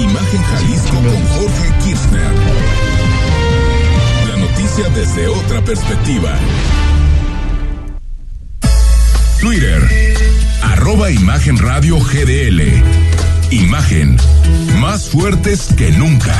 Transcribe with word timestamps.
Imagen 0.00 0.42
Jalisco 0.42 0.96
con 0.96 1.26
Jorge 1.28 1.72
Kirchner. 1.82 2.32
La 4.28 4.36
noticia 4.36 4.88
desde 4.94 5.28
otra 5.28 5.64
perspectiva. 5.64 6.38
Twitter, 9.40 10.16
arroba 10.62 11.10
Imagen 11.10 11.58
Radio 11.58 11.98
GDL. 11.98 12.82
Imagen, 13.50 14.16
más 14.78 15.08
fuertes 15.08 15.68
que 15.76 15.90
nunca. 15.92 16.34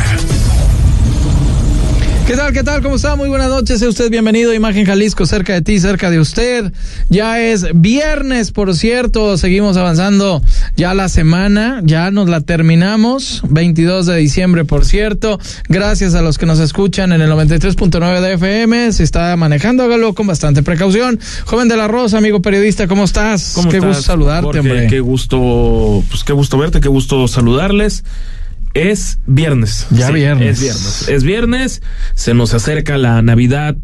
¿Qué 2.27 2.37
tal? 2.37 2.53
¿Qué 2.53 2.63
tal? 2.63 2.83
¿Cómo 2.83 2.95
está? 2.95 3.17
Muy 3.17 3.29
buenas 3.29 3.49
noches. 3.49 3.81
Sea 3.81 3.89
usted 3.89 4.09
bienvenido 4.09 4.53
a 4.53 4.55
Imagen 4.55 4.87
Jalisco, 4.87 5.27
cerca 5.27 5.55
de 5.55 5.61
ti, 5.61 5.81
cerca 5.81 6.09
de 6.09 6.21
usted. 6.21 6.73
Ya 7.11 7.41
es 7.41 7.67
viernes, 7.75 8.53
por 8.53 8.75
cierto. 8.77 9.37
Seguimos 9.37 9.77
avanzando 9.77 10.41
ya 10.77 10.95
la 10.95 11.09
semana. 11.09 11.81
Ya 11.85 12.13
nos 12.13 12.29
la 12.29 12.41
terminamos. 12.41 13.43
22 13.49 14.07
de 14.07 14.17
diciembre, 14.17 14.65
por 14.65 14.85
cierto. 14.85 15.41
Gracias 15.69 16.15
a 16.15 16.23
los 16.23 16.39
que 16.39 16.47
nos 16.47 16.61
escuchan 16.61 17.13
en 17.13 17.23
el 17.23 17.31
93.9 17.33 18.21
de 18.21 18.35
FM. 18.35 18.93
Si 18.93 19.03
está 19.03 19.37
manejando, 19.37 19.83
hágalo 19.83 20.15
con 20.15 20.29
bastante 20.29 20.63
precaución. 20.63 21.19
Joven 21.45 21.67
de 21.69 21.77
la 21.77 21.89
Rosa, 21.89 22.19
amigo 22.19 22.41
periodista, 22.41 22.87
¿cómo 22.87 23.03
estás? 23.03 23.53
¿Cómo 23.57 23.69
qué 23.69 23.79
estás, 23.79 23.97
gusto 23.97 24.03
saludarte, 24.05 24.45
Jorge? 24.47 24.61
hombre. 24.61 24.87
Qué 24.87 25.01
gusto, 25.01 26.05
pues 26.09 26.23
qué 26.23 26.33
gusto 26.33 26.57
verte, 26.57 26.81
qué 26.81 26.89
gusto 26.89 27.27
saludarles. 27.27 28.05
Es 28.75 29.19
viernes. 29.27 29.87
Ya 29.91 30.11
viernes. 30.11 30.59
Es 30.59 30.61
viernes. 30.61 31.09
Es 31.09 31.25
viernes. 31.25 31.83
Se 32.15 32.35
nos 32.35 32.55
acerca 32.55 32.97
la 32.97 33.21
Navidad 33.23 33.77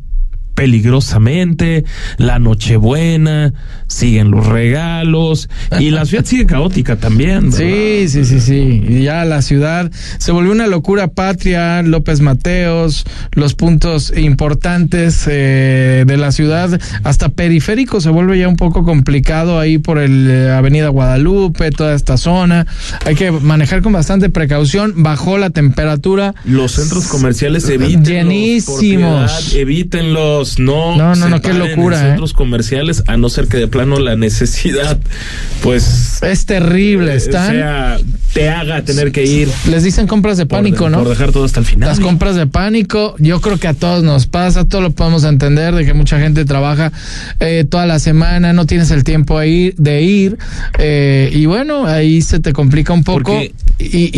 peligrosamente, 0.59 1.85
la 2.17 2.41
Nochebuena, 2.41 3.53
siguen 3.87 4.33
los 4.33 4.45
regalos 4.47 5.49
y 5.79 5.91
la 5.91 6.05
ciudad 6.05 6.25
sigue 6.25 6.47
caótica 6.47 6.97
también. 6.97 7.51
¿verdad? 7.51 7.59
Sí, 7.59 8.09
sí, 8.09 8.25
sí, 8.25 8.41
sí. 8.41 8.85
Y 8.89 9.03
ya 9.05 9.25
la 9.25 9.41
ciudad 9.41 9.91
se 10.19 10.33
volvió 10.33 10.51
una 10.51 10.67
locura 10.67 11.07
patria. 11.09 11.83
López 11.83 12.21
Mateos, 12.21 13.05
los 13.33 13.55
puntos 13.55 14.13
importantes 14.17 15.27
eh, 15.29 16.03
de 16.05 16.17
la 16.17 16.33
ciudad, 16.33 16.81
hasta 17.05 17.29
periférico 17.29 18.01
se 18.01 18.11
vuelve 18.11 18.39
ya 18.39 18.49
un 18.49 18.57
poco 18.57 18.83
complicado 18.83 19.61
ahí 19.61 19.79
por 19.79 19.99
el 19.99 20.29
eh, 20.29 20.51
Avenida 20.51 20.89
Guadalupe, 20.89 21.71
toda 21.71 21.95
esta 21.95 22.17
zona. 22.17 22.67
Hay 23.05 23.15
que 23.15 23.31
manejar 23.31 23.83
con 23.83 23.93
bastante 23.93 24.29
precaución. 24.29 24.95
Bajó 24.97 25.39
la 25.39 25.51
temperatura. 25.51 26.35
Los 26.45 26.73
centros 26.73 27.07
comerciales 27.07 27.69
eviten 27.69 28.03
Llenísimos. 28.03 29.55
evítenlos, 29.55 30.48
no. 30.59 30.97
No, 30.97 31.15
no, 31.15 31.41
qué 31.43 31.53
locura, 31.53 31.99
En 32.01 32.05
¿eh? 32.05 32.09
centros 32.11 32.33
comerciales, 32.33 33.03
a 33.07 33.17
no 33.17 33.29
ser 33.29 33.49
que 33.49 33.57
de 33.59 33.69
plano 33.69 33.99
la 33.99 34.17
necesidad, 34.17 34.99
pues. 35.63 36.23
Es 36.23 36.47
terrible. 36.47 37.13
eh, 37.13 37.17
Están. 37.17 37.51
sea, 37.51 37.99
te 38.33 38.49
haga 38.51 38.83
tener 38.83 39.11
que 39.13 39.25
ir. 39.25 39.49
les 39.69 39.83
dicen 39.83 40.07
compras 40.07 40.37
de 40.39 40.47
pánico, 40.47 40.89
¿no? 40.89 40.99
Por 40.99 41.09
dejar 41.09 41.33
todo 41.33 41.45
hasta 41.45 41.61
el 41.61 41.67
final. 41.67 41.89
Las 41.89 42.01
compras 42.01 42.37
de 42.37 42.47
pánico, 42.47 43.15
yo 43.19 43.41
creo 43.41 43.59
que 43.59 43.69
a 43.69 43.75
todos 43.75 44.05
nos 44.05 44.27
pasa, 44.27 44.65
todos 44.65 44.83
lo 44.85 44.91
podemos 44.91 45.25
entender, 45.25 45.75
de 45.75 45.85
que 45.85 45.95
mucha 45.95 46.19
gente 46.21 46.45
trabaja 46.45 46.93
eh, 47.41 47.65
toda 47.69 47.87
la 47.87 47.99
semana, 47.99 48.53
no 48.53 48.67
tienes 48.67 48.91
el 48.91 49.05
tiempo 49.05 49.41
de 49.41 50.03
ir, 50.03 50.39
eh, 50.79 51.31
y 51.33 51.47
bueno, 51.47 51.87
ahí 51.87 52.23
se 52.23 52.39
te 52.41 52.53
complica 52.53 52.93
un 52.93 53.05
poco. 53.05 53.41
Y, 53.41 53.53
y, 53.81 54.11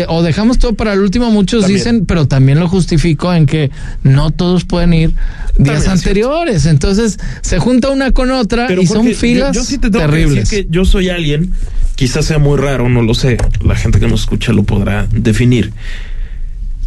y- 0.00 0.02
o 0.08 0.22
dejamos 0.22 0.58
todo 0.58 0.74
para 0.74 0.92
el 0.92 1.00
último, 1.00 1.30
muchos 1.30 1.62
También. 1.62 1.78
dicen, 1.78 2.06
pero 2.06 2.26
también 2.26 2.58
lo 2.60 2.68
justifico 2.68 3.32
en 3.32 3.46
que 3.46 3.70
no 4.02 4.30
todos 4.32 4.64
pueden 4.64 4.92
ir 4.92 5.12
días 5.66 5.82
es 5.84 5.88
anteriores. 5.88 6.66
Entonces 6.66 7.18
se 7.42 7.58
junta 7.58 7.90
una 7.90 8.12
con 8.12 8.30
otra 8.30 8.66
Pero 8.66 8.82
y 8.82 8.86
son 8.86 9.06
filas 9.14 9.54
yo, 9.54 9.60
yo 9.60 9.64
sí 9.66 9.78
te 9.78 9.90
tengo 9.90 10.06
que 10.06 10.10
terribles. 10.12 10.48
decir 10.48 10.66
que 10.66 10.72
yo 10.72 10.84
soy 10.84 11.08
alguien, 11.08 11.52
quizás 11.94 12.24
sea 12.24 12.38
muy 12.38 12.58
raro, 12.58 12.88
no 12.88 13.02
lo 13.02 13.14
sé. 13.14 13.36
La 13.64 13.74
gente 13.74 14.00
que 14.00 14.06
nos 14.06 14.20
escucha 14.20 14.52
lo 14.52 14.62
podrá 14.62 15.06
definir. 15.10 15.72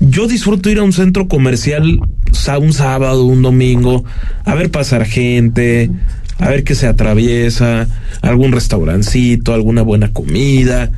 Yo 0.01 0.27
disfruto 0.27 0.69
ir 0.69 0.79
a 0.79 0.83
un 0.83 0.93
centro 0.93 1.27
comercial 1.27 1.99
un 2.57 2.73
sábado, 2.73 3.25
un 3.25 3.41
domingo, 3.41 4.03
a 4.45 4.55
ver 4.55 4.71
pasar 4.71 5.05
gente, 5.05 5.91
a 6.39 6.49
ver 6.49 6.63
qué 6.63 6.73
se 6.73 6.87
atraviesa, 6.87 7.87
algún 8.21 8.51
restaurancito, 8.51 9.53
alguna 9.53 9.83
buena 9.83 10.11
comida. 10.11 10.91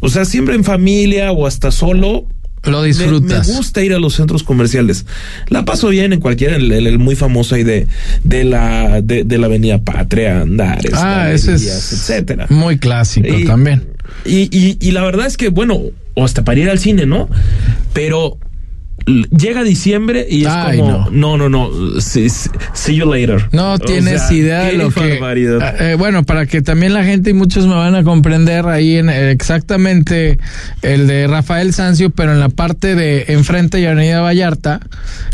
O 0.00 0.08
sea, 0.08 0.24
siempre 0.24 0.54
en 0.54 0.64
familia 0.64 1.32
o 1.32 1.46
hasta 1.46 1.70
solo. 1.70 2.26
Lo 2.64 2.80
Me- 2.82 2.88
disfrutas. 2.88 3.48
Me, 3.48 3.54
gusta 3.54 3.82
ir 3.82 3.94
a 3.94 3.98
los 3.98 4.14
centros 4.14 4.42
comerciales. 4.42 5.06
La 5.48 5.64
paso 5.64 5.88
bien 5.88 6.12
en 6.12 6.20
cualquiera, 6.20 6.56
el, 6.56 6.70
el- 6.72 6.86
el 6.86 6.98
muy 6.98 7.16
famoso 7.16 7.54
ahí 7.54 7.64
de, 7.64 7.86
de 8.22 8.44
la 8.44 9.00
de, 9.02 9.24
de 9.24 9.38
la 9.38 9.46
Avenida 9.46 9.78
Patria, 9.78 10.42
Andares, 10.42 10.92
Ah, 10.94 11.30
ese 11.32 11.54
es 11.54 11.92
etcétera. 11.92 12.46
muy 12.50 12.78
clásico 12.78 13.28
Y- 13.28 13.44
también. 13.46 13.84
Y, 14.26 14.48
y, 14.56 14.76
y 14.80 14.90
la 14.90 15.02
verdad 15.04 15.26
es 15.26 15.36
que, 15.36 15.48
bueno, 15.48 15.80
o 16.14 16.24
hasta 16.24 16.44
para 16.44 16.60
ir 16.60 16.68
al 16.68 16.78
cine, 16.78 17.06
¿no? 17.06 17.28
Pero 17.94 18.36
llega 19.06 19.62
diciembre 19.62 20.26
y 20.28 20.42
es 20.42 20.48
Ay, 20.48 20.78
como, 20.78 21.08
no, 21.10 21.36
no, 21.36 21.48
no, 21.48 22.00
see, 22.00 22.28
see 22.74 22.94
you 22.96 23.10
later. 23.10 23.48
No 23.52 23.72
O 23.74 23.78
tienes 23.78 24.22
sea, 24.22 24.32
idea 24.36 24.60
de 24.64 24.72
lo 24.74 24.90
que. 24.90 25.12
barbaridad. 25.18 25.80
Eh, 25.80 25.94
bueno, 25.94 26.24
para 26.24 26.46
que 26.46 26.62
también 26.62 26.94
la 26.94 27.04
gente 27.04 27.30
y 27.30 27.32
muchos 27.32 27.66
me 27.66 27.74
van 27.74 27.94
a 27.94 28.04
comprender 28.04 28.66
ahí 28.66 28.96
en 28.96 29.08
eh, 29.10 29.30
exactamente 29.30 30.38
el 30.82 31.06
de 31.06 31.26
Rafael 31.26 31.72
Sancio, 31.74 32.10
pero 32.10 32.32
en 32.32 32.40
la 32.40 32.48
parte 32.48 32.94
de 32.94 33.24
enfrente 33.28 33.80
y 33.80 33.86
Avenida 33.86 34.20
Vallarta, 34.20 34.80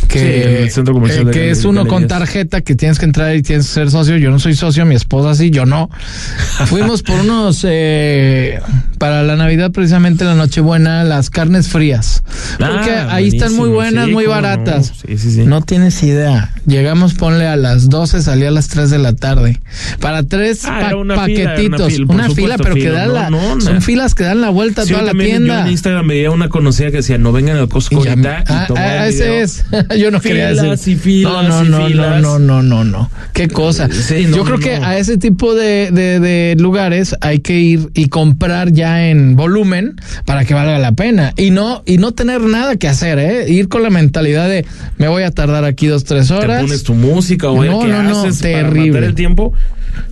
que, 0.08 0.18
Sí, 0.18 0.26
en 0.48 0.56
el 0.62 0.70
centro 0.70 0.94
comercial 0.94 1.22
eh, 1.22 1.26
de 1.26 1.30
que 1.32 1.50
es 1.50 1.64
uno 1.64 1.86
con 1.86 2.06
tarjeta 2.08 2.60
que 2.60 2.74
tienes 2.74 2.98
que 2.98 3.04
entrar 3.04 3.34
y 3.36 3.42
tienes 3.42 3.66
que 3.66 3.72
ser 3.72 3.90
socio. 3.90 4.16
Yo 4.16 4.30
no 4.30 4.38
soy 4.38 4.54
socio, 4.54 4.84
mi 4.86 4.94
esposa 4.94 5.34
sí, 5.34 5.50
yo 5.50 5.66
no. 5.66 5.90
Fuimos 6.66 7.02
por 7.02 7.20
unos 7.20 7.64
eh, 7.68 8.60
para 8.98 9.22
la 9.22 9.36
Navidad 9.36 9.70
precisamente 9.72 10.24
la 10.24 10.34
Nochebuena 10.34 11.04
las 11.04 11.30
carnes 11.30 11.68
frías, 11.68 12.22
porque 12.58 12.90
Ah, 12.90 13.08
ahí 13.14 13.28
están 13.28 13.54
muy 13.56 13.68
buenas, 13.70 14.06
Sí, 14.06 14.12
muy 14.12 14.24
cómo 14.24 14.36
no. 14.36 14.42
baratas. 14.42 14.92
Sí, 15.06 15.16
sí. 15.18 15.44
No 15.46 15.60
tienes 15.62 16.02
idea. 16.02 16.52
Llegamos, 16.66 17.14
ponle 17.14 17.46
a 17.46 17.56
las 17.56 17.88
12, 17.88 18.22
salí 18.22 18.44
a 18.44 18.50
las 18.50 18.68
3 18.68 18.90
de 18.90 18.98
la 18.98 19.14
tarde. 19.14 19.60
Para 20.00 20.22
tres 20.22 20.64
Ah, 20.64 20.88
pa- 20.90 20.96
una 20.96 21.24
fila, 21.24 21.50
paquetitos. 21.54 21.80
una 21.80 21.88
fila, 21.90 22.06
una 22.14 22.30
fila, 22.30 22.56
pero 22.58 22.74
que 22.74 22.80
fila. 22.82 22.92
dan 22.92 23.08
No, 23.08 23.14
la. 23.14 23.30
no, 23.30 23.60
son 23.60 23.74
no. 23.76 23.80
filas 23.80 24.14
que 24.14 24.24
dan 24.24 24.40
la 24.40 24.50
vuelta 24.50 24.82
a 24.82 24.86
toda 24.86 25.02
la 25.02 25.12
tienda. 25.12 25.60
Yo 25.60 25.66
en 25.66 25.72
Instagram 25.72 26.08
veía 26.08 26.30
una 26.30 26.48
conocida 26.48 26.90
que 26.90 26.98
decía, 26.98 27.18
no 27.18 27.32
vengan 27.32 27.56
al 27.56 27.68
Costco 27.68 28.00
Y 28.02 28.04
ya- 28.04 28.14
y 28.14 28.26
ah, 28.26 28.66
ah, 28.76 29.06
ese 29.06 29.42
es. 29.42 29.64
yo 29.98 30.10
no 30.10 30.20
quería 30.20 30.50
Filas 30.50 30.70
decir. 30.70 30.96
y 30.96 31.00
filas 31.00 31.48
no, 31.48 31.64
no, 31.64 31.88
no, 31.88 32.20
no, 32.20 32.38
no, 32.38 32.62
no, 32.62 32.84
no. 32.84 33.10
Qué 33.32 33.48
cosa. 33.48 33.88
Sí, 33.90 34.26
no, 34.28 34.36
yo 34.38 34.44
creo 34.44 34.58
que 34.58 34.74
a 34.76 34.98
ese 34.98 35.16
tipo 35.18 35.54
de, 35.54 35.90
de, 35.90 36.20
de 36.20 36.56
lugares 36.58 37.16
hay 37.20 37.40
que 37.40 37.54
ir 37.58 37.90
y 37.94 38.08
comprar 38.08 38.72
ya 38.72 39.08
en 39.08 39.36
volumen 39.36 39.96
para 40.24 40.44
que 40.44 40.54
valga 40.54 40.78
la 40.78 40.92
pena. 40.92 41.32
Y 41.36 41.50
no, 41.50 41.82
y 41.86 41.98
no 41.98 42.12
tener 42.12 42.40
nada 42.42 42.76
que 42.76 42.88
hacer, 42.88 43.18
¿eh? 43.18 43.45
Ir 43.48 43.68
con 43.68 43.82
la 43.82 43.90
mentalidad 43.90 44.48
de 44.48 44.64
me 44.98 45.08
voy 45.08 45.22
a 45.24 45.30
tardar 45.30 45.64
aquí 45.64 45.86
dos, 45.86 46.04
tres 46.04 46.28
te 46.28 46.34
horas. 46.34 46.62
pones 46.62 46.82
tu 46.82 46.94
música 46.94 47.50
o 47.50 47.62
No, 47.64 47.80
qué 47.80 47.88
no, 47.88 48.02
no, 48.02 48.20
haces 48.22 48.40
para 48.42 48.52
terrible. 48.64 48.90
matar 48.92 49.04
el 49.04 49.14
tiempo. 49.14 49.52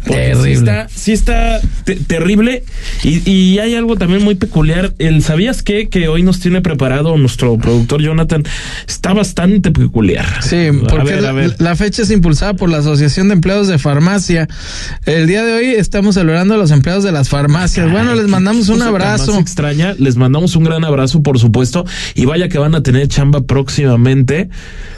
Terrible. 0.05 0.43
Sí 0.45 0.53
está, 0.53 0.89
sí 0.89 1.13
está 1.13 1.61
te- 1.85 1.97
terrible. 1.97 2.65
Y, 3.03 3.31
y 3.31 3.59
hay 3.59 3.75
algo 3.75 3.97
también 3.97 4.23
muy 4.23 4.35
peculiar. 4.35 4.93
El 4.99 5.23
¿Sabías 5.23 5.63
qué? 5.63 5.89
Que 5.89 6.09
hoy 6.09 6.23
nos 6.23 6.41
tiene 6.41 6.61
preparado 6.63 7.17
nuestro 7.19 7.57
productor 7.59 8.01
Jonathan. 8.03 8.43
Está 8.87 9.13
bastante 9.13 9.71
peculiar. 9.73 10.27
Sí, 10.43 10.69
A 10.69 10.73
porque 10.89 11.05
ver, 11.11 11.19
a 11.19 11.21
la, 11.23 11.33
ver. 11.33 11.57
la 11.59 11.77
fecha 11.77 12.03
es 12.03 12.11
impulsada 12.11 12.55
por 12.55 12.71
la 12.71 12.79
Asociación 12.79 13.29
de 13.29 13.35
Empleados 13.35 13.69
de 13.69 13.79
Farmacia. 13.79 14.49
El 15.07 15.27
día 15.27 15.45
de 15.45 15.53
hoy 15.53 15.67
estamos 15.67 16.15
celebrando 16.15 16.55
a 16.55 16.57
los 16.59 16.71
empleados 16.71 17.05
de 17.05 17.13
las 17.13 17.29
farmacias. 17.29 17.91
bueno, 17.91 18.15
les 18.15 18.27
mandamos 18.29 18.69
un 18.71 18.81
abrazo. 18.83 19.33
más 19.33 19.41
extraña, 19.41 19.95
les 19.99 20.17
mandamos 20.17 20.57
un 20.57 20.65
gran 20.65 20.85
abrazo, 20.85 21.23
por 21.23 21.39
supuesto, 21.39 21.85
y 22.15 22.25
vaya 22.25 22.49
que 22.49 22.59
van 22.59 22.75
a 22.75 22.83
tener 22.83 23.09
chamba 23.09 23.24
próximamente. 23.33 24.49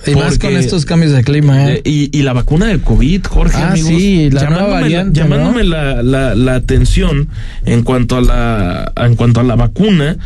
Y 0.06 0.14
más 0.14 0.38
con 0.38 0.56
estos 0.56 0.84
cambios 0.84 1.12
de 1.12 1.25
clima, 1.25 1.70
¿eh? 1.72 1.81
Y, 1.84 2.16
y 2.16 2.22
la 2.22 2.32
vacuna 2.32 2.66
del 2.66 2.81
COVID, 2.81 3.25
Jorge, 3.26 3.56
Ah, 3.56 3.70
amigos. 3.72 3.88
sí, 3.88 4.31
la 4.31 4.42
nueva 4.44 4.54
llamándome, 4.56 4.81
variante, 4.82 5.20
llamándome 5.20 5.64
¿no? 5.64 5.70
la, 5.70 6.02
la, 6.02 6.34
la 6.34 6.55
atención 6.55 7.28
en 7.64 7.82
cuanto 7.82 8.17
a 8.17 8.20
la, 8.20 8.93
en 8.96 9.17
cuanto 9.17 9.40
a 9.40 9.43
la 9.43 9.56
vacuna, 9.56 10.17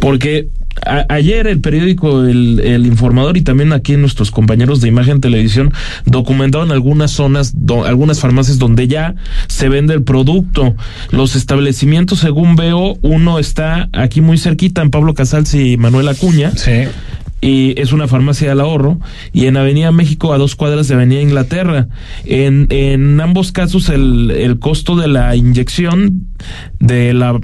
porque 0.00 0.48
a- 0.86 1.04
ayer 1.10 1.46
el 1.48 1.60
periódico 1.60 2.24
el, 2.24 2.60
el 2.60 2.86
Informador 2.86 3.36
y 3.36 3.42
también 3.42 3.72
aquí 3.72 3.96
nuestros 3.96 4.30
compañeros 4.30 4.80
de 4.80 4.88
Imagen 4.88 5.20
Televisión 5.20 5.72
documentaban 6.06 6.70
algunas 6.70 7.10
zonas, 7.10 7.52
do- 7.56 7.84
algunas 7.84 8.20
farmacias 8.20 8.58
donde 8.58 8.86
ya 8.88 9.14
se 9.48 9.68
vende 9.68 9.92
el 9.92 10.04
producto. 10.04 10.74
Los 11.10 11.36
establecimientos, 11.36 12.20
según 12.20 12.56
veo, 12.56 12.96
uno 13.02 13.38
está 13.40 13.88
aquí 13.92 14.20
muy 14.22 14.38
cerquita 14.38 14.80
en 14.80 14.90
Pablo 14.90 15.12
Casals 15.14 15.52
y 15.54 15.76
Manuel 15.76 16.08
Acuña 16.08 16.52
Sí. 16.56 16.84
Y 17.40 17.80
es 17.80 17.92
una 17.92 18.08
farmacia 18.08 18.48
del 18.48 18.60
ahorro 18.60 18.98
y 19.32 19.46
en 19.46 19.56
Avenida 19.56 19.92
México 19.92 20.32
a 20.32 20.38
dos 20.38 20.56
cuadras 20.56 20.88
de 20.88 20.94
Avenida 20.94 21.20
Inglaterra. 21.20 21.88
En, 22.24 22.66
en 22.70 23.20
ambos 23.20 23.52
casos 23.52 23.88
el, 23.88 24.30
el 24.30 24.58
costo 24.58 24.96
de 24.96 25.08
la 25.08 25.36
inyección 25.36 26.28
de 26.80 27.14
la 27.14 27.38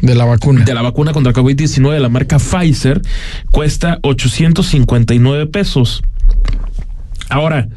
De 0.00 0.14
la 0.14 0.24
vacuna. 0.24 0.64
de 0.64 0.74
la 0.74 0.82
vacuna 0.82 1.12
contra 1.12 1.32
COVID-19 1.32 1.92
de 1.92 2.00
la 2.00 2.08
marca 2.08 2.38
Pfizer 2.38 3.02
cuesta 3.50 3.98
859 4.02 5.46
pesos. 5.46 6.02
Ahora, 7.28 7.68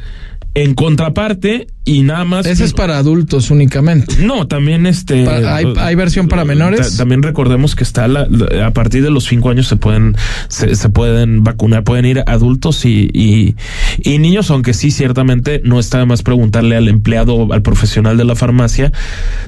en 0.54 0.74
contraparte, 0.74 1.68
y 1.92 2.04
nada 2.04 2.24
más. 2.26 2.46
Ese 2.46 2.64
es 2.66 2.74
para 2.74 2.98
adultos 2.98 3.50
únicamente. 3.52 4.16
No, 4.24 4.48
también 4.48 4.86
este. 4.86 5.28
Hay- 5.28 5.74
hay 5.78 5.96
versión 5.96 6.28
para 6.28 6.46
menores. 6.46 6.92
ta- 6.92 6.98
También 7.00 7.24
recordemos 7.24 7.76
que 7.76 7.84
está 7.84 8.08
la, 8.08 8.28
la- 8.30 8.68
a 8.68 8.72
partir 8.74 9.02
de 9.04 9.10
los 9.12 9.26
cinco 9.26 9.50
años 9.50 9.68
se 9.68 9.76
pueden 9.76 10.16
se, 10.50 10.76
se 10.76 10.90
pueden 10.90 11.44
vacunar, 11.44 11.84
pueden 11.84 12.06
ir 12.06 12.24
adultos 12.28 12.86
y, 12.86 13.10
y, 13.14 13.56
y 14.04 14.18
niños, 14.20 14.52
aunque 14.52 14.74
sí 14.74 14.92
ciertamente 14.92 15.62
no 15.64 15.80
está 15.80 16.00
de 16.00 16.06
más 16.06 16.22
preguntarle 16.22 16.76
al 16.76 16.88
empleado, 16.88 17.52
al 17.52 17.62
profesional 17.62 18.18
de 18.18 18.26
la 18.26 18.36
farmacia 18.36 18.92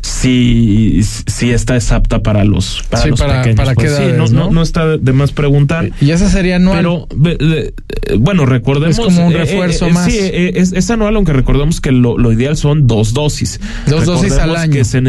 si 0.02 1.02
si 1.28 1.52
esta 1.52 1.76
es 1.76 1.92
apta 1.92 2.22
para 2.24 2.44
los 2.44 2.84
para 2.90 3.04
Sí, 3.04 3.10
los 3.10 3.20
para- 3.20 3.42
pequeños. 3.42 3.58
para 3.58 3.72
qué 3.76 3.86
Pues 3.88 3.96
sí, 3.98 4.04
no, 4.18 4.28
¿no? 4.28 4.46
no, 4.46 4.52
no 4.52 4.62
está 4.62 4.98
de 4.98 5.14
más 5.14 5.32
preguntar. 5.32 5.90
Y 6.02 6.12
esa 6.12 6.30
sería 6.30 6.56
anual. 6.58 6.78
Pero, 6.78 7.08
eh, 7.40 7.74
bueno, 8.18 8.46
recordemos. 8.46 8.98
Es 8.98 9.04
como 9.06 9.28
un 9.28 9.34
eh, 9.34 9.36
eh, 9.36 9.40
refuerzo 9.40 9.88
eh, 9.88 9.94
más. 9.94 10.06
Sí, 10.12 10.18
es, 10.22 10.74
es 10.74 10.90
anual, 10.92 11.16
aunque 11.16 11.34
recordemos 11.34 11.82
que 11.82 11.92
lo, 11.92 12.18
lo 12.18 12.31
ideal 12.34 12.58
son 12.58 12.88
dos 12.88 13.14
dosis. 13.14 13.60
Dos 13.88 14.06
dosis 14.06 14.34
al 14.34 14.56
año. 14.56 14.74
que 14.74 14.84
se 14.86 15.02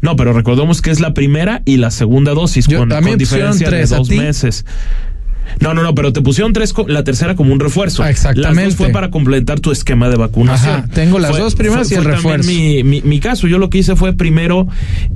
no, 0.00 0.16
pero 0.16 0.32
recordemos 0.32 0.82
que 0.82 0.90
es 0.90 1.00
la 1.00 1.14
primera 1.14 1.62
y 1.64 1.76
la 1.76 1.90
segunda 1.90 2.32
dosis 2.34 2.66
Yo- 2.66 2.78
con, 2.78 2.92
a 2.92 3.00
mí 3.00 3.10
con 3.10 3.12
me 3.12 3.18
pusieron 3.18 3.52
diferencia 3.52 3.68
tres, 3.68 3.90
de 3.90 3.94
¿a 3.94 3.98
dos 3.98 4.10
meses. 4.10 4.64
No, 5.60 5.74
no, 5.74 5.82
no, 5.82 5.94
pero 5.94 6.12
te 6.12 6.20
pusieron 6.20 6.52
tres, 6.52 6.72
co- 6.72 6.86
la 6.88 7.04
tercera 7.04 7.34
como 7.36 7.52
un 7.52 7.60
refuerzo. 7.60 8.02
Ah, 8.02 8.10
exactamente. 8.10 8.62
Las 8.62 8.64
dos 8.70 8.76
fue 8.76 8.90
para 8.90 9.10
completar 9.10 9.60
tu 9.60 9.70
esquema 9.72 10.08
de 10.08 10.16
vacunación. 10.16 10.74
Ajá, 10.80 10.88
tengo 10.92 11.18
las 11.18 11.36
dos 11.36 11.54
primeras 11.54 11.90
y 11.90 11.94
el 11.94 12.04
refuerzo. 12.04 12.48
Mi, 12.50 12.82
mi, 12.84 13.00
mi 13.02 13.20
caso, 13.20 13.46
yo 13.46 13.58
lo 13.58 13.70
que 13.70 13.78
hice 13.78 13.96
fue 13.96 14.12
primero 14.12 14.68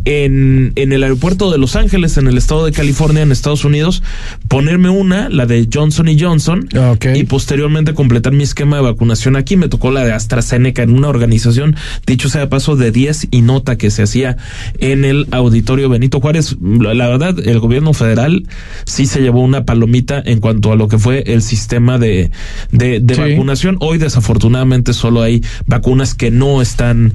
en, 0.05 0.73
en 0.77 0.93
el 0.93 1.03
aeropuerto 1.03 1.51
de 1.51 1.59
Los 1.59 1.77
Ángeles, 1.77 2.17
en 2.17 2.27
el 2.27 2.37
estado 2.39 2.65
de 2.65 2.73
California, 2.73 3.23
en 3.23 3.33
Estados 3.33 3.65
Unidos, 3.65 4.03
ponerme 4.49 4.89
una, 4.89 5.29
la 5.29 5.47
de 5.47 5.69
Johnson 5.73 6.09
y 6.09 6.19
Johnson, 6.21 6.69
Ok. 6.77 7.07
y 7.15 7.25
posteriormente 7.25 7.95
completar 7.95 8.33
mi 8.33 8.43
esquema 8.43 8.77
de 8.77 8.83
vacunación 8.83 9.37
aquí. 9.37 9.57
Me 9.57 9.69
tocó 9.69 9.91
la 9.91 10.05
de 10.05 10.13
AstraZeneca 10.13 10.83
en 10.83 10.91
una 10.93 11.09
organización, 11.09 11.77
dicho 12.07 12.29
sea 12.29 12.43
de 12.43 12.47
paso, 12.47 12.77
de 12.77 12.91
10 12.91 13.29
y 13.31 13.43
nota 13.43 13.77
que 13.77 13.91
se 13.91 14.03
hacía 14.03 14.37
en 14.79 15.05
el 15.05 15.27
auditorio 15.31 15.89
Benito 15.89 16.21
Juárez. 16.21 16.57
La, 16.61 16.95
la 16.95 17.09
verdad, 17.09 17.39
el 17.39 17.59
gobierno 17.61 17.93
federal 17.93 18.47
sí 18.85 19.07
se 19.07 19.21
llevó 19.21 19.41
una 19.43 19.65
palomita 19.65 20.22
en 20.25 20.41
cuanto 20.41 20.73
a 20.73 20.77
lo 20.77 20.89
que 20.89 20.99
fue 20.99 21.23
el 21.27 21.43
sistema 21.43 21.99
de, 21.99 22.31
de, 22.71 23.01
de 23.01 23.15
Sí. 23.15 23.21
vacunación. 23.21 23.77
Hoy, 23.81 23.99
desafortunadamente, 23.99 24.93
solo 24.93 25.23
hay 25.23 25.43
vacunas 25.67 26.15
que 26.15 26.31
no 26.31 26.63
están 26.63 27.13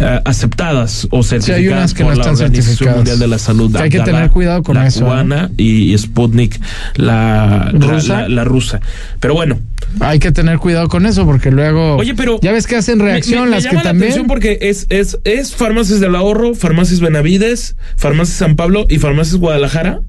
eh, 0.00 0.20
aceptadas 0.24 1.06
o 1.10 1.22
certificadas 1.22 1.66
unas 1.78 1.94
que 1.94 2.02
por 2.04 2.12
no 2.12 2.18
la 2.18 2.22
están 2.24 2.34
Organización 2.34 2.64
certificadas. 2.66 2.96
Mundial 2.96 3.18
de 3.18 3.28
la 3.28 3.38
Salud. 3.38 3.72
Que 3.76 3.82
hay 3.82 3.90
que 3.90 4.00
tener 4.00 4.30
cuidado 4.30 4.62
con 4.62 4.76
la 4.76 4.86
eso, 4.86 5.00
¿eh? 5.00 5.02
cubana 5.04 5.50
y 5.56 5.96
Sputnik, 5.98 6.60
la 6.96 7.70
¿Rusa? 7.72 8.22
la- 8.22 8.28
la 8.28 8.44
rusa. 8.44 8.80
Pero 9.20 9.34
bueno, 9.34 9.58
Hay 10.00 10.18
que 10.18 10.32
tener 10.32 10.58
cuidado 10.58 10.88
con 10.88 11.06
eso 11.06 11.24
porque 11.24 11.50
luego. 11.50 11.96
Oye, 11.96 12.14
pero- 12.14 12.38
Ya 12.42 12.52
ves 12.52 12.66
que 12.66 12.76
hacen 12.76 12.98
reacción 12.98 13.44
me, 13.44 13.46
me 13.46 13.50
las 13.52 13.64
llama 13.64 13.70
que 13.80 13.84
la 13.84 13.90
también. 13.90 14.04
atención 14.12 14.26
porque 14.26 14.58
es, 14.60 14.86
es, 14.90 15.18
es 15.24 15.54
Farmacias 15.54 16.00
del 16.00 16.14
Ahorro, 16.14 16.54
Farmacias 16.54 17.00
Benavides, 17.00 17.74
Farmacias 17.96 18.36
San 18.36 18.54
Pablo 18.56 18.86
y 18.90 18.98
Farmacias 18.98 19.36
Guadalajara. 19.36 20.00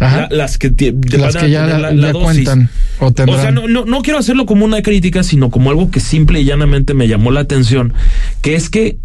Ajá. 0.00 0.22
la- 0.30 0.36
las 0.36 0.58
que, 0.58 0.70
te 0.70 0.92
Las 0.92 1.34
van 1.34 1.36
a 1.36 1.40
que 1.46 1.50
ya, 1.50 1.66
la- 1.66 1.92
ya 1.94 2.12
cuentan 2.12 2.68
o 3.00 3.12
sea, 3.40 3.50
no, 3.52 3.68
no, 3.68 3.84
no 3.84 4.02
quiero 4.02 4.18
hacerlo 4.18 4.46
como 4.46 4.64
una 4.64 4.82
crítica, 4.82 5.22
sino 5.22 5.50
como 5.50 5.70
algo 5.70 5.90
que 5.90 6.00
simple 6.00 6.40
y 6.40 6.44
llanamente 6.44 6.94
me 6.94 7.06
llamó 7.08 7.30
la 7.30 7.40
atención, 7.40 7.92
que 8.40 8.54
es 8.54 8.70
que 8.70 8.96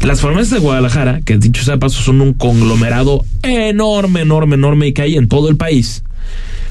las 0.00 0.20
farmacias 0.20 0.50
de 0.50 0.58
Guadalajara, 0.60 1.20
que 1.24 1.36
dicho 1.38 1.62
sea 1.62 1.74
de 1.74 1.80
paso 1.80 2.00
son 2.02 2.20
un 2.20 2.32
conglomerado 2.34 3.24
enorme, 3.42 4.20
enorme, 4.22 4.54
enorme 4.54 4.86
y 4.88 4.92
que 4.92 5.02
hay 5.02 5.16
en 5.16 5.28
todo 5.28 5.48
el 5.48 5.56
país, 5.56 6.04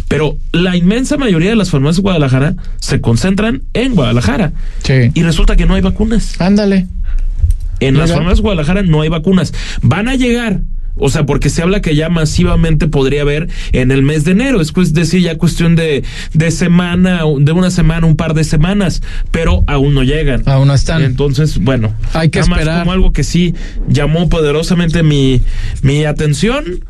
pero 0.07 0.38
la 0.51 0.75
inmensa 0.75 1.18
mayoría 1.18 1.50
de 1.51 1.56
las 1.56 1.69
farmacias 1.69 1.98
de 1.98 2.01
Guadalajara 2.04 2.56
se 2.80 3.01
concentran 3.01 3.63
en 3.74 3.94
Guadalajara. 3.95 4.54
Sí. 4.83 5.12
Y 5.13 5.21
resulta 5.24 5.56
que 5.56 5.66
no 5.66 5.75
hay 5.75 5.81
vacunas. 5.81 6.39
Ándale. 6.42 6.88
En 7.80 7.98
las 7.98 8.10
farmacias 8.12 8.38
de 8.38 8.42
Guadalajara 8.44 8.81
no 8.83 9.01
hay 9.01 9.10
vacunas. 9.10 9.54
Van 9.81 10.07
a 10.07 10.16
llegar. 10.16 10.62
O 11.00 11.10
sea, 11.10 11.25
porque 11.25 11.50
se 11.50 11.62
habla 11.62 11.81
que 11.81 11.96
ya 11.96 12.10
masivamente 12.10 12.88
podría 12.88 13.22
haber 13.22 13.50
en 13.72 13.92
el 13.92 14.04
mes 14.04 14.24
de 14.25 14.31
enero. 14.31 14.62
Es 14.62 14.72
pues, 14.72 14.94
decir, 14.94 15.22
ya 15.22 15.38
cuestión 15.38 15.75
de, 15.75 16.04
de 16.34 16.51
semana, 16.51 17.22
de 17.40 17.51
una 17.51 17.72
semana, 17.72 18.06
un 18.06 18.16
par 18.16 18.34
de 18.34 18.44
semanas, 18.44 19.01
pero 19.31 19.63
aún 19.68 19.94
no 19.94 20.04
llegan. 20.04 20.44
Aún 20.46 20.68
no 20.68 20.74
están. 20.74 21.01
Entonces, 21.04 21.57
bueno, 21.60 21.94
Hay 22.13 22.30
que 22.30 22.40
esperar. 22.40 22.80
como 22.80 22.92
algo 22.92 23.12
que 23.12 23.24
sí 23.24 23.56
llamó 23.88 24.30
poderosamente 24.30 25.04
mi, 25.04 25.42
mi 25.81 26.06
atención. 26.06 26.84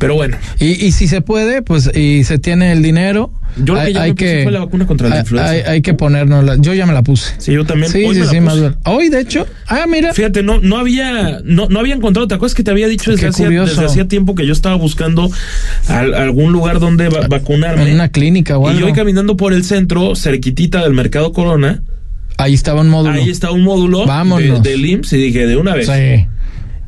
Pero 0.00 0.14
bueno, 0.14 0.36
Y, 0.58 0.84
y 0.84 0.90
si 0.92 1.06
se 1.06 1.20
puede, 1.20 1.62
pues, 1.62 1.88
y 1.94 2.24
se 2.24 2.38
tiene 2.40 2.72
el 2.72 2.82
dinero. 2.82 3.32
Yo 3.56 3.74
lo 3.74 3.80
que 3.84 3.92
ya 3.92 4.00
me 4.02 4.14
puse 4.14 4.42
fue 4.44 4.52
la 4.52 4.60
vacuna 4.60 4.86
contra 4.86 5.08
la 5.08 5.14
hay- 5.16 5.20
influenza. 5.22 5.50
Hay, 5.50 5.60
hay 5.66 5.82
que 5.82 5.92
ponernos. 5.94 6.60
Yo 6.60 6.72
ya 6.72 6.86
me 6.86 6.92
la 6.94 7.02
puse. 7.02 7.34
sí, 7.38 7.52
yo 7.52 7.64
también. 7.66 7.92
Sí, 7.92 8.04
hoy 8.04 8.14
sí, 8.14 8.20
me 8.20 8.24
la 8.26 8.30
sí, 8.30 8.36
puse. 8.36 8.40
más 8.40 8.60
bien. 8.60 8.76
Hoy, 8.86 9.08
de 9.10 9.20
hecho. 9.20 9.46
Ah, 9.66 9.84
mira. 9.88 10.14
Fíjate, 10.14 10.42
no, 10.42 10.58
no 10.60 10.78
había, 10.78 11.40
no, 11.44 11.66
no 11.68 11.80
había 11.80 11.94
encontrado, 11.94 12.26
¿te 12.28 12.34
acuerdas 12.34 12.54
que 12.54 12.62
te 12.62 12.70
había 12.70 12.88
dicho 12.88 13.10
desde 13.10 13.26
hacía, 13.28 13.48
desde 13.50 13.84
hacía 13.84 14.08
tiempo 14.08 14.34
que 14.34 14.46
yo 14.46 14.52
estaba 14.52 14.76
buscando 14.76 15.30
al- 15.88 16.14
algún 16.14 16.52
lugar 16.52 16.80
donde 16.80 17.08
va- 17.08 17.26
vacunarme? 17.28 17.82
En 17.88 17.94
una 17.94 18.08
clínica 18.08 18.56
o 18.56 18.70
y 18.72 18.78
yo 18.78 18.86
hoy 18.86 18.92
caminando 18.92 19.36
por 19.36 19.52
el 19.52 19.64
centro, 19.64 20.16
cerquitita 20.16 20.82
del 20.82 20.94
Mercado 20.94 21.32
Corona, 21.32 21.82
Ahí 22.38 22.54
estaba 22.54 22.80
un 22.80 22.88
módulo. 22.88 23.12
ahí 23.14 23.28
está 23.28 23.50
un 23.50 23.62
módulo 23.64 24.00
de, 24.00 24.06
Vámonos. 24.06 24.62
del 24.62 24.86
IMSS 24.86 25.12
y 25.12 25.16
dije, 25.24 25.46
de 25.46 25.56
una 25.58 25.74
vez. 25.74 25.86
Sí. 25.88 26.26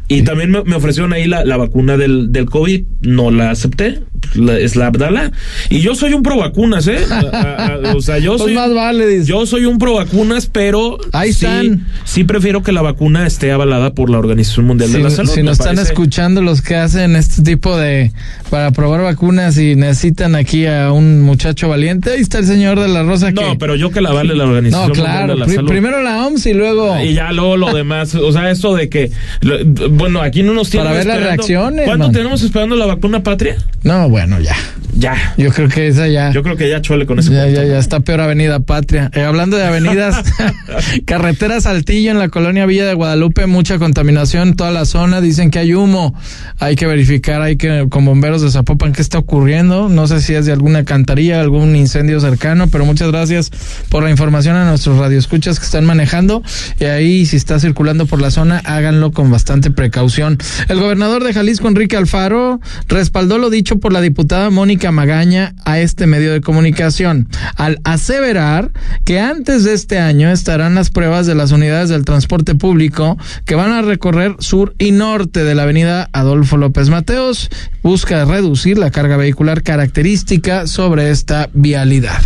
Y 0.08 0.22
también 0.22 0.50
me, 0.50 0.62
me 0.64 0.76
ofrecieron 0.76 1.12
ahí 1.12 1.26
la, 1.26 1.44
la 1.44 1.56
vacuna 1.56 1.96
del, 1.96 2.32
del 2.32 2.46
COVID, 2.46 2.84
no 3.02 3.30
la 3.30 3.50
acepté, 3.50 4.00
la- 4.34 4.58
es 4.58 4.76
la 4.76 4.86
Abdala. 4.88 5.32
Y 5.70 5.80
yo 5.80 5.94
soy 5.94 6.12
un 6.14 6.22
pro 6.22 6.36
vacunas, 6.38 6.86
¿eh? 6.86 6.98
A- 7.10 7.16
a- 7.20 7.66
a- 7.90 7.94
o 7.96 8.00
sea, 8.00 8.18
yo 8.18 8.32
Pues 8.32 8.42
soy... 8.44 8.54
más 8.54 8.72
vale, 8.74 9.06
dice. 9.06 9.26
Yo 9.26 9.46
soy 9.46 9.64
un 9.66 9.78
pro 9.78 9.94
vacunas, 9.94 10.46
pero 10.46 10.98
Ahí 11.12 11.32
sí, 11.32 11.44
están. 11.46 11.86
sí 12.04 12.24
prefiero 12.24 12.62
que 12.62 12.72
la 12.72 12.82
vacuna 12.82 13.26
esté 13.26 13.52
avalada 13.52 13.94
por 13.94 14.10
la 14.10 14.18
Organización 14.18 14.66
Mundial 14.66 14.90
Si, 14.90 14.96
de 14.96 15.02
la 15.02 15.10
Salud. 15.10 15.30
si 15.30 15.42
nos 15.42 15.52
están 15.58 15.76
parece- 15.76 15.92
escuchando 15.92 16.42
los 16.42 16.62
que 16.62 16.76
hacen 16.76 17.16
este 17.16 17.42
tipo 17.42 17.76
de 17.76 18.12
para 18.50 18.70
probar 18.70 19.02
vacunas 19.02 19.56
y 19.58 19.76
necesitan 19.76 20.34
aquí 20.34 20.66
a 20.66 20.92
un 20.92 21.20
muchacho 21.22 21.68
valiente, 21.68 22.10
ahí 22.12 22.20
está 22.20 22.38
el 22.38 22.46
señor 22.46 22.78
de 22.80 22.88
la 22.88 23.02
Rosa 23.02 23.32
que 23.32 23.42
No, 23.42 23.58
pero 23.58 23.76
yo 23.76 23.90
que 23.90 24.00
la 24.00 24.12
vale 24.12 24.34
la 24.34 24.44
Organización 24.44 24.88
no, 24.88 24.94
claro, 24.94 25.18
Mundial 25.28 25.38
de 25.40 25.46
la 25.46 25.54
Salud. 25.56 25.68
primero 25.68 26.02
la 26.02 26.26
OMS 26.26 26.46
y 26.46 26.52
luego 26.54 26.98
y 27.00 27.14
ya 27.14 27.32
luego 27.32 27.56
lo 27.56 27.72
demás, 27.74 28.14
o 28.14 28.32
sea, 28.32 28.50
esto 28.50 28.74
de 28.74 28.88
que, 28.88 29.10
lo- 29.40 29.64
bueno, 29.90 30.20
aquí 30.20 30.42
no 30.42 30.52
nos 30.54 30.70
tienen 30.70 30.86
Para 30.88 30.98
ver 30.98 31.06
las 31.06 31.20
reacciones, 31.20 31.84
¿Cuánto 31.86 32.04
man. 32.06 32.12
tenemos 32.12 32.42
esperando 32.42 32.76
la 32.76 32.86
vacuna 32.86 33.22
patria? 33.22 33.56
no, 33.82 34.08
bueno, 34.12 34.38
ya. 34.40 34.54
Ya. 34.94 35.16
Yo 35.38 35.50
creo 35.52 35.70
que 35.70 35.88
esa 35.88 36.06
ya 36.06 36.32
Yo 36.32 36.42
creo 36.42 36.54
que 36.54 36.68
ya 36.68 36.82
chole 36.82 37.06
con 37.06 37.18
ese 37.18 37.32
ya, 37.32 37.44
punto. 37.44 37.62
ya, 37.62 37.66
ya 37.66 37.78
está 37.78 38.00
peor 38.00 38.20
Avenida 38.20 38.60
Patria. 38.60 39.10
Eh, 39.14 39.22
hablando 39.22 39.56
de 39.56 39.64
avenidas, 39.64 40.22
carretera 41.06 41.58
Saltillo 41.62 42.10
en 42.10 42.18
la 42.18 42.28
colonia 42.28 42.66
Villa 42.66 42.84
de 42.84 42.92
Guadalupe, 42.92 43.46
mucha 43.46 43.78
contaminación 43.78 44.48
en 44.48 44.54
toda 44.54 44.70
la 44.70 44.84
zona. 44.84 45.22
Dicen 45.22 45.50
que 45.50 45.60
hay 45.60 45.72
humo. 45.72 46.14
Hay 46.58 46.76
que 46.76 46.86
verificar, 46.86 47.40
hay 47.40 47.56
que, 47.56 47.86
con 47.88 48.04
bomberos 48.04 48.42
de 48.42 48.50
Zapopan, 48.50 48.92
qué 48.92 49.00
está 49.00 49.16
ocurriendo. 49.16 49.88
No 49.88 50.06
sé 50.06 50.20
si 50.20 50.34
es 50.34 50.44
de 50.44 50.52
alguna 50.52 50.84
cantarilla, 50.84 51.40
algún 51.40 51.74
incendio 51.74 52.20
cercano, 52.20 52.66
pero 52.66 52.84
muchas 52.84 53.10
gracias 53.10 53.50
por 53.88 54.02
la 54.02 54.10
información 54.10 54.56
a 54.56 54.68
nuestros 54.68 54.98
radioescuchas 54.98 55.58
que 55.58 55.64
están 55.64 55.86
manejando. 55.86 56.42
Y 56.78 56.84
ahí, 56.84 57.24
si 57.24 57.36
está 57.38 57.58
circulando 57.58 58.04
por 58.04 58.20
la 58.20 58.30
zona, 58.30 58.60
háganlo 58.66 59.12
con 59.12 59.30
bastante 59.30 59.70
precaución. 59.70 60.36
El 60.68 60.80
gobernador 60.80 61.24
de 61.24 61.32
Jalisco, 61.32 61.66
Enrique 61.66 61.96
Alfaro, 61.96 62.60
respaldó 62.88 63.38
lo 63.38 63.48
dicho 63.48 63.78
por 63.78 63.94
la 63.94 64.01
diputada 64.02 64.50
Mónica 64.50 64.92
Magaña 64.92 65.54
a 65.64 65.80
este 65.80 66.06
medio 66.06 66.32
de 66.32 66.42
comunicación, 66.42 67.28
al 67.56 67.80
aseverar 67.84 68.70
que 69.04 69.20
antes 69.20 69.64
de 69.64 69.72
este 69.72 69.98
año 69.98 70.30
estarán 70.30 70.74
las 70.74 70.90
pruebas 70.90 71.26
de 71.26 71.34
las 71.34 71.52
unidades 71.52 71.88
del 71.88 72.04
transporte 72.04 72.54
público 72.54 73.16
que 73.46 73.54
van 73.54 73.72
a 73.72 73.82
recorrer 73.82 74.36
sur 74.40 74.74
y 74.78 74.90
norte 74.90 75.44
de 75.44 75.54
la 75.54 75.62
avenida 75.62 76.10
Adolfo 76.12 76.56
López 76.56 76.90
Mateos. 76.90 77.48
Busca 77.82 78.24
reducir 78.24 78.76
la 78.76 78.90
carga 78.90 79.16
vehicular 79.16 79.62
característica 79.62 80.66
sobre 80.66 81.10
esta 81.10 81.48
vialidad. 81.54 82.20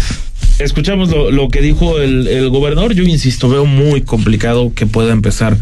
Escuchamos 0.59 1.11
lo, 1.11 1.31
lo 1.31 1.49
que 1.49 1.61
dijo 1.61 2.01
el, 2.01 2.29
el 2.29 2.49
gobernador. 2.49 2.95
Yo 2.95 3.03
insisto, 3.03 3.49
veo 3.49 3.67
muy 3.67 4.01
complicado 4.01 4.73
que 4.75 4.87
pueda 4.87 5.13
empezar 5.13 5.57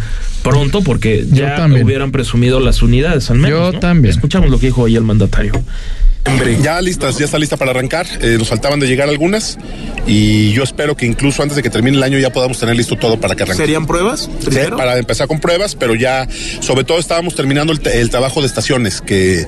pronto 0.44 0.82
porque 0.82 1.26
ya 1.28 1.66
hubieran 1.82 2.12
presumido 2.12 2.60
las 2.60 2.82
unidades 2.82 3.30
al 3.30 3.38
menos. 3.38 3.58
Yo 3.58 3.72
¿no? 3.72 3.80
también. 3.80 4.14
Escuchamos 4.14 4.50
lo 4.50 4.60
que 4.60 4.66
dijo 4.66 4.82
hoy 4.82 4.94
el 4.94 5.02
mandatario. 5.02 5.52
Ya 6.62 6.80
listas, 6.80 7.18
ya 7.18 7.26
está 7.26 7.38
lista 7.38 7.56
para 7.56 7.70
arrancar. 7.72 8.06
Eh, 8.20 8.36
nos 8.38 8.48
faltaban 8.48 8.80
de 8.80 8.86
llegar 8.86 9.08
algunas 9.08 9.58
y 10.06 10.52
yo 10.52 10.62
espero 10.62 10.96
que 10.96 11.06
incluso 11.06 11.42
antes 11.42 11.56
de 11.56 11.62
que 11.62 11.70
termine 11.70 11.96
el 11.96 12.02
año 12.02 12.18
ya 12.18 12.30
podamos 12.30 12.58
tener 12.58 12.76
listo 12.76 12.96
todo 12.96 13.20
para 13.20 13.34
que 13.34 13.42
arranque. 13.42 13.62
¿Serían 13.62 13.86
pruebas? 13.86 14.22
Sí, 14.40 14.46
Primero. 14.46 14.76
para 14.76 14.96
empezar 14.98 15.28
con 15.28 15.38
pruebas, 15.40 15.74
pero 15.74 15.94
ya, 15.94 16.26
sobre 16.60 16.84
todo 16.84 16.98
estábamos 16.98 17.34
terminando 17.34 17.72
el, 17.72 18.10
trabajo 18.10 18.40
de 18.40 18.46
estaciones, 18.46 19.00
que 19.00 19.40
eh, 19.40 19.46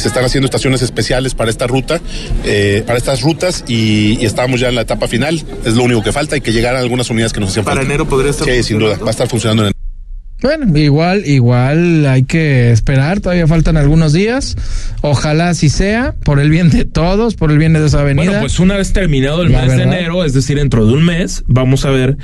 se 0.00 0.08
están 0.08 0.24
haciendo 0.24 0.46
estaciones 0.46 0.82
especiales 0.82 1.34
para 1.34 1.50
esta 1.50 1.66
ruta, 1.66 2.00
eh, 2.44 2.82
para 2.86 2.98
estas 2.98 3.22
rutas 3.22 3.64
y, 3.66 4.18
y 4.20 4.26
estábamos 4.26 4.60
ya 4.60 4.68
en 4.68 4.74
la 4.74 4.82
etapa 4.82 5.08
final. 5.08 5.42
Es 5.64 5.74
lo 5.74 5.84
único 5.84 6.02
que 6.02 6.12
falta 6.12 6.36
y 6.36 6.40
que 6.40 6.52
llegaran 6.52 6.80
algunas 6.80 7.08
unidades 7.10 7.32
que 7.32 7.40
nos 7.40 7.50
hacían 7.50 7.64
Para 7.64 7.76
falta. 7.76 7.86
enero 7.92 8.08
podría 8.08 8.30
estar 8.30 8.46
Sí, 8.48 8.62
sin 8.62 8.78
duda, 8.78 8.98
va 8.98 9.08
a 9.08 9.10
estar 9.10 9.28
funcionando 9.28 9.66
en 9.66 9.72
Bueno, 10.42 10.76
igual, 10.78 11.26
igual 11.26 12.06
hay 12.06 12.22
que 12.22 12.70
esperar, 12.72 13.20
todavía 13.20 13.46
faltan 13.46 13.76
algunos 13.76 14.12
días. 14.12 14.56
Ojalá 15.02 15.50
así 15.50 15.68
sea, 15.68 16.14
por 16.24 16.40
el 16.40 16.50
bien 16.50 16.70
de 16.70 16.84
todos, 16.84 17.34
por 17.34 17.50
el 17.50 17.58
bien 17.58 17.74
de 17.74 17.84
esa 17.84 18.00
avenida. 18.00 18.24
Bueno, 18.24 18.40
pues 18.40 18.58
una 18.58 18.76
vez 18.76 18.92
terminado 18.92 19.42
el 19.42 19.52
La 19.52 19.62
mes 19.62 19.76
de 19.76 19.82
enero, 19.82 20.24
es 20.24 20.32
decir, 20.32 20.56
dentro 20.56 20.86
de 20.86 20.94
un 20.94 21.04
mes, 21.04 21.44
vamos 21.46 21.84
a 21.84 21.90
ver 21.90 22.16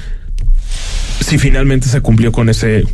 si 1.21 1.39
finalmente 1.39 1.89
se 1.89 2.01
cumplió 2.01 2.33
con 2.33 2.49
ese 2.49 2.85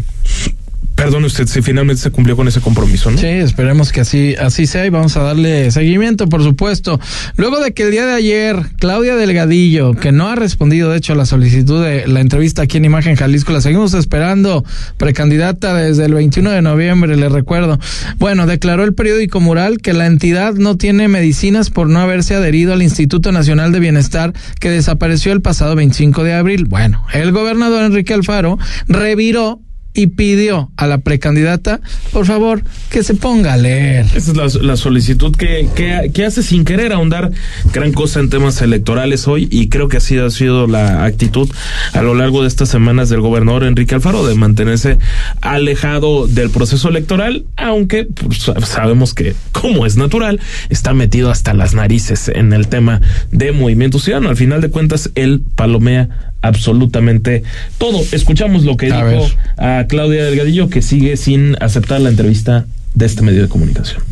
Perdón 0.94 1.24
usted, 1.24 1.46
si 1.46 1.62
finalmente 1.62 2.02
se 2.02 2.10
cumplió 2.10 2.36
con 2.36 2.46
ese 2.48 2.60
compromiso, 2.60 3.10
¿no? 3.10 3.18
Sí, 3.18 3.26
esperemos 3.26 3.92
que 3.92 4.02
así, 4.02 4.34
así 4.38 4.66
sea 4.66 4.86
y 4.86 4.90
vamos 4.90 5.16
a 5.16 5.22
darle 5.22 5.70
seguimiento, 5.70 6.28
por 6.28 6.42
supuesto. 6.42 7.00
Luego 7.36 7.60
de 7.60 7.72
que 7.72 7.84
el 7.84 7.90
día 7.90 8.06
de 8.06 8.14
ayer, 8.14 8.56
Claudia 8.78 9.16
Delgadillo, 9.16 9.94
que 9.94 10.12
no 10.12 10.28
ha 10.28 10.36
respondido, 10.36 10.90
de 10.90 10.98
hecho, 10.98 11.14
a 11.14 11.16
la 11.16 11.26
solicitud 11.26 11.82
de 11.82 12.06
la 12.06 12.20
entrevista 12.20 12.62
aquí 12.62 12.76
en 12.76 12.84
Imagen 12.84 13.16
Jalisco, 13.16 13.52
la 13.52 13.60
seguimos 13.60 13.94
esperando, 13.94 14.64
precandidata 14.96 15.74
desde 15.74 16.04
el 16.04 16.14
21 16.14 16.50
de 16.50 16.62
noviembre, 16.62 17.16
le 17.16 17.28
recuerdo. 17.28 17.78
Bueno, 18.18 18.46
declaró 18.46 18.84
el 18.84 18.94
periódico 18.94 19.40
Mural 19.40 19.78
que 19.78 19.94
la 19.94 20.06
entidad 20.06 20.54
no 20.54 20.76
tiene 20.76 21.08
medicinas 21.08 21.70
por 21.70 21.88
no 21.88 22.00
haberse 22.00 22.34
adherido 22.34 22.72
al 22.72 22.82
Instituto 22.82 23.32
Nacional 23.32 23.72
de 23.72 23.80
Bienestar 23.80 24.32
que 24.60 24.70
desapareció 24.70 25.32
el 25.32 25.40
pasado 25.40 25.74
25 25.74 26.22
de 26.22 26.34
abril. 26.34 26.66
Bueno, 26.66 27.04
el 27.12 27.32
gobernador 27.32 27.84
Enrique 27.84 28.14
Alfaro 28.14 28.58
reviró 28.88 29.60
y 29.94 30.08
pidió 30.08 30.70
a 30.76 30.86
la 30.86 30.98
precandidata, 30.98 31.80
por 32.12 32.26
favor, 32.26 32.62
que 32.90 33.02
se 33.02 33.14
ponga 33.14 33.52
a 33.52 33.56
leer. 33.56 34.06
Esa 34.14 34.44
es 34.46 34.54
la, 34.54 34.76
solicitud 34.76 35.34
que, 35.36 35.68
que, 36.12 36.24
hace 36.24 36.42
sin 36.42 36.64
querer 36.64 36.92
ahondar 36.92 37.30
gran 37.72 37.92
cosa 37.92 38.20
en 38.20 38.30
temas 38.30 38.62
electorales 38.62 39.28
hoy 39.28 39.48
y 39.50 39.68
creo 39.68 39.88
que 39.88 39.98
así 39.98 40.18
ha 40.18 40.30
sido 40.30 40.66
la 40.66 41.04
actitud 41.04 41.50
a 41.92 42.02
lo 42.02 42.14
largo 42.14 42.42
de 42.42 42.48
estas 42.48 42.68
semanas 42.68 43.10
del 43.10 43.20
gobernador 43.20 43.64
Enrique 43.64 43.94
Alfaro 43.94 44.26
de 44.26 44.34
mantenerse 44.34 44.98
alejado 45.40 46.26
del 46.26 46.50
proceso 46.50 46.88
electoral, 46.88 47.44
aunque 47.56 48.04
pues, 48.04 48.50
sabemos 48.66 49.14
que, 49.14 49.34
como 49.52 49.84
es 49.84 49.96
natural, 49.96 50.40
está 50.70 50.94
metido 50.94 51.30
hasta 51.30 51.54
las 51.54 51.74
narices 51.74 52.28
en 52.28 52.52
el 52.52 52.68
tema 52.68 53.00
de 53.30 53.52
movimiento 53.52 53.98
ciudadano. 53.98 54.30
Al 54.30 54.36
final 54.36 54.60
de 54.60 54.70
cuentas, 54.70 55.10
él 55.14 55.42
palomea 55.54 56.31
absolutamente 56.42 57.42
todo. 57.78 58.02
Escuchamos 58.12 58.64
lo 58.64 58.76
que 58.76 58.86
dijo 58.86 59.30
a 59.56 59.86
Claudia 59.88 60.24
Delgadillo, 60.24 60.68
que 60.68 60.82
sigue 60.82 61.16
sin 61.16 61.56
aceptar 61.60 62.00
la 62.00 62.10
entrevista 62.10 62.66
de 62.94 63.06
este 63.06 63.22
medio 63.22 63.42
de 63.42 63.48
comunicación. 63.48 64.02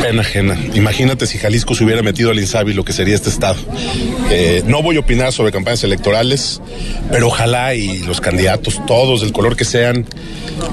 Pena 0.00 0.20
ajena. 0.20 0.58
Imagínate 0.74 1.26
si 1.26 1.38
Jalisco 1.38 1.74
se 1.74 1.84
hubiera 1.84 2.02
metido 2.02 2.30
al 2.30 2.38
INSABI 2.38 2.74
lo 2.74 2.84
que 2.84 2.92
sería 2.92 3.14
este 3.14 3.30
estado. 3.30 3.56
Eh, 4.30 4.62
no 4.66 4.82
voy 4.82 4.96
a 4.96 5.00
opinar 5.00 5.32
sobre 5.32 5.52
campañas 5.52 5.82
electorales, 5.84 6.60
pero 7.10 7.28
ojalá 7.28 7.74
y 7.74 8.00
los 8.00 8.20
candidatos, 8.20 8.80
todos 8.86 9.22
del 9.22 9.32
color 9.32 9.56
que 9.56 9.64
sean, 9.64 10.06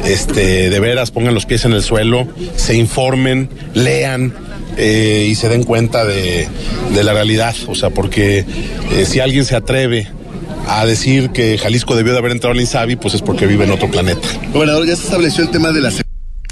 este, 0.05 0.69
de 0.69 0.79
veras 0.79 1.11
pongan 1.11 1.33
los 1.33 1.45
pies 1.45 1.65
en 1.65 1.73
el 1.73 1.83
suelo, 1.83 2.27
se 2.55 2.75
informen, 2.75 3.49
lean. 3.73 4.33
Eh, 4.77 5.27
y 5.29 5.35
se 5.35 5.49
den 5.49 5.63
cuenta 5.63 6.05
de, 6.05 6.47
la 7.03 7.11
realidad, 7.11 7.53
o 7.67 7.75
sea, 7.75 7.89
porque 7.89 8.45
eh, 8.93 9.05
si 9.05 9.19
alguien 9.19 9.43
se 9.43 9.57
atreve 9.57 10.07
a 10.79 10.85
decir 10.85 11.31
que 11.31 11.57
Jalisco 11.57 11.95
debió 11.95 12.13
de 12.13 12.19
haber 12.19 12.31
entrado 12.31 12.53
al 12.53 12.59
INSABI, 12.59 12.95
pues 12.95 13.13
es 13.13 13.21
porque 13.21 13.47
vive 13.47 13.65
en 13.65 13.71
otro 13.71 13.89
planeta. 13.89 14.27
Gobernador, 14.53 14.85
ya 14.85 14.95
se 14.95 15.03
estableció 15.03 15.43
el 15.43 15.51
tema 15.51 15.71
de 15.71 15.81
la 15.81 15.91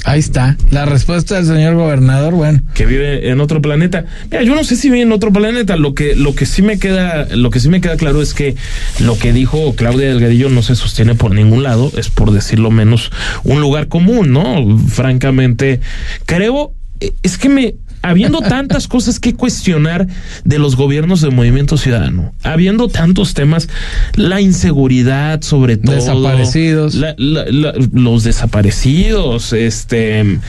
Ahí 0.06 0.20
está, 0.20 0.58
la 0.72 0.86
respuesta 0.86 1.36
del 1.36 1.46
señor 1.46 1.76
gobernador, 1.76 2.34
bueno. 2.34 2.62
Que 2.74 2.86
vive 2.86 3.30
en 3.30 3.42
otro 3.42 3.62
planeta. 3.62 4.06
Mira, 4.32 4.44
yo 4.44 4.56
no 4.56 4.64
sé 4.64 4.76
si 4.76 4.90
vive 4.90 5.04
en 5.04 5.12
otro 5.12 5.32
planeta, 5.32 5.76
lo 5.76 5.94
que, 5.94 6.16
lo 6.16 6.34
que 6.34 6.46
sí 6.46 6.62
me 6.62 6.80
queda, 6.80 7.28
lo 7.36 7.52
que 7.52 7.60
sí 7.60 7.70
me 7.70 7.82
queda 7.82 7.98
claro 7.98 8.22
es 8.22 8.34
que 8.34 8.56
lo 9.00 9.20
que 9.20 9.34
dijo 9.34 9.76
Claudia 9.76 10.08
Delgadillo 10.08 10.50
no 10.50 10.64
se 10.64 10.76
sostiene 10.76 11.16
por 11.16 11.34
ningún 11.36 11.64
lado, 11.64 11.92
es 11.98 12.10
por 12.10 12.32
decirlo 12.32 12.72
menos 12.72 13.12
un 13.44 13.62
lugar 13.62 13.88
común, 13.88 14.32
¿no? 14.32 14.80
Francamente, 14.88 15.82
creo, 16.26 16.74
es 17.22 17.38
que 17.38 17.50
me, 17.50 17.76
habiendo 18.02 18.40
tantas 18.42 18.88
cosas 18.88 19.20
que 19.20 19.34
cuestionar 19.34 20.08
de 20.44 20.60
los 20.60 20.76
gobiernos 20.76 21.22
de 21.22 21.30
Movimiento 21.30 21.78
Ciudadano, 21.78 22.34
habiendo 22.44 22.88
tantos 22.88 23.34
temas, 23.34 23.70
la 24.16 24.42
inseguridad 24.42 25.42
sobre 25.42 25.78
todo, 25.78 25.96
desaparecidos, 25.96 26.98
los 27.18 28.24
desaparecidos, 28.24 29.54
este, 29.54 30.40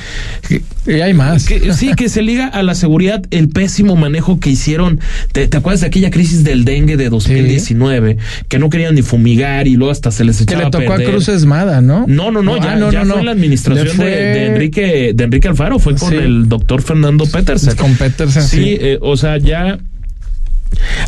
y 0.86 0.92
hay 0.92 1.14
más, 1.14 1.42
sí 1.42 1.92
que 1.96 2.08
se 2.08 2.22
liga 2.22 2.46
a 2.46 2.62
la 2.62 2.74
seguridad 2.74 3.22
el 3.30 3.48
pésimo 3.48 3.96
manejo 3.96 4.40
que 4.40 4.50
hicieron. 4.50 5.00
¿Te, 5.32 5.44
acuerdas 5.56 5.80
de 5.80 5.88
aquella 5.88 6.10
crisis 6.10 6.44
del 6.44 6.64
dengue 6.64 6.96
de 6.96 7.08
2019 7.10 8.16
que 8.48 8.58
no 8.58 8.70
querían 8.70 8.94
ni 8.94 9.02
fumigar 9.02 9.66
y 9.66 9.76
luego 9.76 9.90
hasta 9.90 10.10
se 10.10 10.24
les 10.24 10.40
echaba 10.40 10.70
que 10.70 10.78
le 10.78 10.86
tocó 10.86 10.92
a, 10.94 11.04
Cruz 11.04 11.28
Esmada, 11.28 11.80
¿no? 11.80 12.04
No, 12.06 12.30
no, 12.30 12.42
no, 12.42 12.56
ya, 12.56 12.76
no, 12.76 12.92
ya 12.92 13.04
fue 13.04 13.20
en 13.20 13.26
la 13.26 13.32
administración 13.32 13.98
de, 13.98 14.46
Enrique 14.46 15.12
de 15.14 15.24
Enrique 15.24 15.48
Alfaro, 15.48 15.78
fue 15.78 15.96
con 15.96 16.12
el 16.12 16.48
doctor 16.48 16.82
Fernando 16.82 17.26
Pérez 17.26 17.39
con 17.76 17.94
Petersen. 17.96 18.42
Sí, 18.42 18.76
eh, 18.80 18.98
o 19.00 19.16
sea, 19.16 19.38
ya 19.38 19.78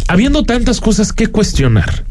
habiendo 0.08 0.42
tantas 0.42 0.80
cosas 0.80 1.12
que 1.12 1.28
cuestionar, 1.28 2.04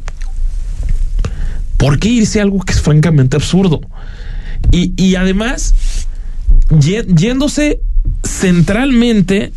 ¿por 1.78 2.00
qué 2.00 2.10
irse 2.10 2.40
a 2.40 2.44
algo 2.44 2.60
que 2.62 2.74
es 2.74 2.82
francamente 2.82 3.36
absurdo? 3.36 3.82
Y, 4.72 4.94
y 5.01 5.16
además, 5.16 5.74
yéndose 6.80 7.80
centralmente 8.24 9.51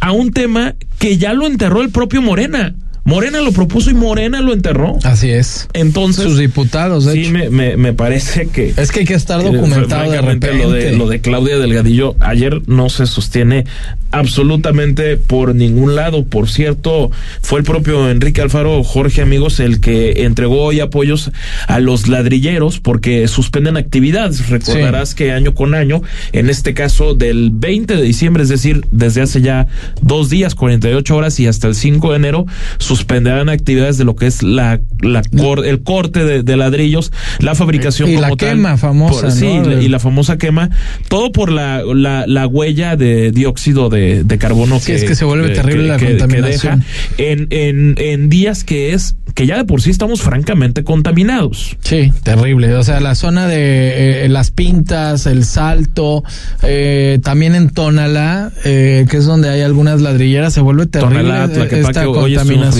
a 0.00 0.12
un 0.12 0.32
tema 0.32 0.74
que 0.98 1.18
ya 1.18 1.32
lo 1.32 1.46
enterró 1.46 1.82
el 1.82 1.90
propio 1.90 2.22
Morena. 2.22 2.74
Morena 3.04 3.40
lo 3.40 3.52
propuso 3.52 3.90
y 3.90 3.94
Morena 3.94 4.40
lo 4.40 4.52
enterró. 4.52 4.98
Así 5.04 5.30
es. 5.30 5.68
Entonces. 5.72 6.24
Sus 6.24 6.38
diputados, 6.38 7.04
de 7.04 7.12
sí, 7.12 7.30
Me, 7.30 7.50
me, 7.50 7.76
me, 7.76 7.92
parece 7.92 8.46
que. 8.46 8.74
Es 8.76 8.92
que 8.92 9.00
hay 9.00 9.06
que 9.06 9.14
estar 9.14 9.42
documentado 9.42 10.10
de 10.10 10.20
repente. 10.20 10.54
Lo 10.54 10.70
de, 10.70 10.92
lo 10.92 11.08
de 11.08 11.20
Claudia 11.20 11.58
Delgadillo 11.58 12.16
ayer 12.20 12.62
no 12.66 12.88
se 12.88 13.06
sostiene 13.06 13.64
absolutamente 14.10 15.16
por 15.16 15.54
ningún 15.54 15.94
lado. 15.94 16.24
Por 16.24 16.48
cierto, 16.48 17.10
fue 17.42 17.60
el 17.60 17.64
propio 17.64 18.10
Enrique 18.10 18.40
Alfaro, 18.40 18.82
Jorge 18.82 19.22
Amigos, 19.22 19.60
el 19.60 19.80
que 19.80 20.24
entregó 20.24 20.62
hoy 20.62 20.80
apoyos 20.80 21.30
a 21.66 21.80
los 21.80 22.08
ladrilleros 22.08 22.80
porque 22.80 23.26
suspenden 23.28 23.76
actividades. 23.76 24.48
Recordarás 24.48 25.14
que 25.14 25.32
año 25.32 25.54
con 25.54 25.74
año, 25.74 26.02
en 26.32 26.50
este 26.50 26.74
caso 26.74 27.14
del 27.14 27.50
20 27.52 27.96
de 27.96 28.02
diciembre, 28.02 28.42
es 28.42 28.48
decir, 28.48 28.84
desde 28.90 29.22
hace 29.22 29.40
ya 29.40 29.68
dos 30.02 30.30
días, 30.30 30.54
48 30.54 31.16
horas 31.16 31.38
y 31.40 31.46
hasta 31.46 31.68
el 31.68 31.74
5 31.74 32.10
de 32.10 32.16
enero, 32.16 32.46
suspenderán 32.90 33.48
actividades 33.48 33.98
de 33.98 34.04
lo 34.04 34.16
que 34.16 34.26
es 34.26 34.42
la, 34.42 34.80
la 35.00 35.22
el 35.64 35.82
corte 35.84 36.42
de, 36.42 36.56
ladrillos, 36.56 37.12
la 37.38 37.54
fabricación 37.54 38.10
y 38.10 38.16
la 38.16 38.34
quema 38.34 38.76
famosa. 38.76 39.30
sí, 39.30 39.46
y 39.46 39.88
la 39.88 40.00
famosa 40.00 40.38
quema, 40.38 40.70
todo 41.08 41.30
por 41.30 41.52
la, 41.52 41.84
la, 41.94 42.26
la 42.26 42.48
huella 42.48 42.96
de 42.96 43.30
dióxido 43.30 43.88
de 43.88 44.00
de, 44.24 44.38
carbono 44.38 44.80
que, 44.84 44.96
es 44.96 45.04
que 45.04 45.14
se 45.14 45.24
vuelve 45.24 45.50
terrible 45.50 45.86
la 45.86 45.98
contaminación. 45.98 46.84
en, 47.18 47.46
en, 47.50 47.94
en 47.98 48.28
días 48.28 48.64
que 48.64 48.92
es 48.92 49.14
que 49.34 49.46
ya 49.46 49.56
de 49.56 49.64
por 49.64 49.80
sí 49.80 49.90
estamos 49.90 50.22
francamente 50.22 50.84
contaminados. 50.84 51.76
Sí, 51.82 52.12
terrible. 52.22 52.74
O 52.74 52.82
sea, 52.82 53.00
la 53.00 53.14
zona 53.14 53.46
de 53.46 54.24
eh, 54.24 54.28
las 54.28 54.50
pintas, 54.50 55.26
el 55.26 55.44
salto, 55.44 56.24
eh, 56.62 57.20
también 57.22 57.54
en 57.54 57.70
Tonalá, 57.70 58.50
eh, 58.64 59.06
que 59.08 59.16
es 59.18 59.24
donde 59.24 59.48
hay 59.48 59.62
algunas 59.62 60.00
ladrilleras, 60.00 60.52
se 60.52 60.60
vuelve 60.60 60.86
terrible 60.86 61.22
Tonalá, 61.22 61.44
esta 61.70 62.04
contaminación. 62.04 62.79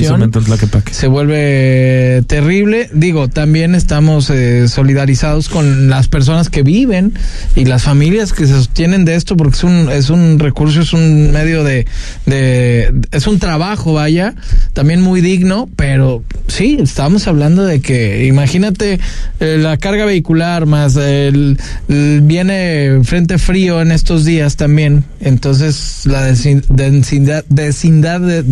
Se 0.93 1.07
vuelve 1.07 2.23
terrible. 2.27 2.89
Digo, 2.93 3.29
también 3.29 3.75
estamos 3.75 4.33
solidarizados 4.67 5.49
con 5.49 5.89
las 5.89 6.09
personas 6.09 6.49
que 6.49 6.63
viven 6.63 7.13
y 7.57 7.65
las 7.65 7.83
familias 7.83 8.33
que 8.33 8.47
se 8.47 8.55
sostienen 8.55 9.05
de 9.05 9.15
esto, 9.15 9.37
porque 9.37 9.57
es 9.57 9.65
un, 9.65 9.89
es 9.91 10.11
un 10.11 10.39
recurso, 10.39 10.81
es 10.81 10.93
un 10.93 11.33
medio 11.33 11.65
de, 11.65 11.87
de 12.27 12.93
es 13.11 13.27
un 13.27 13.39
trabajo, 13.39 13.93
vaya, 13.95 14.35
también 14.73 15.03
muy 15.03 15.21
digno, 15.21 15.69
pero 15.77 16.23
sí, 16.47 16.79
estamos 16.81 17.27
hablando 17.27 17.65
de 17.65 17.81
que, 17.81 18.27
imagínate 18.27 19.01
eh, 19.41 19.59
la 19.59 19.77
carga 19.77 20.05
vehicular 20.05 20.67
más 20.67 20.97
el, 20.97 21.59
viene 21.89 23.01
frente 23.05 23.39
frío 23.39 23.81
en 23.81 23.93
estos 23.93 24.25
días 24.25 24.57
también, 24.57 25.05
entonces 25.21 26.03
la 26.05 26.23
densidad, 26.23 27.45
densidad 27.49 28.21
de, 28.21 28.45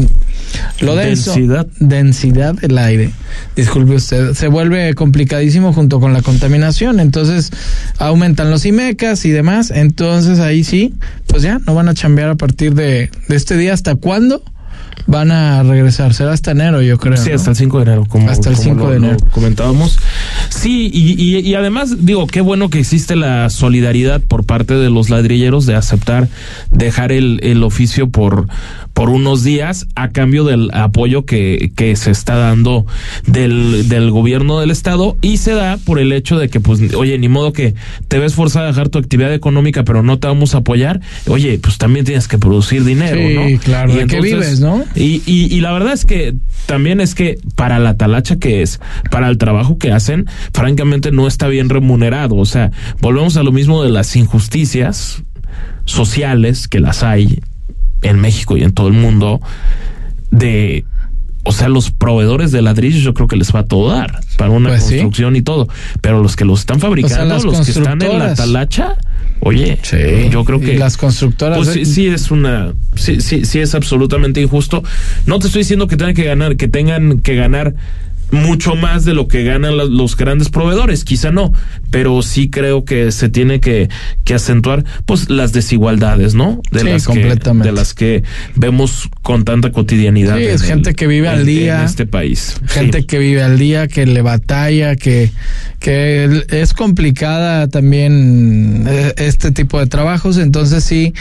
lo 0.80 0.96
denso, 0.96 1.34
densidad. 1.46 2.54
del 2.54 2.78
aire, 2.78 3.10
disculpe 3.56 3.94
usted, 3.94 4.34
se 4.34 4.48
vuelve 4.48 4.94
complicadísimo 4.94 5.72
junto 5.72 6.00
con 6.00 6.12
la 6.12 6.22
contaminación, 6.22 7.00
entonces 7.00 7.50
aumentan 7.98 8.50
los 8.50 8.64
IMECAS 8.64 9.24
y 9.24 9.30
demás, 9.30 9.70
entonces 9.70 10.40
ahí 10.40 10.64
sí, 10.64 10.94
pues 11.26 11.42
ya 11.42 11.58
no 11.66 11.74
van 11.74 11.88
a 11.88 11.94
chambear 11.94 12.30
a 12.30 12.34
partir 12.34 12.74
de, 12.74 13.10
de 13.28 13.36
este 13.36 13.56
día, 13.56 13.74
¿hasta 13.74 13.94
cuándo? 13.94 14.42
Van 15.06 15.30
a 15.30 15.62
regresar. 15.62 16.14
Será 16.14 16.32
hasta 16.32 16.52
enero, 16.52 16.82
yo 16.82 16.98
creo. 16.98 17.16
Sí, 17.16 17.30
hasta 17.32 17.50
el 17.50 17.56
5 17.56 17.78
de 17.78 17.82
enero, 17.84 18.06
como, 18.06 18.30
hasta 18.30 18.50
el 18.50 18.56
5 18.56 18.90
de 18.90 18.96
enero. 18.96 19.16
comentábamos. 19.30 19.98
Sí, 20.48 20.90
y, 20.92 21.38
y, 21.38 21.54
además, 21.54 22.04
digo, 22.04 22.26
qué 22.26 22.40
bueno 22.40 22.70
que 22.70 22.80
existe 22.80 23.16
la 23.16 23.50
solidaridad 23.50 24.20
por 24.20 24.44
parte 24.44 24.74
de 24.74 24.90
los 24.90 25.10
ladrilleros 25.10 25.66
de 25.66 25.74
aceptar 25.74 26.28
dejar 26.70 27.12
el, 27.12 27.40
el 27.42 27.62
oficio 27.62 28.10
por, 28.10 28.48
por 28.92 29.10
unos 29.10 29.44
días 29.44 29.86
a 29.94 30.10
cambio 30.10 30.44
del 30.44 30.70
apoyo 30.72 31.24
que, 31.24 31.70
que 31.76 31.94
se 31.96 32.10
está 32.10 32.36
dando 32.36 32.84
del, 33.26 33.88
del 33.88 34.10
gobierno 34.10 34.58
del 34.58 34.70
estado 34.70 35.16
y 35.22 35.36
se 35.36 35.52
da 35.52 35.76
por 35.76 35.98
el 35.98 36.12
hecho 36.12 36.38
de 36.38 36.48
que, 36.48 36.60
pues, 36.60 36.80
oye, 36.94 37.16
ni 37.18 37.28
modo 37.28 37.52
que 37.52 37.74
te 38.08 38.18
ves 38.18 38.34
forzada 38.34 38.66
a 38.66 38.68
dejar 38.70 38.88
tu 38.88 38.98
actividad 38.98 39.32
económica, 39.32 39.84
pero 39.84 40.02
no 40.02 40.18
te 40.18 40.26
vamos 40.26 40.54
a 40.54 40.58
apoyar. 40.58 41.00
Oye, 41.26 41.58
pues 41.58 41.78
también 41.78 42.04
tienes 42.04 42.26
que 42.28 42.38
producir 42.38 42.84
dinero, 42.84 43.18
sí, 43.48 43.58
claro, 43.58 43.94
¿de 43.94 44.06
qué 44.06 44.20
vives, 44.20 44.60
no? 44.60 44.84
Y, 44.94 45.22
y, 45.26 45.54
y 45.54 45.60
la 45.60 45.72
verdad 45.72 45.92
es 45.92 46.04
que 46.04 46.34
también 46.66 47.00
es 47.00 47.14
que 47.14 47.38
para 47.54 47.78
la 47.78 47.96
talacha 47.96 48.36
que 48.38 48.62
es, 48.62 48.80
para 49.10 49.28
el 49.28 49.38
trabajo 49.38 49.78
que 49.78 49.92
hacen, 49.92 50.26
francamente 50.52 51.12
no 51.12 51.26
está 51.26 51.46
bien 51.48 51.68
remunerado. 51.68 52.36
O 52.36 52.46
sea, 52.46 52.70
volvemos 53.00 53.36
a 53.36 53.42
lo 53.42 53.52
mismo 53.52 53.82
de 53.82 53.90
las 53.90 54.16
injusticias 54.16 55.22
sociales 55.84 56.68
que 56.68 56.80
las 56.80 57.02
hay 57.02 57.40
en 58.02 58.20
México 58.20 58.56
y 58.56 58.62
en 58.62 58.72
todo 58.72 58.88
el 58.88 58.94
mundo 58.94 59.40
de 60.30 60.84
o 61.44 61.52
sea, 61.52 61.68
los 61.68 61.90
proveedores 61.90 62.52
de 62.52 62.60
ladrillos 62.60 63.02
yo 63.02 63.14
creo 63.14 63.26
que 63.26 63.36
les 63.36 63.54
va 63.54 63.60
a 63.60 63.64
todo 63.64 63.88
dar 63.90 64.20
para 64.36 64.50
una 64.50 64.68
Pues 64.68 64.82
sí. 64.82 64.96
construcción 64.96 65.34
y 65.34 65.40
todo. 65.40 65.66
Pero 66.02 66.22
los 66.22 66.36
que 66.36 66.44
los 66.44 66.60
están 66.60 66.78
fabricando, 66.78 67.38
los 67.38 67.62
que 67.64 67.70
están 67.70 68.02
en 68.02 68.18
la 68.18 68.34
talacha, 68.34 68.96
oye, 69.40 69.78
yo 70.30 70.44
creo 70.44 70.58
Y 70.62 70.66
que 70.66 70.78
las 70.78 70.96
constructoras, 70.96 71.56
pues 71.58 71.70
sí, 71.70 71.84
sí 71.84 72.06
es 72.06 72.30
una, 72.30 72.72
sí, 72.96 73.20
sí, 73.20 73.44
sí 73.44 73.58
es 73.60 73.74
absolutamente 73.74 74.40
injusto. 74.40 74.82
No 75.26 75.38
te 75.38 75.46
estoy 75.46 75.62
diciendo 75.62 75.86
que 75.86 75.96
tengan 75.96 76.14
que 76.14 76.24
ganar, 76.24 76.56
que 76.56 76.68
tengan 76.68 77.20
que 77.20 77.34
ganar 77.34 77.74
mucho 78.30 78.74
más 78.76 79.06
de 79.06 79.14
lo 79.14 79.26
que 79.26 79.42
ganan 79.42 79.78
los 79.78 80.14
grandes 80.14 80.50
proveedores, 80.50 81.02
quizá 81.02 81.30
no, 81.30 81.50
pero 81.90 82.20
sí 82.20 82.50
creo 82.50 82.84
que 82.84 83.10
se 83.10 83.30
tiene 83.30 83.58
que, 83.58 83.88
que 84.24 84.34
acentuar 84.34 84.84
pues 85.06 85.30
las 85.30 85.54
desigualdades, 85.54 86.34
¿no? 86.34 86.60
De 86.70 86.80
Sí, 86.80 86.88
las 86.90 87.04
completamente. 87.06 87.68
que 87.68 87.70
de 87.70 87.74
las 87.74 87.94
que 87.94 88.22
vemos 88.54 89.08
con 89.22 89.44
tanta 89.46 89.72
cotidianidad. 89.72 90.36
Sí, 90.36 90.42
es 90.44 90.60
el- 90.60 90.66
gente 90.68 90.92
que 90.92 91.06
vive 91.06 91.28
al 91.28 91.40
en- 91.40 91.46
día. 91.46 91.78
en 91.78 91.84
este 91.86 92.04
país. 92.04 92.60
gente 92.66 92.98
Sí. 93.00 93.06
que 93.06 93.18
vive 93.18 93.42
al 93.42 93.58
día, 93.58 93.88
que 93.88 94.04
le 94.04 94.20
batalla, 94.20 94.94
que, 94.94 95.30
que 95.78 96.44
es 96.48 96.74
complicada 96.74 97.68
también 97.68 98.84
eh, 98.88 99.14
este 99.16 99.52
tipo 99.52 99.78
de 99.78 99.86
trabajos, 99.86 100.38
entonces 100.38 100.84
sí, 100.84 101.14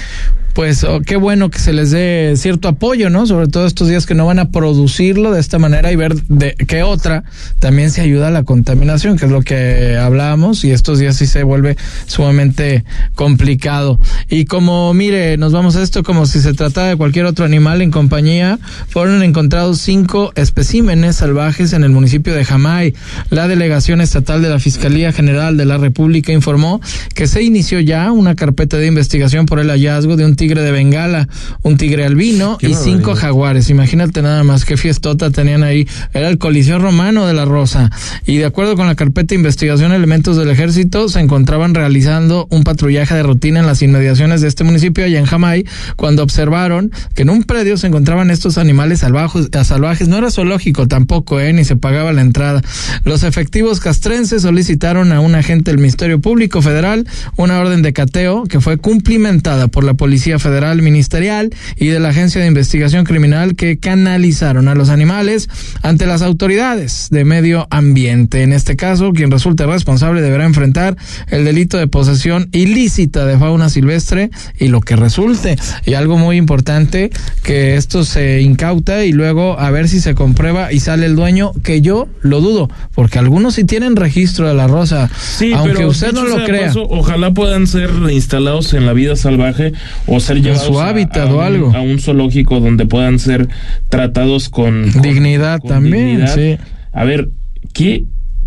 pues 0.58 0.84
oh, 0.84 1.02
qué 1.02 1.18
bueno 1.18 1.52
que 1.52 1.60
se 1.60 1.72
les 1.72 1.92
dé 1.92 2.34
cierto 2.36 2.68
apoyo, 2.68 3.12
¿no? 3.12 3.28
Sobre 3.28 3.46
todo 3.46 3.68
estos 3.68 3.90
días 3.90 4.08
que 4.08 4.16
no 4.16 4.26
van 4.26 4.40
a 4.40 4.50
producirlo 4.50 5.32
de 5.32 5.40
esta 5.40 5.60
manera 5.60 5.92
y 5.92 5.96
ver 5.96 6.16
de 6.24 6.56
qué 6.56 6.82
otra 6.82 7.26
también 7.60 7.92
se 7.92 8.02
ayuda 8.02 8.30
a 8.30 8.32
la 8.32 8.42
contaminación, 8.42 9.20
que 9.20 9.26
es 9.26 9.32
lo 9.32 9.44
que 9.44 9.98
hablábamos, 10.02 10.64
y 10.64 10.72
estos 10.72 10.98
días 10.98 11.16
sí 11.16 11.28
se 11.28 11.44
vuelve 11.44 11.78
sumamente 12.08 12.86
complicado. 13.14 14.00
Y 14.30 14.46
como, 14.46 14.92
mire, 14.96 15.38
nos 15.38 15.54
vamos 15.54 15.76
a 15.76 15.84
esto 15.84 16.02
como 16.02 16.26
si 16.26 16.42
se 16.42 16.56
tratara 16.56 16.88
de 16.88 16.96
cualquier 16.96 17.26
otro 17.26 17.46
animal 17.46 17.84
en 17.84 17.92
compañía, 17.92 18.58
fueron 18.90 19.22
encontrados 19.22 19.80
cinco 19.80 20.32
especímenes 20.34 21.18
salvajes 21.18 21.74
en 21.74 21.84
el 21.84 21.92
municipio 21.92 22.34
de 22.34 22.44
Jamay. 22.44 22.96
La 23.30 23.48
delegación 23.48 24.02
estatal 24.02 24.42
de 24.42 24.47
la 24.50 24.60
Fiscalía 24.60 25.12
General 25.12 25.58
de 25.58 25.66
la 25.66 25.78
República 25.78 26.32
informó 26.32 26.82
que 27.14 27.28
se 27.28 27.44
inició 27.44 27.80
ya 27.80 28.12
una 28.12 28.36
carpeta 28.36 28.78
de 28.78 28.88
investigación 28.88 29.46
por 29.46 29.60
el 29.60 29.70
hallazgo 29.70 30.16
de 30.16 30.26
un 30.26 30.36
tigre 30.36 30.62
de 30.62 30.72
Bengala, 30.72 31.28
un 31.62 31.78
tigre 31.78 32.06
albino 32.06 32.58
Qué 32.58 32.70
y 32.70 32.74
cinco 32.74 33.16
jaguares. 33.16 33.70
Imagínate 33.70 34.22
nada 34.22 34.44
más 34.44 34.66
qué 34.66 34.78
fiestota 34.78 35.32
tenían 35.32 35.64
ahí. 35.64 35.88
Era 36.14 36.30
el 36.30 36.38
Coliseo 36.38 36.80
Romano 36.80 37.28
de 37.28 37.34
la 37.34 37.46
Rosa. 37.46 37.92
Y 38.26 38.38
de 38.38 38.46
acuerdo 38.46 38.76
con 38.76 38.88
la 38.88 38.96
carpeta 38.96 39.30
de 39.30 39.36
investigación, 39.36 39.92
elementos 39.92 40.38
del 40.38 40.50
ejército 40.50 41.10
se 41.10 41.20
encontraban 41.20 41.74
realizando 41.74 42.48
un 42.50 42.64
patrullaje 42.64 43.16
de 43.16 43.24
rutina 43.24 43.60
en 43.60 43.68
las 43.68 43.82
inmediaciones 43.82 44.42
de 44.42 44.48
este 44.48 44.64
municipio, 44.64 45.06
allá 45.06 45.20
en 45.20 45.26
Jamay, 45.26 45.66
cuando 45.96 46.24
observaron 46.24 46.92
que 47.16 47.24
en 47.24 47.30
un 47.30 47.44
predio 47.44 47.78
se 47.78 47.88
encontraban 47.88 48.32
estos 48.32 48.58
animales 48.58 49.00
salvajes. 49.00 49.50
salvajes. 49.64 50.08
No 50.08 50.18
era 50.18 50.32
zoológico 50.32 50.88
tampoco, 50.88 51.40
¿eh? 51.40 51.54
ni 51.54 51.66
se 51.66 51.76
pagaba 51.76 52.14
la 52.14 52.22
entrada. 52.22 52.62
Los 53.04 53.24
efectivos 53.24 53.80
castrenses 53.80 54.37
solicitaron 54.40 55.12
a 55.12 55.20
un 55.20 55.36
agente 55.36 55.72
del 55.72 55.80
Ministerio 55.80 56.20
Público 56.20 56.62
Federal 56.62 57.08
una 57.36 57.60
orden 57.60 57.82
de 57.82 57.94
cateo 57.94 58.44
que 58.44 58.62
fue 58.62 58.78
cumplimentada 58.78 59.68
por 59.68 59.84
la 59.84 59.94
Policía 59.94 60.40
Federal 60.40 60.82
Ministerial 60.82 61.50
y 61.76 61.88
de 61.88 62.00
la 62.00 62.10
Agencia 62.10 62.42
de 62.42 62.48
Investigación 62.48 63.06
Criminal 63.06 63.56
que 63.56 63.78
canalizaron 63.80 64.68
a 64.68 64.76
los 64.76 64.90
animales 64.90 65.50
ante 65.82 66.06
las 66.06 66.22
autoridades 66.22 67.08
de 67.12 67.26
medio 67.26 67.68
ambiente. 67.70 68.44
En 68.44 68.54
este 68.54 68.76
caso, 68.76 69.12
quien 69.14 69.32
resulte 69.32 69.66
responsable 69.66 70.22
deberá 70.22 70.46
enfrentar 70.46 70.98
el 71.28 71.46
delito 71.46 71.78
de 71.78 71.88
posesión 71.88 72.50
ilícita 72.52 73.26
de 73.26 73.38
fauna 73.38 73.70
silvestre 73.70 74.30
y 74.60 74.68
lo 74.68 74.82
que 74.82 74.96
resulte. 74.96 75.58
Y 75.86 75.94
algo 75.94 76.18
muy 76.18 76.38
importante, 76.38 77.10
que 77.44 77.76
esto 77.76 78.04
se 78.04 78.42
incauta 78.42 79.06
y 79.06 79.12
luego 79.12 79.60
a 79.60 79.72
ver 79.72 79.88
si 79.88 80.00
se 80.00 80.16
comprueba 80.16 80.72
y 80.72 80.80
sale 80.80 81.06
el 81.06 81.16
dueño, 81.16 81.52
que 81.64 81.82
yo 81.82 82.08
lo 82.22 82.42
dudo, 82.42 82.70
porque 82.94 83.20
algunos 83.20 83.56
sí 83.56 83.64
tienen 83.64 83.96
registro 83.96 84.27
de 84.36 84.54
la 84.54 84.68
rosa, 84.68 85.10
Sí, 85.20 85.52
aunque 85.54 85.74
pero 85.76 85.88
usted 85.90 86.12
no 86.14 86.24
lo 86.26 86.44
crea. 86.46 86.68
paso, 86.68 86.84
ojalá 86.90 87.32
puedan 87.32 87.68
ser 87.68 87.90
instalados 88.12 88.74
en 88.74 88.86
la 88.86 88.94
vida 88.94 89.16
salvaje 89.16 89.74
o 90.06 90.20
ser 90.20 90.42
llevados 90.42 90.66
su 90.68 90.80
a- 90.80 90.90
hábitat 90.90 91.28
a, 91.30 91.34
o 91.34 91.38
un- 91.38 91.44
algo. 91.44 91.74
a 91.76 91.82
un 91.82 92.00
zoológico 92.00 92.60
donde 92.60 92.86
puedan 92.86 93.20
ser 93.20 93.48
tratados 93.90 94.50
con, 94.50 94.92
con- 94.92 95.02
Dignidad 95.02 95.60
con 95.60 95.70
también, 95.70 96.08
dignidad. 96.08 96.36
sí. 96.36 96.58
A 96.94 97.04
ver, 97.04 97.30
¿qué? 97.74 98.06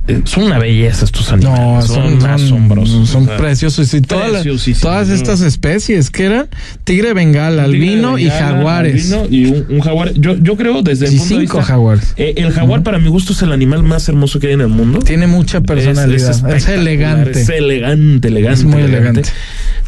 Eh, 0.09 0.23
Son 0.25 0.45
una 0.45 0.59
belleza 0.59 1.05
estos 1.05 1.31
animales. 1.31 1.61
No, 1.61 1.83
son, 1.83 2.21
son, 2.21 2.31
asombrosos. 2.31 3.09
Son 3.09 3.25
o 3.25 3.27
sea, 3.27 3.37
preciosos. 3.37 3.93
Y 3.95 4.01
todas, 4.01 4.45
todas 4.81 5.09
estas 5.09 5.41
especies 5.43 6.11
que 6.11 6.25
eran 6.25 6.49
tigre 6.85 7.13
bengala, 7.13 7.67
tigre 7.67 7.79
albino 7.79 8.17
de 8.17 8.23
y 8.23 8.31
jaguares. 8.31 9.13
albino 9.13 9.29
y 9.31 9.47
un, 9.47 9.67
un 9.69 9.81
jaguar. 9.81 10.13
Yo, 10.15 10.37
yo 10.37 10.57
creo 10.57 10.83
desde 10.83 11.07
el 11.07 11.13
punto 11.13 11.23
de 11.25 11.29
cinco 11.41 11.59
vista- 11.59 11.63
jaguares. 11.63 12.15
Eh, 12.17 12.35
el 12.39 12.51
jaguar 12.53 12.83
para 12.83 12.99
mi 12.99 13.09
gusto 13.09 13.33
es 13.35 13.43
el 13.43 13.53
animal 13.53 13.83
más 13.83 14.09
hermoso 14.09 14.41
que 14.41 14.49
hay 14.49 14.55
en 14.55 14.63
el 14.63 14.69
mundo. 14.69 15.01
Tiene 15.01 15.27
mucha 15.27 15.61
personalidad. 15.61 16.55
Es, 16.57 16.67
elegante. 16.69 17.41
Es 17.43 17.49
elegante, 17.49 18.29
elegante. 18.29 18.61
Es 18.61 18.65
muy 18.65 18.83
elegante. 18.83 19.23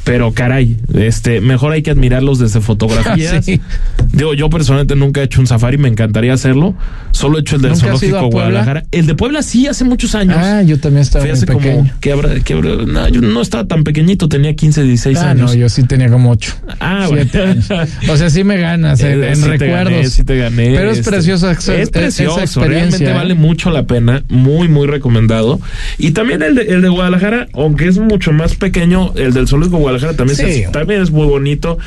Pero 0.04 0.32
caray, 0.32 0.76
este, 0.94 1.40
mejor 1.40 1.72
hay 1.72 1.82
que 1.82 1.90
admirarlos 1.92 2.38
desde 2.38 2.60
fotografías. 2.60 3.44
Sí. 3.52 3.60
Digo, 4.12 4.34
yo 4.34 4.50
personalmente 4.50 4.94
nunca 4.94 5.20
he 5.20 5.24
hecho 5.24 5.40
un 5.40 5.46
safari, 5.46 5.78
me 5.78 5.88
encantaría 5.88 6.32
hacerlo. 6.34 6.74
Solo 7.12 7.38
he 7.38 7.40
hecho 7.40 7.56
el 7.56 7.62
del 7.62 7.72
¿Nunca 7.72 7.92
has 7.92 8.02
ido 8.02 8.10
zoológico? 8.18 8.30
Guadalajara. 8.30 8.84
El 8.90 9.06
de 9.06 9.14
Puebla 9.14 9.42
sí, 9.42 9.66
hace 9.68 9.84
muchos 10.02 10.14
años. 10.16 10.36
Ah, 10.40 10.62
yo 10.62 10.78
también 10.80 11.02
estaba 11.02 11.22
Fui 11.22 11.30
muy 11.30 11.36
hace 11.38 11.46
pequeño. 11.46 11.76
como 11.76 11.90
que 12.00 12.12
habrá, 12.12 12.30
habrá- 12.30 12.86
no, 12.86 13.08
yo 13.08 13.20
no 13.20 13.40
estaba 13.40 13.64
tan 13.66 13.84
pequeñito, 13.84 14.28
tenía 14.28 14.54
15, 14.54 14.82
16 14.82 15.18
Ah, 15.18 15.30
años. 15.30 15.52
no, 15.52 15.56
yo 15.56 15.68
sí 15.68 15.84
tenía 15.84 16.08
como 16.10 16.30
ocho. 16.32 16.54
Ah, 16.80 17.06
siete 17.08 17.38
bueno. 17.38 17.52
años. 17.52 17.88
O 18.08 18.16
sea, 18.16 18.30
sí 18.30 18.42
me 18.42 18.56
ganas 18.58 19.00
en, 19.02 19.22
Eh, 19.22 19.28
en 19.28 19.36
sí 19.36 19.42
te 19.42 19.48
recuerdos. 19.50 19.92
gané, 19.92 20.06
sí 20.08 20.24
te 20.24 20.36
gané, 20.36 20.74
Pero 20.74 20.90
es 20.90 20.98
este, 20.98 21.10
preciosa 21.10 21.52
es 21.52 21.90
precioso, 21.90 22.34
esa 22.40 22.44
experiencia. 22.44 22.66
realmente 22.98 23.10
¿eh? 23.10 23.12
vale 23.12 23.34
mucho 23.34 23.70
la 23.70 23.84
pena, 23.84 24.24
muy 24.28 24.66
muy 24.68 24.86
recomendado. 24.88 25.60
Y 25.98 26.10
también 26.10 26.42
el 26.42 26.56
de, 26.56 26.62
el 26.62 26.82
de 26.82 26.88
Guadalajara, 26.88 27.46
aunque 27.52 27.86
es 27.86 27.98
mucho 27.98 28.32
más 28.32 28.54
pequeño, 28.56 29.12
el 29.14 29.32
del 29.32 29.46
zoológico 29.46 29.78
Guadalajara 29.78 30.14
también, 30.16 30.36
Sí. 30.36 30.42
se- 30.64 30.68
también 30.72 31.00
es 31.02 31.10
muy 31.12 31.26
bonito. 31.26 31.78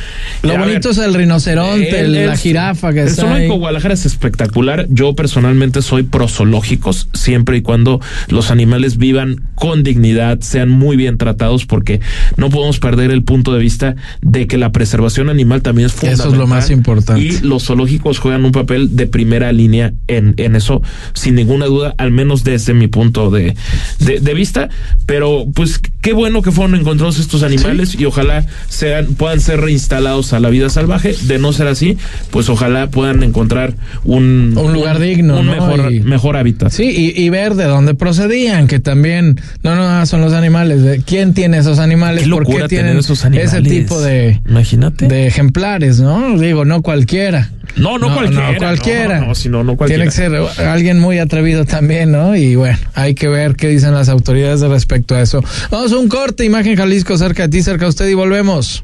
Lo 0.41 0.57
bonito 0.57 0.89
ver, 0.89 0.91
es 0.91 0.97
el 0.99 1.13
rinoceronte, 1.13 1.99
el- 1.99 2.15
el- 2.15 2.27
la 2.27 2.37
jirafa 2.37 2.93
que 2.93 3.01
el 3.01 3.07
está 3.09 3.23
zoológico 3.23 3.53
ahí. 3.53 3.59
Guadalajara 3.59 3.93
es 3.93 4.05
espectacular. 4.05 4.87
Yo 4.89 5.13
personalmente 5.15 5.81
soy 5.81 6.03
pro 6.03 6.27
zoológicos 6.29 7.07
siempre 7.13 7.57
y 7.57 7.61
cuando 7.61 7.99
los 8.29 8.51
animales 8.51 8.97
vivan 8.97 9.41
con 9.55 9.83
dignidad, 9.83 10.39
sean 10.41 10.69
muy 10.69 10.97
bien 10.97 11.17
tratados, 11.17 11.65
porque 11.65 11.99
no 12.37 12.49
podemos 12.49 12.79
perder 12.79 13.11
el 13.11 13.23
punto 13.23 13.53
de 13.53 13.59
vista 13.59 13.95
de 14.21 14.47
que 14.47 14.57
la 14.57 14.71
preservación 14.71 15.29
animal 15.29 15.61
también 15.61 15.87
es 15.87 15.93
Eso 15.95 16.05
es 16.11 16.17
lo 16.17 16.23
fundamental. 16.25 16.47
más 16.57 16.69
importante. 16.71 17.21
Y 17.21 17.39
los 17.41 17.65
zoológicos 17.65 18.19
juegan 18.19 18.45
un 18.45 18.51
papel 18.51 18.95
de 18.95 19.07
primera 19.07 19.51
línea 19.51 19.93
en, 20.07 20.33
en 20.37 20.55
eso, 20.55 20.81
sin 21.13 21.35
ninguna 21.35 21.65
duda, 21.65 21.95
al 21.97 22.11
menos 22.11 22.43
desde 22.43 22.73
mi 22.73 22.87
punto 22.87 23.29
de, 23.31 23.55
de, 23.99 24.19
de 24.19 24.33
vista. 24.33 24.69
Pero 25.05 25.45
pues 25.53 25.79
qué 26.01 26.13
bueno 26.13 26.41
que 26.41 26.51
fueron 26.51 26.75
encontrados 26.75 27.19
estos 27.19 27.43
animales 27.43 27.95
y 27.99 28.05
ojalá 28.05 28.45
sean, 28.67 29.15
puedan 29.15 29.39
ser 29.39 29.61
reinstalados 29.61 30.33
a 30.33 30.39
la 30.39 30.49
vida 30.49 30.69
salvaje. 30.69 31.15
De 31.23 31.39
no 31.39 31.53
ser 31.53 31.67
así, 31.67 31.97
pues 32.31 32.49
ojalá 32.49 32.89
puedan 32.89 33.23
encontrar 33.23 33.75
un, 34.03 34.53
Un 34.57 34.73
lugar 34.73 34.99
digno, 34.99 35.39
un 35.39 35.45
¿no? 35.47 35.51
mejor, 35.53 35.91
Y- 35.91 36.01
mejor 36.01 36.37
hábitat. 36.37 36.71
Sí, 36.71 36.83
y, 37.15 37.19
y 37.21 37.29
ver 37.29 37.55
de 37.55 37.65
dónde 37.65 37.94
procedían, 37.95 38.67
que 38.67 38.79
también, 38.79 39.39
no, 39.63 39.75
no, 39.75 40.05
son 40.05 40.21
los 40.21 40.33
animales. 40.33 40.83
de- 40.83 41.01
¿Quién 41.01 41.33
tiene 41.33 41.57
esos 41.57 41.79
animales? 41.79 42.23
Qué 42.25 42.29
¿Por 42.29 42.45
qué 42.45 42.67
tienen 42.67 42.97
esos 42.97 43.25
animales. 43.25 43.53
ese 43.53 43.61
tipo 43.61 44.01
de, 44.01 44.41
Imagínate. 44.47 45.07
de 45.07 45.27
ejemplares, 45.27 45.99
no? 45.99 46.37
Digo, 46.39 46.65
no 46.65 46.81
cualquiera. 46.81 47.49
No, 47.75 47.97
no 47.97 48.13
cualquiera, 48.13 48.51
No, 48.53 48.57
cualquiera. 48.57 49.19
no, 49.49 49.63
no, 49.63 49.75
cualquiera. 49.75 49.87
Tiene 49.87 50.05
que 50.05 50.11
ser 50.55 50.65
alguien 50.67 50.99
muy 50.99 51.19
atrevido 51.19 51.65
también, 51.65 52.11
¿no? 52.11 52.35
Y 52.35 52.55
bueno, 52.55 52.77
hay 52.93 53.15
que 53.15 53.27
ver 53.27 53.55
qué 53.55 53.67
dicen 53.67 53.93
las 53.93 54.07
autoridades 54.07 54.61
de 54.61 54.69
respecto 54.69 55.15
a 55.15 55.21
eso. 55.21 55.43
Vamos 55.71 55.91
a 55.91 55.97
un 55.97 56.07
corte, 56.07 56.45
Imagen 56.45 56.75
Jalisco, 56.77 57.17
cerca 57.17 57.43
de 57.43 57.49
ti, 57.49 57.63
cerca 57.63 57.85
de 57.85 57.89
usted 57.89 58.07
y 58.07 58.13
volvemos. 58.13 58.83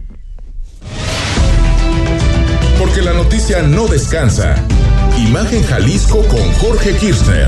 Porque 2.80 3.02
la 3.02 3.14
noticia 3.14 3.62
no 3.62 3.88
descansa. 3.88 4.56
Imagen 5.28 5.64
Jalisco 5.64 6.24
con 6.28 6.42
Jorge 6.54 6.94
Kirchner. 6.96 7.48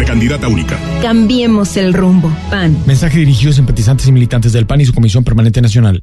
Precandidata 0.00 0.48
única. 0.48 0.78
Cambiemos 1.02 1.76
el 1.76 1.92
rumbo. 1.92 2.34
PAN. 2.48 2.74
Mensaje 2.86 3.18
dirigido 3.18 3.50
a 3.50 3.54
simpatizantes 3.54 4.08
y 4.08 4.12
militantes 4.12 4.50
del 4.50 4.64
PAN 4.64 4.80
y 4.80 4.86
su 4.86 4.94
Comisión 4.94 5.24
Permanente 5.24 5.60
Nacional. 5.60 6.02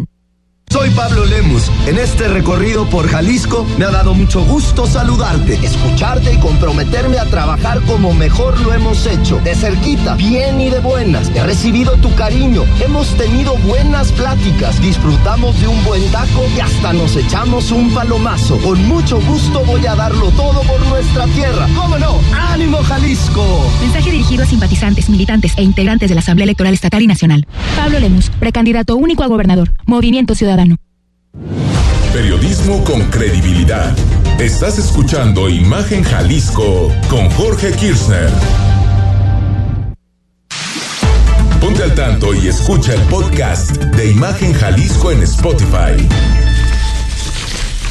Soy 0.71 0.89
Pablo 0.91 1.25
Lemus. 1.25 1.69
En 1.85 1.97
este 1.97 2.29
recorrido 2.29 2.89
por 2.89 3.05
Jalisco 3.09 3.65
me 3.77 3.83
ha 3.83 3.91
dado 3.91 4.13
mucho 4.13 4.41
gusto 4.45 4.87
saludarte, 4.87 5.55
escucharte 5.55 6.33
y 6.33 6.37
comprometerme 6.37 7.19
a 7.19 7.25
trabajar 7.25 7.81
como 7.81 8.13
mejor 8.13 8.57
lo 8.61 8.73
hemos 8.73 9.05
hecho. 9.05 9.41
De 9.43 9.53
cerquita, 9.53 10.15
bien 10.15 10.61
y 10.61 10.69
de 10.69 10.79
buenas. 10.79 11.33
Recibido 11.61 11.95
tu 11.97 12.11
cariño. 12.15 12.63
Hemos 12.83 13.15
tenido 13.17 13.55
buenas 13.57 14.11
pláticas. 14.13 14.81
Disfrutamos 14.81 15.61
de 15.61 15.67
un 15.67 15.83
buen 15.83 16.03
taco 16.11 16.43
y 16.57 16.59
hasta 16.59 16.91
nos 16.91 17.15
echamos 17.15 17.71
un 17.71 17.93
palomazo. 17.93 18.57
Con 18.57 18.83
mucho 18.87 19.21
gusto 19.21 19.63
voy 19.63 19.85
a 19.85 19.93
darlo 19.93 20.31
todo 20.31 20.63
por 20.63 20.83
nuestra 20.87 21.27
tierra. 21.27 21.67
¿Cómo 21.75 21.99
no? 21.99 22.19
¡Ánimo 22.35 22.79
Jalisco! 22.79 23.71
Mensaje 23.79 24.09
dirigido 24.09 24.41
a 24.41 24.47
simpatizantes, 24.47 25.07
militantes 25.07 25.53
e 25.55 25.61
integrantes 25.61 26.09
de 26.09 26.15
la 26.15 26.21
Asamblea 26.21 26.45
Electoral 26.45 26.73
Estatal 26.73 27.03
y 27.03 27.05
Nacional. 27.05 27.45
Pablo 27.75 27.99
Lemus, 27.99 28.31
precandidato 28.39 28.95
único 28.95 29.21
a 29.21 29.27
gobernador. 29.27 29.71
Movimiento 29.85 30.33
Ciudadano. 30.33 30.77
Periodismo 32.11 32.83
con 32.83 33.03
credibilidad. 33.11 33.95
Estás 34.39 34.79
escuchando 34.79 35.47
Imagen 35.47 36.03
Jalisco 36.03 36.91
con 37.07 37.29
Jorge 37.29 37.71
Kirchner. 37.73 38.31
Ponte 41.61 41.83
al 41.83 41.93
tanto 41.93 42.33
y 42.33 42.47
escucha 42.47 42.95
el 42.95 43.01
podcast 43.03 43.77
de 43.77 44.09
Imagen 44.09 44.51
Jalisco 44.51 45.11
en 45.11 45.21
Spotify. 45.21 46.50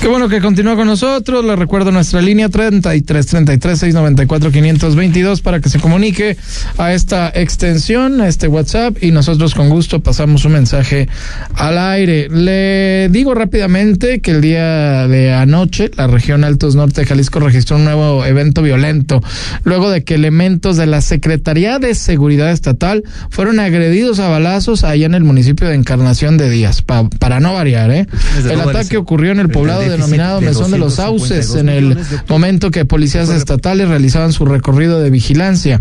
Qué 0.00 0.08
bueno 0.08 0.30
que 0.30 0.40
continúa 0.40 0.76
con 0.76 0.86
nosotros. 0.86 1.44
Le 1.44 1.54
recuerdo 1.56 1.92
nuestra 1.92 2.22
línea 2.22 2.48
33 2.48 3.26
33 3.26 3.78
694 3.78 4.50
522 4.50 5.42
para 5.42 5.60
que 5.60 5.68
se 5.68 5.78
comunique 5.78 6.38
a 6.78 6.94
esta 6.94 7.30
extensión, 7.34 8.22
a 8.22 8.28
este 8.28 8.48
WhatsApp 8.48 8.96
y 9.02 9.10
nosotros 9.10 9.54
con 9.54 9.68
gusto 9.68 10.00
pasamos 10.00 10.46
un 10.46 10.52
mensaje 10.52 11.06
al 11.54 11.76
aire. 11.76 12.30
Le 12.30 13.10
digo 13.10 13.34
rápidamente 13.34 14.20
que 14.20 14.30
el 14.30 14.40
día 14.40 15.06
de 15.06 15.34
anoche 15.34 15.90
la 15.94 16.06
región 16.06 16.44
Altos 16.44 16.76
Norte 16.76 17.02
de 17.02 17.06
Jalisco 17.06 17.38
registró 17.38 17.76
un 17.76 17.84
nuevo 17.84 18.24
evento 18.24 18.62
violento 18.62 19.22
luego 19.64 19.90
de 19.90 20.02
que 20.02 20.14
elementos 20.14 20.78
de 20.78 20.86
la 20.86 21.02
Secretaría 21.02 21.78
de 21.78 21.94
Seguridad 21.94 22.50
Estatal 22.50 23.04
fueron 23.28 23.60
agredidos 23.60 24.18
a 24.18 24.30
balazos 24.30 24.82
allá 24.82 25.04
en 25.04 25.14
el 25.14 25.24
municipio 25.24 25.68
de 25.68 25.74
Encarnación 25.74 26.38
de 26.38 26.48
Díaz, 26.48 26.80
para 26.80 27.40
no 27.40 27.52
variar. 27.52 27.90
¿eh? 27.90 28.06
El 28.50 28.62
ataque 28.62 28.96
ocurrió 28.96 29.32
en 29.32 29.40
el 29.40 29.50
poblado 29.50 29.89
denominado 29.90 30.40
Mesón 30.40 30.70
de 30.70 30.78
los 30.78 30.94
Sauces 30.94 31.54
en 31.54 31.68
el 31.68 31.98
momento 32.28 32.70
que 32.70 32.84
policías 32.84 33.28
estatales 33.28 33.88
realizaban 33.88 34.32
su 34.32 34.44
recorrido 34.44 35.00
de 35.00 35.10
vigilancia. 35.10 35.80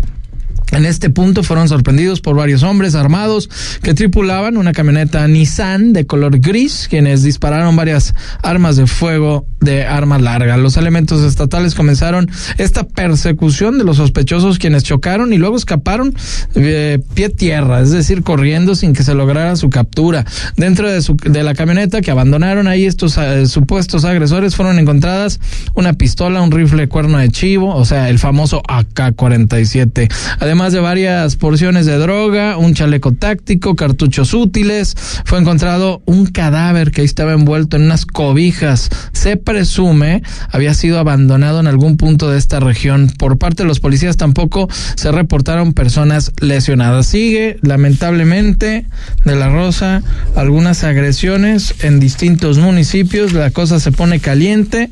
En 0.72 0.86
este 0.86 1.10
punto 1.10 1.42
fueron 1.42 1.68
sorprendidos 1.68 2.20
por 2.20 2.36
varios 2.36 2.62
hombres 2.62 2.94
armados 2.94 3.50
que 3.82 3.94
tripulaban 3.94 4.56
una 4.56 4.72
camioneta 4.72 5.26
Nissan 5.26 5.92
de 5.92 6.06
color 6.06 6.38
gris, 6.38 6.86
quienes 6.88 7.22
dispararon 7.22 7.74
varias 7.76 8.14
armas 8.42 8.76
de 8.76 8.86
fuego 8.86 9.46
de 9.60 9.84
arma 9.84 10.18
larga. 10.18 10.56
Los 10.56 10.76
elementos 10.76 11.22
estatales 11.22 11.74
comenzaron 11.74 12.30
esta 12.56 12.84
persecución 12.84 13.78
de 13.78 13.84
los 13.84 13.96
sospechosos 13.96 14.58
quienes 14.58 14.84
chocaron 14.84 15.32
y 15.32 15.38
luego 15.38 15.56
escaparon 15.56 16.14
eh, 16.54 17.00
pie 17.14 17.28
tierra, 17.28 17.80
es 17.80 17.90
decir, 17.90 18.22
corriendo 18.22 18.74
sin 18.74 18.92
que 18.92 19.02
se 19.02 19.14
lograra 19.14 19.56
su 19.56 19.70
captura. 19.70 20.24
Dentro 20.56 20.90
de, 20.90 21.02
su, 21.02 21.16
de 21.16 21.42
la 21.42 21.54
camioneta 21.54 22.00
que 22.00 22.10
abandonaron 22.10 22.68
ahí 22.68 22.86
estos 22.86 23.18
eh, 23.18 23.46
supuestos 23.46 24.04
agresores 24.04 24.56
fueron 24.56 24.78
encontradas 24.78 25.40
una 25.74 25.92
pistola, 25.94 26.40
un 26.42 26.50
rifle 26.50 26.88
cuerno 26.88 27.18
de 27.18 27.28
chivo, 27.28 27.74
o 27.74 27.84
sea, 27.84 28.08
el 28.08 28.18
famoso 28.18 28.62
AK-47. 28.68 30.10
Además, 30.38 30.59
de 30.68 30.78
varias 30.78 31.36
porciones 31.36 31.86
de 31.86 31.96
droga, 31.96 32.58
un 32.58 32.74
chaleco 32.74 33.12
táctico, 33.12 33.76
cartuchos 33.76 34.34
útiles. 34.34 34.94
Fue 35.24 35.38
encontrado 35.38 36.02
un 36.04 36.26
cadáver 36.26 36.90
que 36.90 37.02
estaba 37.02 37.32
envuelto 37.32 37.78
en 37.78 37.84
unas 37.84 38.04
cobijas. 38.04 38.90
Se 39.20 39.36
presume 39.36 40.22
había 40.50 40.72
sido 40.72 40.98
abandonado 40.98 41.60
en 41.60 41.66
algún 41.66 41.98
punto 41.98 42.30
de 42.30 42.38
esta 42.38 42.58
región. 42.58 43.12
Por 43.18 43.36
parte 43.36 43.64
de 43.64 43.68
los 43.68 43.78
policías 43.78 44.16
tampoco 44.16 44.66
se 44.94 45.12
reportaron 45.12 45.74
personas 45.74 46.32
lesionadas. 46.40 47.06
Sigue, 47.06 47.58
lamentablemente, 47.60 48.86
de 49.26 49.36
la 49.36 49.50
Rosa, 49.50 50.02
algunas 50.36 50.84
agresiones 50.84 51.74
en 51.82 52.00
distintos 52.00 52.56
municipios. 52.56 53.34
La 53.34 53.50
cosa 53.50 53.78
se 53.78 53.92
pone 53.92 54.20
caliente 54.20 54.88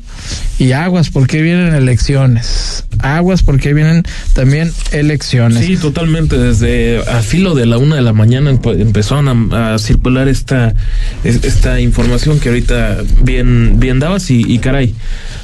y 0.59 0.73
aguas 0.73 1.09
porque 1.09 1.41
vienen 1.41 1.73
elecciones. 1.73 2.85
aguas 2.99 3.41
porque 3.41 3.73
vienen 3.73 4.03
también 4.33 4.71
elecciones. 4.91 5.65
Sí, 5.65 5.75
totalmente. 5.75 6.37
Desde 6.37 6.99
a 7.09 7.23
filo 7.23 7.55
de 7.55 7.65
la 7.65 7.79
una 7.79 7.95
de 7.95 8.01
la 8.01 8.13
mañana 8.13 8.51
empezaron 8.51 9.51
a, 9.53 9.73
a 9.73 9.79
circular 9.79 10.27
esta, 10.27 10.75
esta 11.23 11.79
información 11.79 12.39
que 12.39 12.49
ahorita 12.49 12.97
bien, 13.23 13.79
bien 13.79 13.99
y, 14.29 14.43
y 14.51 14.59
caray 14.59 14.93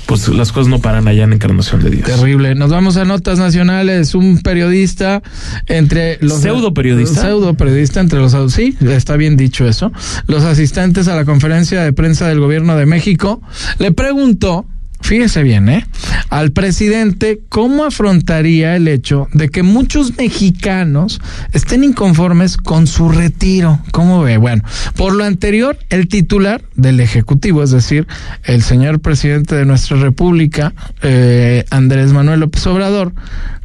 pues 0.05 0.27
las 0.27 0.51
cosas 0.51 0.67
no 0.67 0.79
paran 0.79 1.07
allá 1.07 1.23
en 1.23 1.33
Encarnación 1.33 1.83
de 1.83 1.89
Dios. 1.89 2.05
Terrible. 2.05 2.55
Nos 2.55 2.69
vamos 2.69 2.97
a 2.97 3.05
notas 3.05 3.39
nacionales. 3.39 4.15
Un 4.15 4.39
periodista 4.39 5.21
entre 5.67 6.17
los 6.21 6.41
pseudo 6.41 6.73
periodista, 6.73 7.21
pseudo 7.21 7.55
periodista 7.55 7.99
entre 7.99 8.19
los 8.19 8.35
sí, 8.51 8.75
está 8.81 9.17
bien 9.17 9.37
dicho 9.37 9.67
eso. 9.67 9.91
Los 10.27 10.43
asistentes 10.43 11.07
a 11.07 11.15
la 11.15 11.25
conferencia 11.25 11.83
de 11.83 11.93
prensa 11.93 12.27
del 12.27 12.39
gobierno 12.39 12.75
de 12.75 12.85
México 12.85 13.41
le 13.79 13.91
preguntó 13.91 14.65
fíjese 15.05 15.43
bien, 15.43 15.69
¿eh? 15.69 15.85
Al 16.29 16.51
presidente, 16.51 17.39
¿cómo 17.49 17.85
afrontaría 17.85 18.75
el 18.75 18.87
hecho 18.87 19.27
de 19.33 19.49
que 19.49 19.61
muchos 19.61 20.17
mexicanos 20.17 21.21
estén 21.53 21.83
inconformes 21.83 22.57
con 22.57 22.87
su 22.87 23.09
retiro? 23.09 23.79
¿Cómo 23.91 24.23
ve? 24.23 24.37
Bueno, 24.37 24.63
por 24.95 25.13
lo 25.13 25.23
anterior, 25.23 25.77
el 25.89 26.07
titular 26.07 26.63
del 26.75 26.99
Ejecutivo, 26.99 27.61
es 27.61 27.71
decir, 27.71 28.07
el 28.43 28.63
señor 28.63 28.99
presidente 28.99 29.55
de 29.55 29.65
nuestra 29.65 29.97
República, 29.97 30.73
eh, 31.03 31.65
Andrés 31.69 32.11
Manuel 32.11 32.39
López 32.39 32.65
Obrador, 32.65 33.13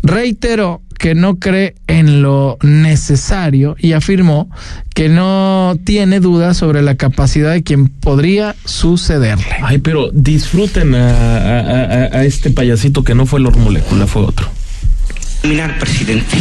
reiteró 0.02 0.82
que 1.00 1.14
no 1.14 1.36
cree 1.36 1.76
en 1.86 2.20
lo 2.20 2.58
necesario 2.60 3.74
y 3.78 3.94
afirmó 3.94 4.50
que 4.94 5.08
no 5.08 5.78
tiene 5.82 6.20
dudas 6.20 6.58
sobre 6.58 6.82
la 6.82 6.96
capacidad 6.96 7.52
de 7.52 7.62
quien 7.62 7.88
podría 7.88 8.54
sucederle. 8.66 9.46
Ay, 9.62 9.78
pero 9.78 10.10
disfruten 10.12 10.94
a, 10.94 12.22
este 12.22 12.50
payasito 12.50 13.02
que 13.02 13.14
no 13.14 13.24
fue 13.24 13.40
Lord 13.40 13.56
Molecula, 13.56 14.06
fue 14.06 14.22
otro. 14.22 14.46
Terminar, 15.40 15.78
presidente, 15.78 16.36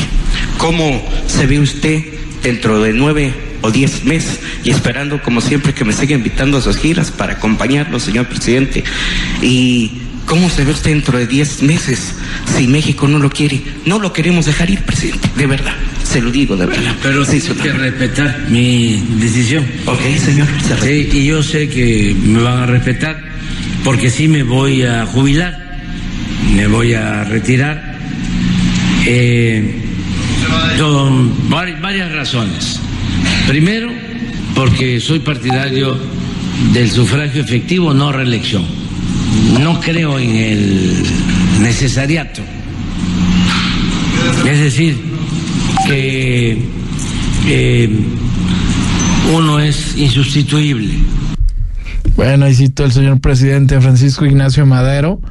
¿cómo 0.57 1.01
se 1.25 1.47
ve 1.47 1.61
usted 1.61 2.03
dentro 2.43 2.83
de 2.83 2.91
nueve 2.91 3.33
o 3.61 3.71
diez 3.71 4.03
meses 4.03 4.41
y 4.65 4.71
esperando 4.71 5.23
como 5.23 5.39
siempre 5.39 5.73
que 5.73 5.85
me 5.85 5.93
siga 5.93 6.15
invitando 6.15 6.57
a 6.57 6.61
sus 6.61 6.75
giras 6.75 7.11
para 7.11 7.33
acompañarlo, 7.33 7.97
señor 7.97 8.27
presidente? 8.27 8.83
Y 9.41 10.08
¿Cómo 10.29 10.47
se 10.47 10.63
ve 10.63 10.73
usted 10.73 10.91
dentro 10.91 11.17
de 11.17 11.25
10 11.25 11.63
meses 11.63 12.13
si 12.55 12.67
México 12.67 13.07
no 13.07 13.17
lo 13.17 13.31
quiere? 13.31 13.59
No 13.85 13.97
lo 13.97 14.13
queremos 14.13 14.45
dejar 14.45 14.69
ir, 14.69 14.83
presidente, 14.83 15.27
de 15.35 15.47
verdad. 15.47 15.73
Se 16.03 16.21
lo 16.21 16.29
digo 16.29 16.55
de 16.55 16.67
verdad. 16.67 16.95
Pero 17.01 17.25
sí, 17.25 17.41
hay 17.49 17.55
que 17.55 17.73
respetar 17.73 18.45
mi 18.47 19.03
decisión. 19.19 19.65
Ok, 19.87 19.99
señor. 20.23 20.47
Sí, 20.83 21.09
y 21.13 21.25
yo 21.25 21.41
sé 21.41 21.67
que 21.67 22.15
me 22.23 22.43
van 22.43 22.59
a 22.59 22.65
respetar 22.67 23.19
porque 23.83 24.11
sí 24.11 24.27
me 24.27 24.43
voy 24.43 24.83
a 24.83 25.07
jubilar, 25.07 25.79
me 26.55 26.67
voy 26.67 26.93
a 26.93 27.23
retirar. 27.23 27.97
Eh, 29.07 29.81
son 30.77 31.49
varias 31.49 32.11
razones. 32.11 32.79
Primero, 33.47 33.89
porque 34.53 34.99
soy 34.99 35.17
partidario 35.21 35.97
del 36.71 36.91
sufragio 36.91 37.41
efectivo, 37.41 37.95
no 37.95 38.11
reelección 38.11 38.78
no 39.59 39.79
creo 39.79 40.19
en 40.19 40.35
el 40.35 41.03
necesariato. 41.61 42.41
Es 44.45 44.59
decir, 44.59 44.97
que 45.87 46.57
uno 49.33 49.59
es 49.59 49.95
insustituible. 49.97 50.93
Bueno, 52.15 52.45
ahí 52.45 52.55
citó 52.55 52.83
el 52.85 52.91
señor 52.91 53.21
presidente 53.21 53.79
Francisco 53.79 54.25
Ignacio 54.25 54.65
Madero 54.65 55.21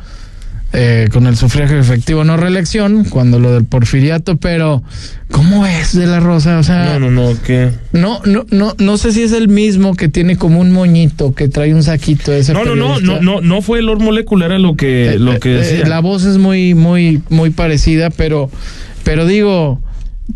eh, 0.72 1.08
con 1.12 1.26
el 1.26 1.36
sufragio 1.36 1.78
efectivo, 1.78 2.24
no 2.24 2.36
reelección, 2.36 3.04
cuando 3.04 3.38
lo 3.38 3.52
del 3.52 3.64
porfiriato, 3.64 4.36
pero 4.36 4.82
¿cómo 5.30 5.66
es 5.66 5.96
de 5.96 6.06
la 6.06 6.20
Rosa? 6.20 6.58
O 6.58 6.62
sea, 6.62 6.98
no, 6.98 7.10
no, 7.10 7.10
no, 7.10 7.42
¿qué? 7.42 7.70
No, 7.92 8.20
no, 8.26 8.44
no, 8.50 8.74
no 8.78 8.98
sé 8.98 9.12
si 9.12 9.22
es 9.22 9.32
el 9.32 9.48
mismo 9.48 9.94
que 9.94 10.08
tiene 10.08 10.36
como 10.36 10.60
un 10.60 10.70
moñito 10.70 11.34
que 11.34 11.48
trae 11.48 11.74
un 11.74 11.82
saquito 11.82 12.34
ese. 12.34 12.52
No, 12.52 12.64
no, 12.64 12.76
no, 12.76 13.00
no, 13.00 13.20
no, 13.20 13.40
no 13.40 13.62
fue 13.62 13.78
el 13.78 13.86
Molecular 13.96 14.50
era 14.50 14.58
lo 14.58 14.76
que, 14.76 15.14
eh, 15.14 15.18
lo 15.18 15.40
que 15.40 15.58
eh, 15.60 15.84
la 15.86 16.00
voz 16.00 16.24
es 16.24 16.36
muy, 16.36 16.74
muy, 16.74 17.22
muy 17.30 17.48
parecida, 17.48 18.10
pero, 18.10 18.50
pero 19.04 19.26
digo, 19.26 19.80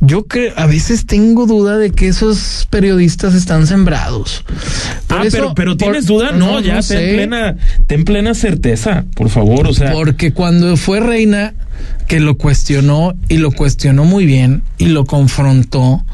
yo 0.01 0.27
creo, 0.27 0.53
a 0.57 0.67
veces 0.67 1.07
tengo 1.07 1.47
duda 1.47 1.79
de 1.79 1.91
que 1.91 2.09
esos 2.09 2.67
periodistas 2.71 3.35
están 3.35 3.67
sembrados. 3.67 4.45
ah, 5.09 5.25
pero, 5.31 5.55
pero 5.55 5.77
tienes 5.77 6.07
duda, 6.07 6.33
no, 6.33 6.61
ya 6.61 6.81
ten 6.81 7.15
plena, 7.15 7.57
ten 7.87 8.05
plena 8.05 8.35
certeza, 8.35 9.05
por 9.15 9.29
favor, 9.29 9.67
o 9.67 9.75
sea. 9.75 9.93
Porque 9.93 10.33
cuando 10.33 10.77
fue 10.77 11.01
reina, 11.01 11.55
que 12.09 12.21
lo 12.21 12.37
cuestionó 12.37 13.15
y 13.29 13.39
lo 13.39 13.51
cuestionó 13.51 14.05
muy 14.05 14.27
bien 14.27 14.63
y 14.79 14.87
lo 14.87 15.05
confrontó 15.05 16.05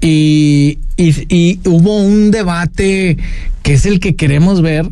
y, 0.00 0.78
y, 0.96 1.14
y 1.28 1.60
hubo 1.66 1.98
un 1.98 2.30
debate 2.30 3.16
que 3.62 3.74
es 3.74 3.86
el 3.86 4.00
que 4.00 4.16
queremos 4.16 4.62
ver 4.62 4.88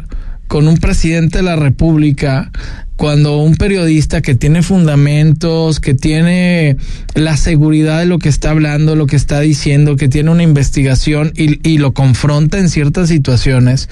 con 0.46 0.68
un 0.68 0.78
presidente 0.78 1.38
de 1.38 1.44
la 1.44 1.56
República 1.56 2.50
cuando 2.98 3.38
un 3.38 3.54
periodista 3.54 4.22
que 4.22 4.34
tiene 4.34 4.61
fundamentos, 4.61 5.78
que 5.78 5.94
tiene 5.94 6.76
la 7.14 7.37
seguridad 7.37 8.00
de 8.00 8.06
lo 8.06 8.18
que 8.18 8.28
está 8.28 8.50
hablando, 8.50 8.96
lo 8.96 9.06
que 9.06 9.14
está 9.14 9.38
diciendo, 9.38 9.94
que 9.94 10.08
tiene 10.08 10.32
una 10.32 10.42
investigación 10.42 11.32
y, 11.37 11.78
lo 11.78 11.94
confronta 11.94 12.58
en 12.58 12.68
ciertas 12.68 13.08
situaciones 13.08 13.88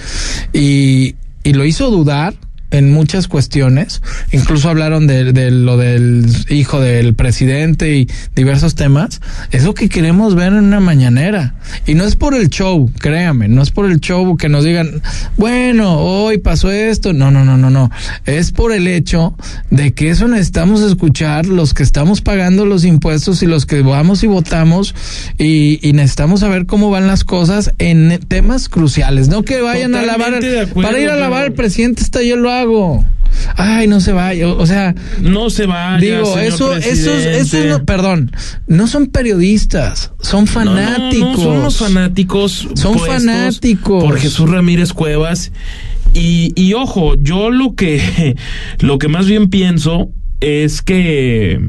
y 0.53 1.15
lo 1.45 1.65
hizo 1.65 1.89
dudar, 1.89 2.35
en 2.77 2.93
muchas 2.93 3.29
cuestiones, 3.29 4.03
incluso 4.33 4.69
hablaron 4.69 5.07
de, 5.07 5.51
lo 5.51 5.77
del 5.77 6.27
hijo 6.49 6.81
del 6.81 7.15
presidente 7.15 7.97
y 7.97 8.09
diversos 8.35 8.75
temas, 8.75 9.21
es 9.51 9.65
lo 9.65 9.75
que 9.75 9.89
queremos 9.89 10.35
ver 10.35 10.53
en 10.53 10.65
una 10.65 10.81
mañanera. 10.81 11.55
Y 11.87 11.95
no 11.95 12.05
es 12.05 12.17
por 12.17 12.35
el 12.35 12.49
show, 12.51 12.91
créame, 12.99 13.49
no 13.49 13.63
es 13.63 13.71
por 13.71 13.87
el 13.87 14.01
show 14.01 14.37
que 14.37 14.49
nos 14.49 14.65
digan, 14.65 15.03
bueno, 15.37 15.99
hoy 15.99 16.39
pasó 16.39 16.71
esto, 16.71 17.13
no, 17.13 17.31
no, 17.31 17.45
no, 17.45 17.57
no, 17.57 17.71
no, 17.71 17.91
es 18.25 18.53
por 18.53 18.73
el 18.73 18.87
hecho 18.89 19.35
de 19.71 19.93
que 19.93 20.11
eso 20.11 20.29
necesitamos 20.29 20.83
escuchar 20.83 21.47
los 21.47 21.75
que 21.75 21.83
estamos 21.83 22.21
pagando 22.21 22.67
los 22.67 22.85
impuestos 22.85 23.43
y 23.43 23.47
los 23.47 23.67
que 23.67 23.83
vamos 23.83 24.23
y 24.23 24.27
votamos. 24.27 24.95
Y, 25.39 25.81
necesitamos 25.97 26.41
saber 26.41 26.67
cómo 26.67 26.91
van 26.91 27.07
las 27.07 27.25
cosas 27.25 27.73
en 27.79 28.21
temas 28.29 28.69
cruciales, 28.69 29.29
no 29.29 29.45
que 29.45 29.63
vayan 29.63 29.95
a 29.95 30.03
lavar, 30.03 30.41
para 30.75 30.99
ir 30.99 31.09
a 31.09 31.17
lavar 31.17 31.45
al 31.45 31.53
presidente 31.55 32.03
está 32.03 32.23
yo 32.23 32.37
lo 32.37 32.51
hago. 32.51 32.66
Ay, 33.57 33.87
no 33.87 34.01
se 34.01 34.13
vaya, 34.13 34.49
o 34.49 34.67
sea, 34.67 34.95
no 35.21 35.51
se 35.51 35.67
vaya. 35.67 35.99
Digo, 35.99 36.39
eso, 36.39 36.75
esos, 36.75 37.25
esos, 37.25 37.67
no, 37.67 37.85
perdón, 37.85 38.33
no 38.67 38.87
son 38.87 39.07
periodistas, 39.07 40.13
son 40.21 40.47
fanáticos. 40.47 41.43
son 41.43 41.63
los 41.63 41.77
fanáticos. 41.79 42.69
Son 42.75 42.99
fanáticos. 42.99 44.05
Por 44.05 44.19
Jesús 44.19 44.51
Ramírez 44.51 44.93
Cuevas. 44.93 45.53
Y, 46.15 46.53
y 46.55 46.73
ojo, 46.75 47.15
yo 47.17 47.51
lo 47.51 47.75
que, 47.75 48.37
lo 48.79 48.99
que 48.99 49.09
más 49.09 49.27
bien 49.27 49.49
pienso 49.51 50.11
es 50.41 50.83
que, 50.83 51.61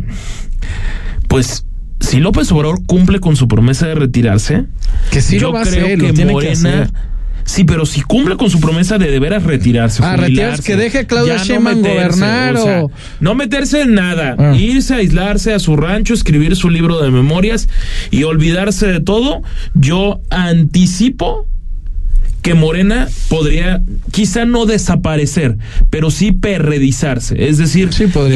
pues, 1.27 1.65
si 1.99 2.19
López 2.19 2.51
Obrador 2.51 2.86
cumple 2.86 3.19
con 3.19 3.36
su 3.36 3.47
promesa 3.47 3.88
de 3.88 3.95
retirarse, 3.95 4.65
que 5.12 5.21
sí 5.21 5.39
lo 5.39 5.51
va 5.51 5.60
a 5.60 5.63
hacer, 5.63 5.97
que 5.97 6.25
Morena 6.25 6.89
Sí, 7.47 7.63
pero 7.63 7.86
si 7.86 8.01
cumple 8.01 8.36
con 8.36 8.49
su 8.49 8.60
promesa 8.60 8.97
de 8.97 9.10
de 9.10 9.19
veras 9.19 9.43
retirarse. 9.43 10.03
Ah, 10.03 10.17
retirarse, 10.17 10.63
que 10.63 10.75
deje 10.75 10.99
a 10.99 11.07
Claudia 11.07 11.38
Sheinbaum 11.38 11.81
gobernar 11.81 12.57
o, 12.57 12.91
no 13.21 13.36
meterse 13.36 13.81
en 13.83 13.93
nada, 13.93 14.36
ah. 14.38 14.55
irse 14.55 14.93
a 14.93 14.97
aislarse 14.97 15.53
a 15.53 15.60
su 15.60 15.77
rancho, 15.77 16.13
escribir 16.13 16.57
su 16.57 16.69
libro 16.69 17.01
de 17.01 17.10
memorias 17.10 17.69
y 18.12 18.23
olvidarse 18.23 18.88
de 18.88 18.99
todo, 18.99 19.43
yo 19.73 20.19
anticipo 20.29 21.47
que 22.41 22.53
Morena 22.53 23.07
podría 23.29 23.81
quizá 24.12 24.45
no 24.45 24.65
desaparecer, 24.65 25.57
pero 25.89 26.12
sí 26.12 26.33
perredizarse, 26.33 27.47
es 27.47 27.57
decir, 27.57 27.89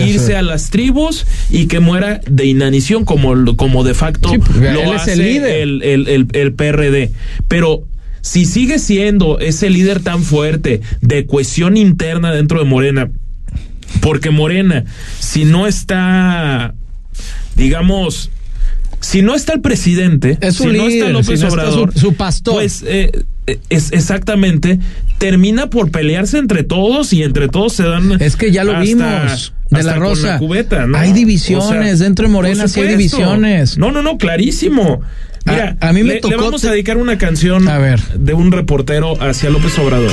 irse 0.05 0.35
a 0.37 0.41
las 0.41 0.69
tribus 0.69 1.25
y 1.49 1.67
que 1.67 1.81
muera 1.81 2.21
de 2.29 2.45
inanición 2.45 3.03
como, 3.03 3.55
como 3.57 3.83
de 3.83 3.93
facto 3.93 4.31
lo 4.59 4.93
hace 4.93 5.13
el, 5.13 5.81
el, 5.81 6.07
el, 6.07 6.27
el 6.31 6.53
PRD. 6.53 7.11
Pero 7.47 7.85
si 8.21 8.45
sigue 8.45 8.79
siendo 8.79 9.39
ese 9.39 9.69
líder 9.69 10.01
tan 10.01 10.23
fuerte 10.23 10.81
de 11.01 11.25
cohesión 11.25 11.77
interna 11.77 12.31
dentro 12.31 12.59
de 12.59 12.65
Morena, 12.65 13.09
porque 14.01 14.29
Morena, 14.29 14.85
si 15.19 15.45
no 15.45 15.67
está, 15.67 16.73
digamos, 17.55 18.29
si 18.99 19.21
no 19.21 19.35
está 19.35 19.53
el 19.53 19.61
presidente, 19.61 20.37
es 20.41 20.55
si 20.55 20.67
no 20.67 20.87
está 20.87 21.09
López 21.09 21.43
Obrador, 21.43 21.93
su, 21.97 22.13
pastor, 22.13 22.55
pues 22.55 22.83
eh, 22.87 23.11
es 23.69 23.91
exactamente 23.91 24.79
termina 25.21 25.69
por 25.69 25.91
pelearse 25.91 26.39
entre 26.39 26.63
todos 26.63 27.13
y 27.13 27.21
entre 27.21 27.47
todos 27.47 27.73
se 27.73 27.83
dan. 27.83 28.19
Es 28.19 28.35
que 28.35 28.51
ya 28.51 28.63
lo 28.63 28.79
vimos 28.79 29.53
de 29.69 29.83
la 29.83 29.95
Rosa. 29.95 30.39
Hay 30.95 31.13
divisiones 31.13 31.99
dentro 31.99 32.25
de 32.25 32.33
Morena, 32.33 32.67
sí 32.67 32.79
hay 32.81 32.87
divisiones. 32.89 33.77
No, 33.77 33.91
no, 33.91 34.01
no, 34.01 34.17
clarísimo. 34.17 35.01
Mira, 35.45 35.77
a, 35.79 35.93
mí 35.93 36.03
me 36.03 36.15
tocó. 36.15 36.35
Le 36.35 36.41
vamos 36.41 36.65
a 36.65 36.71
dedicar 36.71 36.97
una 36.97 37.17
canción 37.17 37.67
a 37.67 37.77
ver. 37.77 37.99
de 38.13 38.33
un 38.33 38.51
reportero 38.51 39.21
hacia 39.21 39.49
López 39.49 39.77
Obrador. 39.79 40.11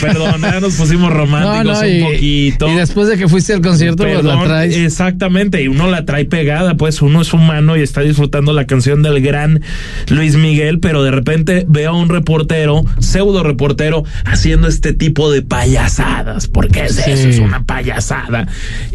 Perdón, 0.00 0.40
nos 0.60 0.74
pusimos 0.74 1.12
románticos 1.12 1.82
un 1.82 2.00
poquito. 2.12 2.68
Y 2.68 2.74
después 2.74 3.08
de 3.08 3.16
que 3.16 3.28
fuiste 3.28 3.52
al 3.52 3.60
concierto, 3.60 4.04
pues 4.04 4.24
la 4.24 4.44
traes. 4.44 4.76
Exactamente, 4.76 5.62
y 5.62 5.68
uno 5.68 5.90
la 5.90 6.04
trae 6.04 6.24
pegada, 6.24 6.76
pues 6.76 7.02
uno 7.02 7.22
es 7.22 7.32
humano 7.32 7.76
y 7.76 7.82
está 7.82 8.00
disfrutando 8.00 8.52
la 8.52 8.66
canción 8.66 9.02
del 9.02 9.20
gran 9.20 9.60
Luis 10.08 10.36
Miguel, 10.36 10.80
pero 10.80 11.02
de 11.02 11.10
repente 11.10 11.64
veo 11.68 11.90
a 11.90 11.96
un 11.96 12.08
reportero, 12.08 12.84
pseudo 12.98 13.42
reportero, 13.42 14.04
haciendo 14.24 14.68
este 14.68 14.92
tipo 14.92 15.30
de 15.30 15.42
payasadas, 15.42 16.48
porque 16.48 16.84
es 16.84 16.98
eso, 16.98 17.28
es 17.28 17.38
una 17.38 17.64
payasada. 17.64 18.48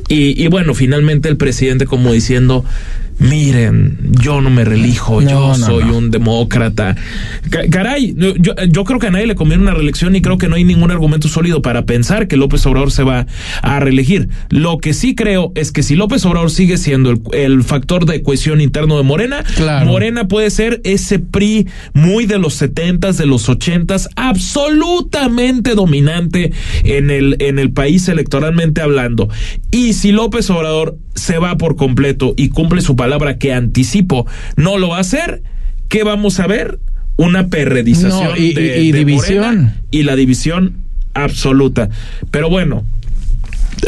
Y, 0.08 0.42
y 0.42 0.48
bueno, 0.48 0.74
finalmente 0.74 1.30
el 1.30 1.38
presidente 1.38 1.86
como 1.86 2.12
diciendo, 2.12 2.66
miren, 3.22 3.98
yo 4.20 4.42
no 4.42 4.50
me 4.50 4.66
relijo, 4.66 5.22
yo 5.22 5.54
soy 5.56 5.84
un 5.84 6.10
demócrata. 6.10 6.96
Caray, 7.70 8.16
yo, 8.18 8.34
yo, 8.68 8.84
creo 8.84 9.00
que 9.00 9.08
a 9.08 9.12
nadie 9.12 9.28
le 9.28 9.36
conviene 9.36 9.62
una 9.62 9.74
reelección 9.74 10.16
y 10.16 10.22
creo 10.22 10.38
que 10.38 10.48
no 10.48 10.56
hay 10.56 10.64
ningún 10.64 10.90
argumento 10.90 11.28
sólido 11.28 11.62
para 11.62 11.86
pensar 11.86 12.28
que 12.28 12.36
López 12.36 12.66
Obrador 12.66 12.92
se 12.92 13.04
va 13.04 13.28
a 13.62 13.80
reelegir. 13.80 14.30
Lo 14.50 14.80
que 14.80 14.94
sí 14.94 15.14
creo 15.14 15.52
es 15.56 15.72
que 15.72 15.84
si 15.84 15.96
López 15.96 16.26
Obrador 16.26 16.50
sigue 16.50 16.78
siendo 16.78 17.14
el, 17.32 17.64
factor 17.64 18.06
de 18.06 18.24
cohesión 18.24 18.60
interno 18.60 18.98
de 18.98 19.04
Morena, 19.04 19.44
Morena 19.86 20.28
puede 20.28 20.50
ser 20.50 20.82
ese 20.84 21.20
PRI 21.20 21.68
muy 21.94 22.26
de 22.26 22.40
los 22.40 22.56
setentas, 22.56 23.18
de 23.18 23.28
los 23.28 23.48
ochentas, 23.50 24.10
absolutamente 24.16 25.76
dominante 25.76 26.52
en 26.84 27.12
el, 27.12 27.36
en 27.40 27.60
el 27.60 27.72
país 27.72 28.08
electoralmente 28.08 28.82
hablando. 28.82 29.30
Y 29.70 29.94
si 29.94 30.12
López 30.12 30.50
Obrador 30.50 30.98
se 31.16 31.38
va 31.38 31.58
por 31.58 31.76
completo 31.76 32.34
y 32.38 32.50
cumple 32.50 32.82
su 32.82 32.96
palabra 32.96 33.38
que 33.38 33.54
anticipo 33.54 34.26
no 34.56 34.78
lo 34.78 34.90
va 34.90 34.98
a 34.98 35.02
hacer, 35.02 35.44
¿qué 35.90 36.04
vamos 36.04 36.40
a 36.40 36.48
ver? 36.48 36.80
Una 37.18 37.48
perredización 37.48 38.32
y, 38.38 38.54
de, 38.54 38.80
división. 38.92 39.74
y 39.92 40.04
la 40.04 40.16
división 40.16 40.78
absoluta. 41.14 41.90
Pero 42.32 42.50
bueno, 42.50 42.84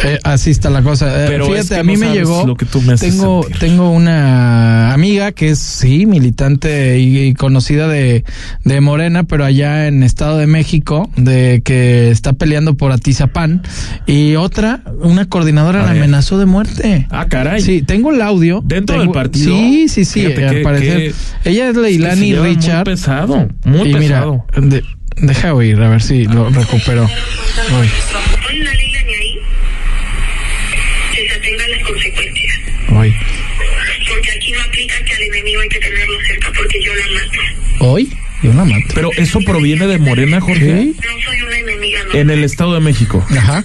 eh, 0.03 0.19
así 0.23 0.51
está 0.51 0.69
la 0.69 0.81
cosa. 0.81 1.23
Eh, 1.23 1.27
Pero 1.27 1.47
Fíjate, 1.47 1.77
a 1.77 1.83
mí 1.83 1.97
me 1.97 2.11
llegó. 2.13 2.45
Lo 2.45 2.55
que 2.55 2.65
tú 2.65 2.81
me 2.81 2.95
tengo, 2.95 3.45
tengo 3.59 3.91
una 3.91 4.93
amiga 4.93 5.31
que 5.31 5.49
es, 5.49 5.59
sí, 5.59 6.05
militante 6.05 6.99
y, 6.99 7.33
conocida 7.33 7.87
de, 7.87 8.23
de, 8.63 8.81
Morena, 8.81 9.23
pero 9.23 9.45
allá 9.45 9.87
en 9.87 10.03
Estado 10.03 10.37
de 10.37 10.47
México, 10.47 11.09
de 11.15 11.61
que 11.63 12.11
está 12.11 12.33
peleando 12.33 12.75
por 12.75 12.91
Atizapán. 12.91 13.61
Y 14.07 14.35
otra, 14.35 14.81
una 15.01 15.25
coordinadora 15.25 15.83
la 15.83 15.91
amenazó 15.91 16.37
de 16.39 16.45
muerte. 16.45 17.07
Ah, 17.09 17.27
caray. 17.27 17.61
Sí, 17.61 17.81
tengo 17.81 18.11
el 18.11 18.21
audio. 18.21 18.61
¿Dentro 18.63 18.99
del 18.99 19.11
partido? 19.11 19.55
Sí, 19.55 19.87
sí, 19.87 20.05
sí, 20.05 20.25
al 20.25 20.61
parecer. 20.61 21.13
Ella 21.43 21.69
es 21.69 21.75
Leilani 21.75 22.35
Richard. 22.35 22.85
Muy 22.85 22.95
pesado, 22.95 23.47
muy 23.65 23.89
y 23.89 23.93
pesado. 23.93 24.45
Mira, 24.57 24.81
deja 25.17 25.53
oír, 25.53 25.81
a 25.81 25.89
ver 25.89 26.01
si 26.01 26.25
lo 26.25 26.49
recupero. 26.49 27.07
Hoy. 32.95 33.13
Porque 34.09 34.31
aquí 34.31 34.51
no 34.51 34.61
aplica 34.61 34.95
que 35.03 35.13
al 35.13 35.21
enemigo 35.23 35.61
hay 35.61 35.69
que 35.69 35.79
tenerlo 35.79 36.17
cerca 36.27 36.51
porque 36.55 36.79
yo 36.83 36.93
la 36.95 37.05
mato. 37.13 37.39
¿Hoy? 37.79 38.09
Yo 38.43 38.53
la 38.53 38.65
mato. 38.65 38.93
Pero 38.93 39.09
eso 39.17 39.39
proviene 39.39 39.87
de 39.87 39.97
Morena, 39.99 40.41
Jorge. 40.41 40.93
No 40.95 41.03
soy 41.25 41.41
una 41.41 41.57
enemiga. 41.57 42.03
No. 42.03 42.19
En 42.19 42.29
el 42.29 42.43
Estado 42.43 42.73
de 42.73 42.81
México. 42.81 43.25
Ajá. 43.29 43.63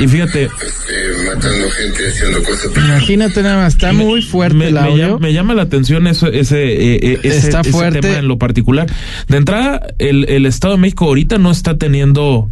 Y 0.00 0.06
fíjate. 0.06 0.44
Este, 0.44 1.24
matando 1.26 1.70
gente, 1.70 2.08
haciendo 2.08 2.42
cosas. 2.44 2.70
Imagínate 2.76 3.42
nada 3.42 3.56
más, 3.64 3.74
está 3.74 3.92
muy 3.92 4.22
fuerte 4.22 4.56
me, 4.56 4.68
el 4.68 4.78
audio. 4.78 4.94
Me 4.94 4.98
llama, 5.00 5.18
me 5.18 5.32
llama 5.32 5.54
la 5.54 5.62
atención 5.62 6.06
eso, 6.06 6.28
ese, 6.28 6.62
eh, 6.62 7.00
eh 7.02 7.18
ese, 7.24 7.38
está 7.38 7.64
fuerte. 7.64 7.98
Ese 7.98 8.08
tema 8.08 8.20
en 8.20 8.28
lo 8.28 8.38
particular. 8.38 8.86
De 9.26 9.36
entrada, 9.36 9.88
el, 9.98 10.28
el 10.28 10.46
Estado 10.46 10.74
de 10.74 10.80
México 10.80 11.06
ahorita 11.06 11.38
no 11.38 11.50
está 11.50 11.76
teniendo 11.76 12.48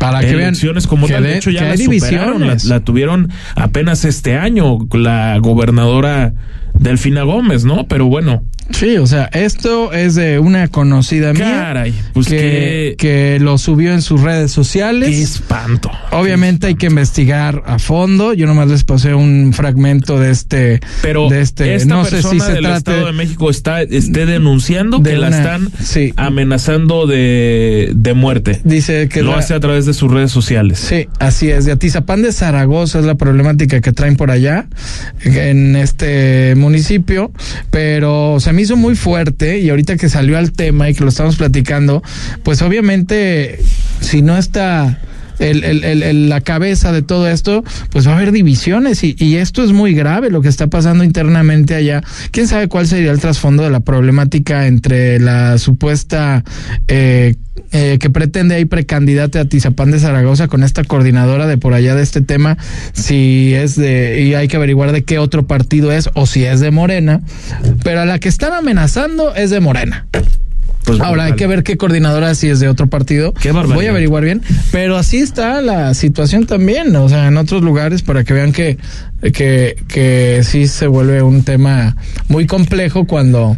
para 0.00 0.20
que 0.20 0.30
elecciones 0.30 0.86
como 0.86 1.06
tal. 1.06 1.22
De 1.22 1.36
hecho, 1.36 1.50
ya 1.50 1.64
la 1.64 1.76
superaron, 1.76 2.46
la, 2.46 2.56
la, 2.64 2.80
tuvieron 2.80 3.30
apenas 3.54 4.04
este 4.04 4.36
año 4.36 4.78
la 4.92 5.38
gobernadora 5.38 6.32
Delfina 6.74 7.22
Gómez, 7.22 7.64
¿no? 7.64 7.86
Pero 7.86 8.06
bueno. 8.06 8.42
Sí, 8.72 8.96
o 8.96 9.06
sea, 9.06 9.26
esto 9.32 9.92
es 9.92 10.14
de 10.14 10.38
una 10.38 10.68
conocida 10.68 11.32
mía 11.32 11.44
Caray, 11.44 11.94
pues 12.12 12.28
que, 12.28 12.94
que, 12.98 13.38
lo 13.40 13.58
subió 13.58 13.92
en 13.92 14.02
sus 14.02 14.20
redes 14.22 14.52
sociales. 14.52 15.08
Qué 15.08 15.22
espanto. 15.22 15.90
Obviamente 16.12 16.68
hay 16.68 16.74
que 16.76 16.86
investigar 16.86 17.62
a 17.66 17.78
fondo. 17.78 18.32
Yo 18.32 18.46
nomás 18.46 18.68
les 18.68 18.84
pasé 18.84 19.14
un 19.14 19.52
fragmento 19.52 20.18
de 20.18 20.30
este. 20.30 20.80
Pero 21.02 21.28
de 21.28 21.40
este, 21.40 21.74
esta 21.74 21.94
no 21.94 22.02
persona 22.02 22.22
sé 22.22 22.30
si 22.30 22.40
se 22.40 22.52
del 22.52 22.64
trate 22.64 22.78
Estado 22.78 23.06
de 23.06 23.12
México 23.12 23.50
está 23.50 23.82
esté 23.82 24.26
denunciando 24.26 24.98
de 24.98 25.10
que 25.10 25.16
la 25.18 25.28
están 25.28 25.70
sí. 25.82 26.12
amenazando 26.16 27.06
de, 27.06 27.92
de 27.94 28.14
muerte. 28.14 28.60
Dice 28.64 29.08
que 29.08 29.22
Lo 29.22 29.32
la- 29.32 29.38
hace 29.38 29.54
a 29.54 29.60
través 29.60 29.86
de 29.86 29.94
sus 29.94 30.10
redes 30.10 30.30
sociales. 30.30 30.78
Sí, 30.78 31.08
así 31.18 31.50
es. 31.50 31.64
De 31.64 31.72
Atizapán 31.72 32.22
de 32.22 32.32
Zaragoza 32.32 32.98
es 32.98 33.04
la 33.04 33.16
problemática 33.16 33.80
que 33.80 33.92
traen 33.92 34.16
por 34.16 34.30
allá, 34.30 34.66
en 35.24 35.76
este 35.76 36.54
municipio, 36.56 37.32
pero 37.70 38.38
se 38.40 38.52
me 38.52 38.59
hizo 38.60 38.76
muy 38.76 38.94
fuerte 38.94 39.58
y 39.58 39.70
ahorita 39.70 39.96
que 39.96 40.08
salió 40.08 40.38
al 40.38 40.52
tema 40.52 40.88
y 40.88 40.94
que 40.94 41.02
lo 41.02 41.08
estamos 41.08 41.36
platicando, 41.36 42.02
pues 42.42 42.62
obviamente 42.62 43.58
si 44.00 44.22
no 44.22 44.36
está... 44.36 45.00
El, 45.40 45.64
el- 45.64 46.02
el- 46.02 46.28
la 46.28 46.40
cabeza 46.42 46.92
de 46.92 47.02
todo 47.02 47.26
esto, 47.28 47.64
pues 47.90 48.06
va 48.06 48.12
a 48.12 48.16
haber 48.16 48.30
divisiones 48.30 49.02
y, 49.02 49.16
y 49.18 49.36
esto 49.36 49.64
es 49.64 49.72
muy 49.72 49.94
grave 49.94 50.30
lo 50.30 50.42
que 50.42 50.48
está 50.48 50.66
pasando 50.68 51.02
internamente 51.02 51.74
allá. 51.74 52.02
¿Quién 52.30 52.46
sabe 52.46 52.68
cuál 52.68 52.86
sería 52.86 53.10
el 53.10 53.18
trasfondo 53.20 53.62
de 53.62 53.70
la 53.70 53.80
problemática 53.80 54.66
entre 54.66 55.18
la 55.18 55.58
supuesta 55.58 56.44
eh, 56.88 57.34
eh, 57.72 57.98
que 58.00 58.10
pretende 58.10 58.54
ahí 58.54 58.64
precandidata 58.64 59.40
a 59.40 59.44
Tizapán 59.44 59.90
de 59.90 59.98
Zaragoza 60.00 60.48
con 60.48 60.62
esta 60.62 60.84
coordinadora 60.84 61.46
de 61.46 61.56
por 61.58 61.72
allá 61.74 61.94
de 61.94 62.02
este 62.02 62.20
tema, 62.20 62.56
si 62.92 63.54
es 63.54 63.76
de, 63.76 64.22
y 64.22 64.34
hay 64.34 64.48
que 64.48 64.56
averiguar 64.56 64.92
de 64.92 65.04
qué 65.04 65.18
otro 65.18 65.46
partido 65.46 65.92
es 65.92 66.10
o 66.14 66.26
si 66.26 66.44
es 66.44 66.60
de 66.60 66.70
Morena, 66.70 67.20
pero 67.82 68.00
a 68.00 68.04
la 68.06 68.18
que 68.18 68.28
están 68.28 68.52
amenazando 68.52 69.34
es 69.34 69.50
de 69.50 69.60
Morena. 69.60 70.06
Pues, 70.84 71.00
Ahora 71.00 71.24
hay 71.24 71.34
que 71.34 71.46
ver 71.46 71.62
qué 71.62 71.76
coordinadora 71.76 72.34
si 72.34 72.48
es 72.48 72.60
de 72.60 72.68
otro 72.68 72.88
partido. 72.88 73.32
Qué 73.34 73.52
barbaridad. 73.52 73.76
Voy 73.76 73.86
a 73.86 73.90
averiguar 73.90 74.24
bien. 74.24 74.42
Pero 74.72 74.96
así 74.96 75.18
está 75.18 75.60
la 75.60 75.94
situación 75.94 76.46
también, 76.46 76.94
o 76.96 77.08
sea, 77.08 77.26
en 77.26 77.36
otros 77.36 77.62
lugares 77.62 78.02
para 78.02 78.24
que 78.24 78.34
vean 78.34 78.52
que, 78.52 78.78
que, 79.32 79.76
que 79.88 80.40
sí 80.42 80.66
se 80.66 80.86
vuelve 80.86 81.22
un 81.22 81.44
tema 81.44 81.96
muy 82.28 82.46
complejo 82.46 83.06
cuando 83.06 83.56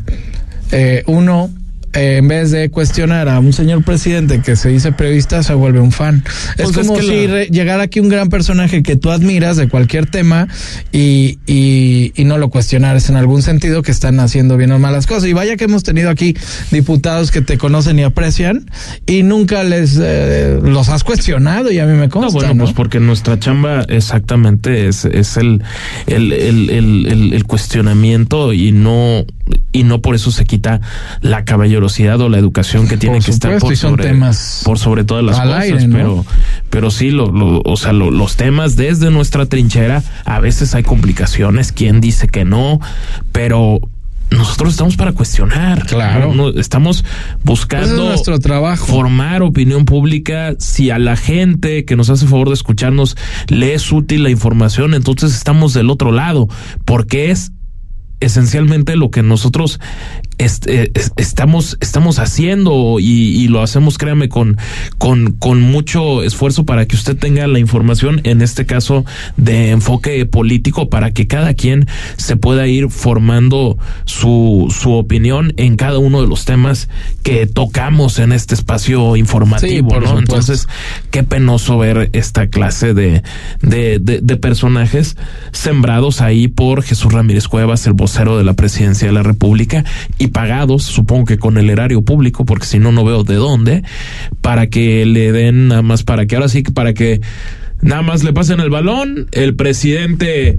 eh, 0.72 1.02
uno 1.06 1.50
eh, 1.94 2.16
en 2.18 2.28
vez 2.28 2.50
de 2.50 2.70
cuestionar 2.70 3.28
a 3.28 3.38
un 3.38 3.52
señor 3.52 3.82
presidente 3.84 4.40
que 4.40 4.56
se 4.56 4.68
dice 4.70 4.92
periodista, 4.92 5.42
se 5.42 5.54
vuelve 5.54 5.80
un 5.80 5.92
fan. 5.92 6.22
Pues 6.56 6.70
es 6.70 6.76
es 6.76 6.76
como 6.88 6.98
que 6.98 7.02
si 7.02 7.26
la- 7.26 7.44
llegara 7.44 7.82
aquí 7.84 8.00
un 8.00 8.08
gran 8.08 8.28
personaje 8.28 8.82
que 8.82 8.96
tú 8.96 9.10
admiras 9.10 9.56
de 9.56 9.68
cualquier 9.68 10.06
tema 10.06 10.48
y, 10.92 11.38
y, 11.46 12.12
y 12.16 12.24
no 12.24 12.38
lo 12.38 12.48
cuestionares 12.50 13.08
en 13.10 13.16
algún 13.16 13.42
sentido 13.42 13.82
que 13.82 13.90
están 13.92 14.20
haciendo 14.20 14.56
bien 14.56 14.72
o 14.72 14.78
malas 14.78 15.06
cosas. 15.06 15.28
Y 15.28 15.32
vaya 15.32 15.56
que 15.56 15.64
hemos 15.64 15.82
tenido 15.82 16.10
aquí 16.10 16.34
diputados 16.70 17.30
que 17.30 17.42
te 17.42 17.58
conocen 17.58 17.98
y 17.98 18.02
aprecian 18.04 18.70
y 19.06 19.22
nunca 19.22 19.62
les 19.64 19.98
eh, 20.00 20.58
los 20.62 20.88
has 20.88 21.04
cuestionado 21.04 21.70
y 21.70 21.78
a 21.78 21.86
mí 21.86 21.92
me 21.92 22.06
No, 22.06 22.10
consta. 22.10 22.32
bueno, 22.32 22.54
¿no? 22.54 22.64
pues 22.64 22.74
porque 22.74 23.00
nuestra 23.00 23.38
chamba 23.38 23.82
exactamente 23.88 24.88
es, 24.88 25.04
es 25.04 25.36
el, 25.36 25.62
el, 26.06 26.32
el, 26.32 26.70
el, 26.70 27.06
el- 27.06 27.32
el 27.32 27.44
cuestionamiento 27.44 28.52
y 28.52 28.72
no 28.72 29.24
y 29.72 29.84
no 29.84 30.00
por 30.00 30.14
eso 30.14 30.30
se 30.30 30.44
quita 30.44 30.80
la 31.20 31.44
o 31.86 32.28
la 32.28 32.38
educación 32.38 32.86
que 32.88 32.96
tiene 32.96 33.16
Por 33.16 33.24
que 33.24 33.30
estar 33.30 33.58
por 33.58 33.76
sobre, 33.76 34.04
temas 34.04 34.62
por 34.64 34.78
sobre 34.78 35.04
todas 35.04 35.24
las 35.24 35.38
cosas, 35.40 35.62
aire, 35.62 35.86
¿no? 35.88 35.96
pero 35.96 36.26
pero 36.70 36.90
sí 36.90 37.10
lo, 37.10 37.30
lo- 37.30 37.60
o 37.64 37.76
sea, 37.76 37.92
lo- 37.92 38.10
los 38.10 38.36
temas 38.36 38.76
desde 38.76 39.10
nuestra 39.10 39.46
trinchera 39.46 40.02
a 40.24 40.40
veces 40.40 40.74
hay 40.74 40.82
complicaciones, 40.82 41.72
quién 41.72 42.00
dice 42.00 42.28
que 42.28 42.44
no, 42.44 42.80
pero 43.32 43.78
nosotros 44.30 44.72
estamos 44.72 44.96
para 44.96 45.12
cuestionar. 45.12 45.84
Claro. 45.86 46.32
No- 46.32 46.48
estamos 46.48 47.04
buscando 47.44 47.86
es 47.86 48.08
nuestro 48.08 48.38
trabajo. 48.38 48.86
formar 48.86 49.42
opinión 49.42 49.84
pública. 49.84 50.54
Si 50.58 50.88
a 50.90 50.98
la 50.98 51.16
gente 51.16 51.84
que 51.84 51.96
nos 51.96 52.08
hace 52.08 52.26
favor 52.26 52.48
de 52.48 52.54
escucharnos 52.54 53.14
le 53.48 53.74
es 53.74 53.92
útil 53.92 54.22
la 54.22 54.30
información, 54.30 54.94
entonces 54.94 55.34
estamos 55.34 55.74
del 55.74 55.90
otro 55.90 56.12
lado, 56.12 56.48
porque 56.86 57.30
es 57.30 57.52
esencialmente 58.20 58.96
lo 58.96 59.10
que 59.10 59.22
nosotros 59.22 59.80
est- 60.38 60.66
eh, 60.68 60.90
es- 60.94 61.12
estamos 61.16 61.76
estamos 61.80 62.18
haciendo 62.18 62.98
y, 63.00 63.04
y 63.42 63.48
lo 63.48 63.62
hacemos 63.62 63.98
créame 63.98 64.28
con 64.28 64.56
con 64.98 65.32
con 65.32 65.60
mucho 65.60 66.22
esfuerzo 66.22 66.64
para 66.64 66.86
que 66.86 66.96
usted 66.96 67.16
tenga 67.16 67.46
la 67.46 67.58
información 67.58 68.20
en 68.24 68.42
este 68.42 68.66
caso 68.66 69.04
de 69.36 69.70
enfoque 69.70 70.24
político 70.26 70.88
para 70.90 71.12
que 71.12 71.26
cada 71.26 71.54
quien 71.54 71.86
se 72.16 72.36
pueda 72.36 72.66
ir 72.66 72.88
formando 72.90 73.78
su 74.04 74.72
su 74.76 74.92
opinión 74.92 75.52
en 75.56 75.76
cada 75.76 75.98
uno 75.98 76.20
de 76.22 76.28
los 76.28 76.44
temas 76.44 76.88
que 77.22 77.46
tocamos 77.46 78.18
en 78.18 78.32
este 78.32 78.54
espacio 78.54 79.16
informativo 79.16 79.88
entonces 80.18 80.68
qué 81.10 81.22
penoso 81.22 81.78
ver 81.78 82.10
esta 82.12 82.46
clase 82.48 82.94
de, 82.94 83.22
de, 83.60 83.98
de, 84.00 84.20
de 84.20 84.36
personajes 84.36 85.16
sembrados 85.52 86.20
ahí 86.20 86.48
por 86.48 86.82
Jesús 86.82 87.12
Ramírez 87.12 87.48
Cuevas, 87.48 87.86
el 87.86 87.92
vocero 87.92 88.38
de 88.38 88.44
la 88.44 88.54
presidencia 88.54 89.06
de 89.06 89.12
la 89.14 89.22
República, 89.22 89.84
y 90.22 90.28
pagados, 90.28 90.84
supongo 90.84 91.24
que 91.24 91.36
con 91.38 91.58
el 91.58 91.68
erario 91.68 92.02
público, 92.02 92.44
porque 92.44 92.66
si 92.66 92.78
no, 92.78 92.92
no 92.92 93.04
veo 93.04 93.24
de 93.24 93.34
dónde, 93.34 93.82
para 94.40 94.68
que 94.68 95.04
le 95.04 95.32
den 95.32 95.68
nada 95.68 95.82
más, 95.82 96.04
para 96.04 96.26
que 96.26 96.36
ahora 96.36 96.48
sí, 96.48 96.62
para 96.62 96.94
que 96.94 97.20
nada 97.80 98.02
más 98.02 98.22
le 98.22 98.32
pasen 98.32 98.60
el 98.60 98.70
balón, 98.70 99.26
el 99.32 99.56
presidente 99.56 100.58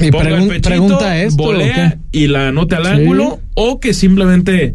y 0.00 0.10
ponga 0.10 0.30
el 0.38 0.48
pechito, 0.48 0.68
pregunta 0.68 1.22
esto, 1.22 1.42
volea 1.42 1.98
y 2.10 2.26
la 2.26 2.48
anote 2.48 2.74
al 2.74 2.86
ángulo, 2.86 3.38
o 3.54 3.78
que 3.78 3.94
simplemente 3.94 4.74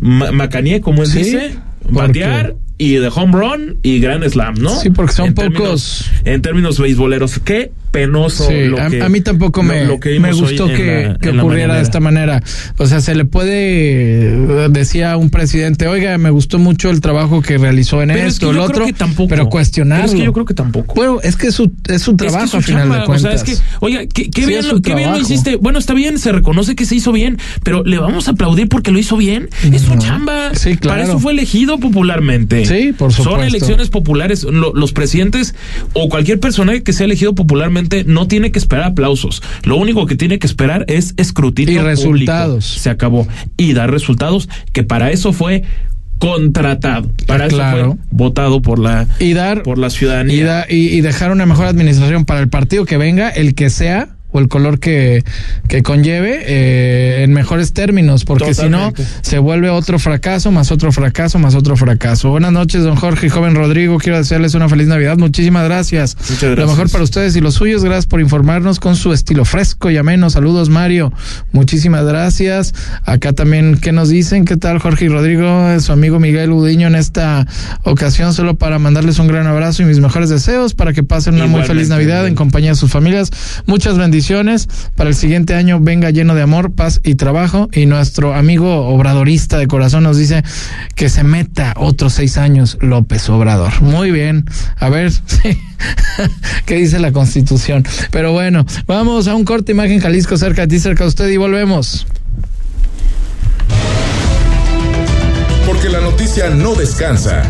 ma 0.00 0.48
como 0.82 1.02
él 1.04 1.08
Sí, 1.08 1.18
dice, 1.18 1.54
batear 1.88 2.56
y 2.76 2.94
de 2.94 3.08
home 3.08 3.32
run 3.32 3.78
y 3.82 4.00
grand 4.00 4.28
slam, 4.28 4.54
¿no? 4.54 4.70
Sí, 4.80 4.90
porque 4.90 5.12
son 5.12 5.28
En 5.28 5.34
pocos. 5.34 5.52
términos- 5.52 6.10
en 6.24 6.42
términos 6.42 6.78
beisboleros, 6.80 7.38
qué 7.38 7.70
penoso 7.94 8.48
Sí, 8.48 8.64
lo 8.64 8.80
a, 8.80 8.88
que- 8.90 9.00
a 9.02 9.08
mí 9.08 9.20
tampoco 9.20 9.62
me, 9.62 9.84
lo 9.84 10.00
que 10.00 10.18
me 10.18 10.32
gustó 10.32 10.66
que, 10.66 11.14
la- 11.22 11.42
ocurriera 11.42 11.76
de 11.76 11.82
esta 11.82 12.00
manera. 12.00 12.42
O 12.76 12.86
sea, 12.86 13.00
se 13.00 13.14
le 13.14 13.24
puede, 13.24 14.68
decía 14.68 15.16
un 15.16 15.30
presidente, 15.30 15.86
oiga, 15.86 16.18
me 16.18 16.30
gustó 16.30 16.58
mucho 16.58 16.90
el 16.90 17.00
trabajo 17.00 17.40
que 17.40 17.56
realizó 17.56 18.02
en 18.02 18.08
Pero 18.08 18.20
es 18.26 18.34
esto, 18.34 18.46
que 18.50 18.52
el 18.54 18.58
otro, 18.58 18.86
tampoco. 18.96 19.28
pero 19.28 19.48
cuestionarlo. 19.48 20.04
Pero 20.06 20.12
es 20.14 20.20
que 20.20 20.24
yo 20.26 20.32
creo 20.32 20.44
que 20.44 20.54
tampoco. 20.54 20.94
Bueno, 20.96 21.20
es 21.22 21.36
que 21.36 21.46
es 21.48 21.54
su, 21.54 21.70
es 21.88 22.02
su 22.02 22.10
Es 22.12 22.16
trabajo 22.16 22.38
que 22.40 22.44
es 22.44 22.50
su 22.50 22.62
final 22.62 22.82
chamba, 22.82 22.98
de 22.98 23.04
cuentas. 23.06 23.24
O 23.34 23.44
sea, 23.44 23.52
es 23.52 23.60
que, 23.60 23.64
oiga, 23.80 24.00
qué, 24.12 24.28
qué 24.30 24.42
Sí, 24.42 24.48
bien, 24.48 24.60
es 24.60 24.66
lo, 24.66 24.82
qué 24.82 24.94
bien 24.94 25.10
lo 25.10 25.14
trabajo. 25.14 25.32
hiciste. 25.32 25.56
Bueno, 25.56 25.78
está 25.78 25.94
bien, 25.94 26.18
se 26.18 26.32
reconoce 26.32 26.74
que 26.74 26.84
se 26.86 26.96
hizo 26.96 27.12
bien, 27.12 27.38
pero 27.62 27.84
le 27.84 27.98
vamos 27.98 28.26
a 28.26 28.32
aplaudir 28.32 28.68
porque 28.68 28.90
lo 28.90 28.98
hizo 28.98 29.16
bien. 29.16 29.48
Es 29.62 29.82
su 29.82 29.96
chamba. 29.98 30.54
Sí, 30.54 30.76
claro. 30.76 30.96
Para 30.98 31.02
eso 31.08 31.18
fue 31.20 31.32
elegido 31.32 31.78
popularmente. 31.78 32.66
Sí, 32.66 32.92
por 32.92 33.12
Son 33.12 33.24
supuesto. 33.24 33.46
elecciones 33.46 33.88
populares. 33.88 34.42
Lo- 34.44 34.72
los 34.74 34.92
presidentes 34.92 35.54
o 35.92 36.08
cualquier 36.08 36.40
personaje 36.40 36.82
que 36.82 36.92
sea 36.92 37.04
elegido 37.06 37.34
popularmente 37.36 37.83
no 38.06 38.26
tiene 38.28 38.50
que 38.52 38.58
esperar 38.58 38.84
aplausos. 38.86 39.42
Lo 39.64 39.76
único 39.76 40.06
que 40.06 40.16
tiene 40.16 40.38
que 40.38 40.46
esperar 40.46 40.84
es 40.88 41.14
escrutinio 41.16 41.74
Y 41.74 41.76
público. 41.78 41.90
resultados. 41.90 42.64
Se 42.64 42.90
acabó. 42.90 43.26
Y 43.56 43.72
dar 43.74 43.90
resultados 43.90 44.48
que 44.72 44.82
para 44.84 45.10
eso 45.10 45.32
fue 45.32 45.62
contratado. 46.18 47.10
Para 47.26 47.46
eso 47.46 47.56
Claro. 47.56 47.86
fue 47.92 47.98
votado 48.10 48.62
por 48.62 48.78
la, 48.78 49.06
y 49.18 49.32
dar 49.34 49.62
por 49.62 49.78
la 49.78 49.90
ciudadanía. 49.90 50.36
y, 50.36 50.40
da- 50.40 50.66
y, 50.68 50.76
y 50.88 51.00
dejar 51.00 51.30
una 51.32 51.46
mejor 51.46 51.66
administración 51.66 52.24
para 52.24 52.40
el 52.40 52.48
partido 52.48 52.84
que 52.86 52.96
venga, 52.96 53.28
el 53.28 53.54
que 53.54 53.68
sea 53.70 54.08
o 54.34 54.40
el 54.40 54.48
color 54.48 54.80
que, 54.80 55.22
que 55.68 55.84
conlleve 55.84 56.42
eh, 56.44 57.22
en 57.22 57.32
mejores 57.32 57.72
términos, 57.72 58.24
porque 58.24 58.52
si 58.52 58.68
no 58.68 58.92
se 59.22 59.38
vuelve 59.38 59.70
otro 59.70 60.00
fracaso, 60.00 60.50
más 60.50 60.72
otro 60.72 60.90
fracaso, 60.90 61.38
más 61.38 61.54
otro 61.54 61.76
fracaso. 61.76 62.30
Buenas 62.30 62.50
noches, 62.50 62.82
don 62.82 62.96
Jorge 62.96 63.28
y 63.28 63.30
joven 63.30 63.54
Rodrigo, 63.54 63.96
quiero 63.98 64.18
desearles 64.18 64.54
una 64.54 64.68
feliz 64.68 64.88
Navidad, 64.88 65.18
muchísimas 65.18 65.62
gracias. 65.66 66.16
Muchas 66.16 66.42
Lo 66.42 66.48
gracias. 66.56 66.68
mejor 66.68 66.90
para 66.90 67.04
ustedes 67.04 67.36
y 67.36 67.40
los 67.40 67.54
suyos, 67.54 67.84
gracias 67.84 68.06
por 68.06 68.20
informarnos 68.20 68.80
con 68.80 68.96
su 68.96 69.12
estilo 69.12 69.44
fresco 69.44 69.88
y 69.88 69.98
ameno. 69.98 70.28
Saludos, 70.30 70.68
Mario. 70.68 71.12
Muchísimas 71.52 72.04
gracias. 72.04 72.74
Acá 73.04 73.34
también, 73.34 73.78
¿qué 73.80 73.92
nos 73.92 74.08
dicen? 74.08 74.46
¿Qué 74.46 74.56
tal, 74.56 74.80
Jorge 74.80 75.04
y 75.04 75.08
Rodrigo? 75.10 75.78
Su 75.78 75.92
amigo 75.92 76.18
Miguel 76.18 76.50
Udiño 76.50 76.88
en 76.88 76.96
esta 76.96 77.46
ocasión, 77.84 78.34
solo 78.34 78.56
para 78.56 78.80
mandarles 78.80 79.20
un 79.20 79.28
gran 79.28 79.46
abrazo 79.46 79.84
y 79.84 79.86
mis 79.86 80.00
mejores 80.00 80.28
deseos 80.28 80.74
para 80.74 80.92
que 80.92 81.04
pasen 81.04 81.34
una 81.34 81.46
muy 81.46 81.62
feliz 81.62 81.88
Navidad 81.88 82.26
en 82.26 82.34
compañía 82.34 82.70
de 82.70 82.76
sus 82.76 82.90
familias. 82.90 83.30
Muchas 83.66 83.96
bendiciones. 83.96 84.23
Para 84.96 85.10
el 85.10 85.14
siguiente 85.14 85.54
año 85.54 85.80
venga 85.80 86.10
lleno 86.10 86.34
de 86.34 86.40
amor, 86.40 86.72
paz 86.72 87.00
y 87.04 87.16
trabajo. 87.16 87.68
Y 87.72 87.84
nuestro 87.84 88.34
amigo 88.34 88.86
obradorista 88.86 89.58
de 89.58 89.66
corazón 89.66 90.04
nos 90.04 90.16
dice 90.16 90.42
que 90.94 91.10
se 91.10 91.24
meta 91.24 91.74
otros 91.76 92.14
seis 92.14 92.38
años 92.38 92.78
López 92.80 93.28
Obrador. 93.28 93.82
Muy 93.82 94.10
bien. 94.12 94.46
A 94.78 94.88
ver. 94.88 95.12
¿Qué 96.64 96.76
dice 96.76 97.00
la 97.00 97.12
constitución? 97.12 97.84
Pero 98.10 98.32
bueno, 98.32 98.64
vamos 98.86 99.28
a 99.28 99.34
un 99.34 99.44
corte 99.44 99.72
imagen 99.72 100.00
Jalisco 100.00 100.38
cerca 100.38 100.62
de 100.62 100.68
ti, 100.68 100.78
cerca 100.80 101.04
de 101.04 101.08
usted 101.08 101.28
y 101.28 101.36
volvemos. 101.36 102.06
Porque 105.66 105.90
la 105.90 106.00
noticia 106.00 106.48
no 106.48 106.74
descansa. 106.74 107.42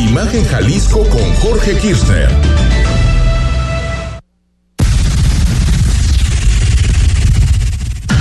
Imagen 0.00 0.44
Jalisco 0.46 1.04
con 1.08 1.32
Jorge 1.34 1.76
Kirchner. 1.76 2.28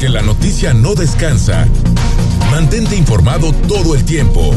Porque 0.00 0.14
la 0.14 0.22
noticia 0.22 0.72
no 0.72 0.94
descansa. 0.94 1.68
Mantente 2.50 2.96
informado 2.96 3.52
todo 3.52 3.94
el 3.94 4.02
tiempo. 4.02 4.54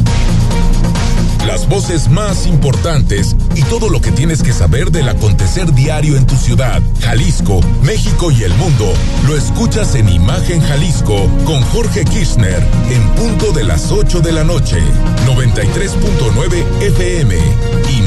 Las 1.46 1.68
voces 1.68 2.08
más 2.08 2.48
importantes 2.48 3.36
y 3.54 3.62
todo 3.64 3.90
lo 3.90 4.00
que 4.00 4.14
tienes 4.14 4.42
que 4.42 4.54
saber 4.54 4.90
del 4.90 5.10
acontecer 5.10 5.74
diario 5.74 6.16
en 6.16 6.26
tu 6.26 6.38
ciudad, 6.38 6.82
Jalisco, 7.02 7.60
México 7.82 8.32
y 8.32 8.44
el 8.44 8.54
mundo, 8.54 8.94
lo 9.28 9.36
escuchas 9.36 9.96
en 9.96 10.08
Imagen 10.08 10.62
Jalisco 10.62 11.28
con 11.44 11.62
Jorge 11.74 12.06
Kirchner 12.06 12.66
en 12.90 13.06
punto 13.10 13.52
de 13.52 13.66
las 13.66 13.92
8 13.92 14.22
de 14.22 14.32
la 14.32 14.46
noche, 14.46 14.78
93.9 15.26 16.84
FM. 16.84 17.36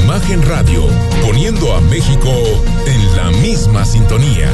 Imagen 0.01 0.41
Radio, 0.41 0.87
poniendo 1.21 1.75
a 1.75 1.81
México 1.81 2.31
en 2.87 3.15
la 3.15 3.29
misma 3.43 3.85
sintonía. 3.85 4.49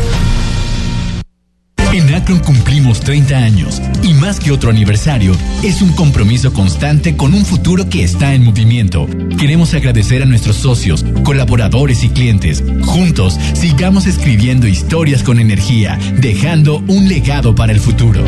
En 1.94 2.12
Akron 2.16 2.40
cumplimos 2.40 3.02
30 3.02 3.38
años 3.38 3.80
y 4.02 4.16
más 4.16 4.40
que 4.40 4.52
otro 4.52 4.72
aniversario, 4.72 5.36
es 5.62 5.84
un 5.84 5.94
compromiso 5.94 6.52
constante 6.52 7.16
con 7.16 7.36
un 7.36 7.46
futuro 7.46 7.88
que 7.88 8.04
está 8.04 8.34
en 8.34 8.44
movimiento. 8.44 9.08
Queremos 9.40 9.76
agradecer 9.76 10.24
a 10.24 10.26
nuestros 10.26 10.56
socios, 10.56 11.06
colaboradores 11.24 12.04
y 12.04 12.10
clientes. 12.10 12.64
Juntos, 12.82 13.40
sigamos 13.54 14.08
escribiendo 14.08 14.68
historias 14.68 15.22
con 15.22 15.40
energía, 15.40 16.00
dejando 16.18 16.78
un 16.88 17.08
legado 17.08 17.54
para 17.54 17.72
el 17.72 17.80
futuro. 17.80 18.24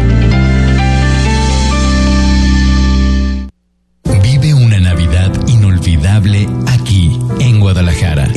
Vive 4.22 4.54
una 4.54 4.80
Navidad 4.80 5.34
inolvidable 5.48 6.48
aquí, 6.68 7.18
en 7.40 7.60
Guadalajara. 7.60 8.30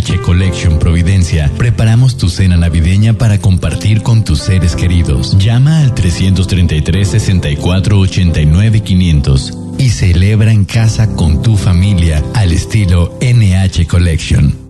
NH 0.00 0.22
Collection 0.22 0.78
Providencia, 0.78 1.50
preparamos 1.58 2.16
tu 2.16 2.30
cena 2.30 2.56
navideña 2.56 3.12
para 3.12 3.38
compartir 3.38 4.02
con 4.02 4.24
tus 4.24 4.40
seres 4.40 4.74
queridos. 4.74 5.36
Llama 5.38 5.80
al 5.80 5.94
333 5.94 7.06
64 7.06 7.98
89 7.98 8.80
500 8.80 9.58
y 9.78 9.90
celebra 9.90 10.52
en 10.52 10.64
casa 10.64 11.14
con 11.14 11.42
tu 11.42 11.56
familia 11.56 12.24
al 12.34 12.52
estilo 12.52 13.18
NH 13.20 13.86
Collection. 13.86 14.69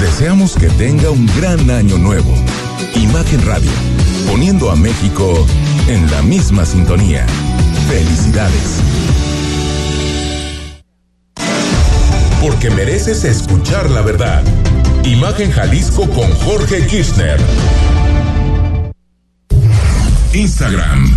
Deseamos 0.00 0.54
que 0.56 0.68
tenga 0.70 1.10
un 1.10 1.26
gran 1.36 1.70
año 1.70 1.96
nuevo 1.98 2.34
Imagen 2.94 3.46
Radio, 3.46 3.70
poniendo 4.26 4.70
a 4.70 4.76
México 4.76 5.46
en 5.86 6.10
la 6.10 6.22
misma 6.22 6.64
sintonía. 6.64 7.24
Felicidades. 7.88 8.80
Porque 12.40 12.70
mereces 12.70 13.24
escuchar 13.24 13.90
la 13.90 14.02
verdad. 14.02 14.42
Imagen 15.04 15.52
Jalisco 15.52 16.08
con 16.10 16.30
Jorge 16.44 16.86
Kirchner. 16.86 17.40
Instagram, 20.32 21.16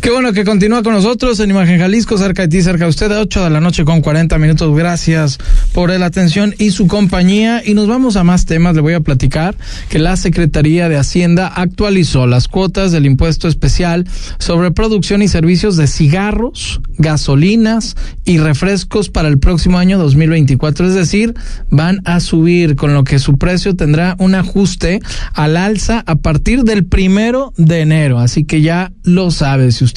Qué 0.00 0.08
bueno 0.08 0.32
que 0.32 0.44
continúa 0.44 0.82
con 0.82 0.94
nosotros 0.94 1.40
en 1.40 1.50
Imagen 1.50 1.78
Jalisco, 1.78 2.16
cerca 2.16 2.40
de 2.42 2.48
ti, 2.48 2.62
cerca 2.62 2.84
de 2.84 2.90
usted, 2.90 3.12
a 3.12 3.20
8 3.20 3.44
de 3.44 3.50
la 3.50 3.60
noche 3.60 3.84
con 3.84 4.00
40 4.00 4.38
minutos. 4.38 4.74
Gracias 4.74 5.36
por 5.74 5.90
la 5.90 6.06
atención 6.06 6.54
y 6.56 6.70
su 6.70 6.86
compañía. 6.86 7.62
Y 7.62 7.74
nos 7.74 7.86
vamos 7.86 8.16
a 8.16 8.24
más 8.24 8.46
temas. 8.46 8.74
Le 8.74 8.80
voy 8.80 8.94
a 8.94 9.00
platicar 9.00 9.54
que 9.90 9.98
la 9.98 10.16
Secretaría 10.16 10.88
de 10.88 10.96
Hacienda 10.96 11.48
actualizó 11.48 12.26
las 12.26 12.48
cuotas 12.48 12.92
del 12.92 13.04
impuesto 13.04 13.46
especial 13.46 14.08
sobre 14.38 14.70
producción 14.70 15.20
y 15.20 15.28
servicios 15.28 15.76
de 15.76 15.86
cigarros, 15.86 16.80
gasolinas 16.96 17.94
y 18.24 18.38
refrescos 18.38 19.10
para 19.10 19.28
el 19.28 19.38
próximo 19.38 19.76
año 19.76 19.98
2024. 19.98 20.86
Es 20.86 20.94
decir, 20.94 21.34
van 21.68 22.00
a 22.06 22.20
subir, 22.20 22.74
con 22.74 22.94
lo 22.94 23.04
que 23.04 23.18
su 23.18 23.36
precio 23.36 23.76
tendrá 23.76 24.16
un 24.18 24.34
ajuste 24.34 25.00
al 25.34 25.58
alza 25.58 26.02
a 26.06 26.16
partir 26.16 26.64
del 26.64 26.86
primero 26.86 27.52
de 27.58 27.82
enero. 27.82 28.18
Así 28.18 28.44
que 28.44 28.62
ya 28.62 28.92
lo 29.04 29.30
sabe. 29.30 29.72
Si 29.72 29.84
usted 29.84 29.89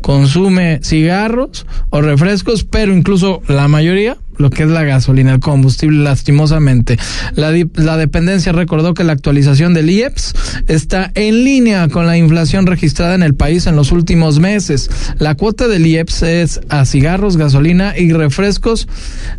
consume 0.00 0.80
cigarros 0.82 1.66
o 1.90 2.00
refrescos, 2.00 2.64
pero 2.64 2.92
incluso 2.92 3.42
la 3.48 3.68
mayoría 3.68 4.16
lo 4.38 4.50
que 4.50 4.64
es 4.64 4.68
la 4.68 4.84
gasolina, 4.84 5.32
el 5.32 5.40
combustible, 5.40 6.02
lastimosamente. 6.02 6.98
La, 7.34 7.52
dependencia 7.96 8.52
recordó 8.52 8.94
que 8.94 9.04
la 9.04 9.12
actualización 9.12 9.74
del 9.74 9.90
IEPS 9.90 10.34
está 10.68 11.10
en 11.14 11.44
línea 11.44 11.88
con 11.88 12.06
la 12.06 12.16
inflación 12.16 12.66
registrada 12.66 13.14
en 13.14 13.22
el 13.22 13.34
país 13.34 13.66
en 13.66 13.76
los 13.76 13.92
últimos 13.92 14.40
meses. 14.40 14.90
La 15.18 15.34
cuota 15.34 15.68
del 15.68 15.86
IEPS 15.86 16.22
es 16.22 16.60
a 16.68 16.84
cigarros, 16.84 17.36
gasolina 17.36 17.94
y 17.96 18.12
refrescos 18.12 18.88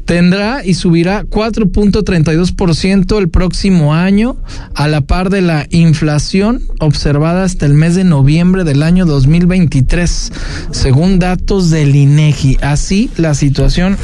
tendrá 0.05 0.63
y 0.63 0.75
subirá 0.75 1.23
4.32% 1.23 3.17
el 3.17 3.29
próximo 3.29 3.93
año, 3.93 4.37
a 4.75 4.87
la 4.87 5.01
par 5.01 5.29
de 5.29 5.41
la 5.41 5.67
inflación 5.69 6.61
observada 6.79 7.43
hasta 7.43 7.65
el 7.65 7.73
mes 7.73 7.95
de 7.95 8.03
noviembre 8.03 8.63
del 8.63 8.83
año 8.83 9.05
2023, 9.05 10.31
según 10.71 11.19
datos 11.19 11.69
del 11.69 11.95
INEGI. 11.95 12.57
Así, 12.61 13.09
la 13.17 13.33
situación 13.33 13.97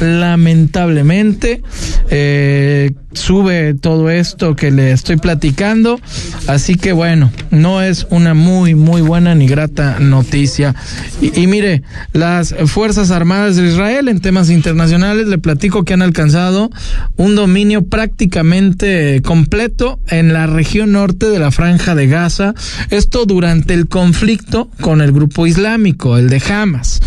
lamentablemente 0.90 1.62
eh, 2.10 2.90
sube 3.14 3.74
todo 3.74 4.10
esto 4.10 4.56
que 4.56 4.70
le 4.70 4.92
estoy 4.92 5.16
platicando. 5.16 6.00
Así 6.46 6.76
que 6.76 6.92
bueno, 6.92 7.30
no 7.50 7.82
es 7.82 8.06
una 8.10 8.34
muy, 8.34 8.74
muy 8.74 9.02
buena 9.02 9.34
ni 9.34 9.46
grata 9.46 9.98
noticia. 10.00 10.74
Y, 11.20 11.46
mire, 11.46 11.82
las 12.12 12.54
Fuerzas 12.66 13.10
Armadas 13.10 13.56
de 13.56 13.68
Israel 13.68 14.08
en 14.08 14.20
temas 14.20 14.50
internacionales, 14.50 15.26
le 15.28 15.38
platico 15.38 15.84
que 15.84 15.94
han 15.94 16.02
alcanzado 16.02 16.70
un 17.16 17.34
dominio 17.34 17.86
prácticamente 17.86 19.22
completo 19.22 20.00
en 20.08 20.32
la 20.32 20.46
región 20.46 20.92
norte 20.92 21.26
de 21.26 21.38
la 21.38 21.50
franja 21.50 21.94
de 21.94 22.06
Gaza. 22.06 22.54
Esto 22.90 23.26
durante 23.26 23.74
el 23.74 23.88
conflicto 23.88 24.70
con 24.80 25.00
el 25.00 25.12
grupo 25.12 25.46
islámico, 25.46 26.18
el 26.18 26.28
de 26.28 26.42
Hamas 26.48 27.00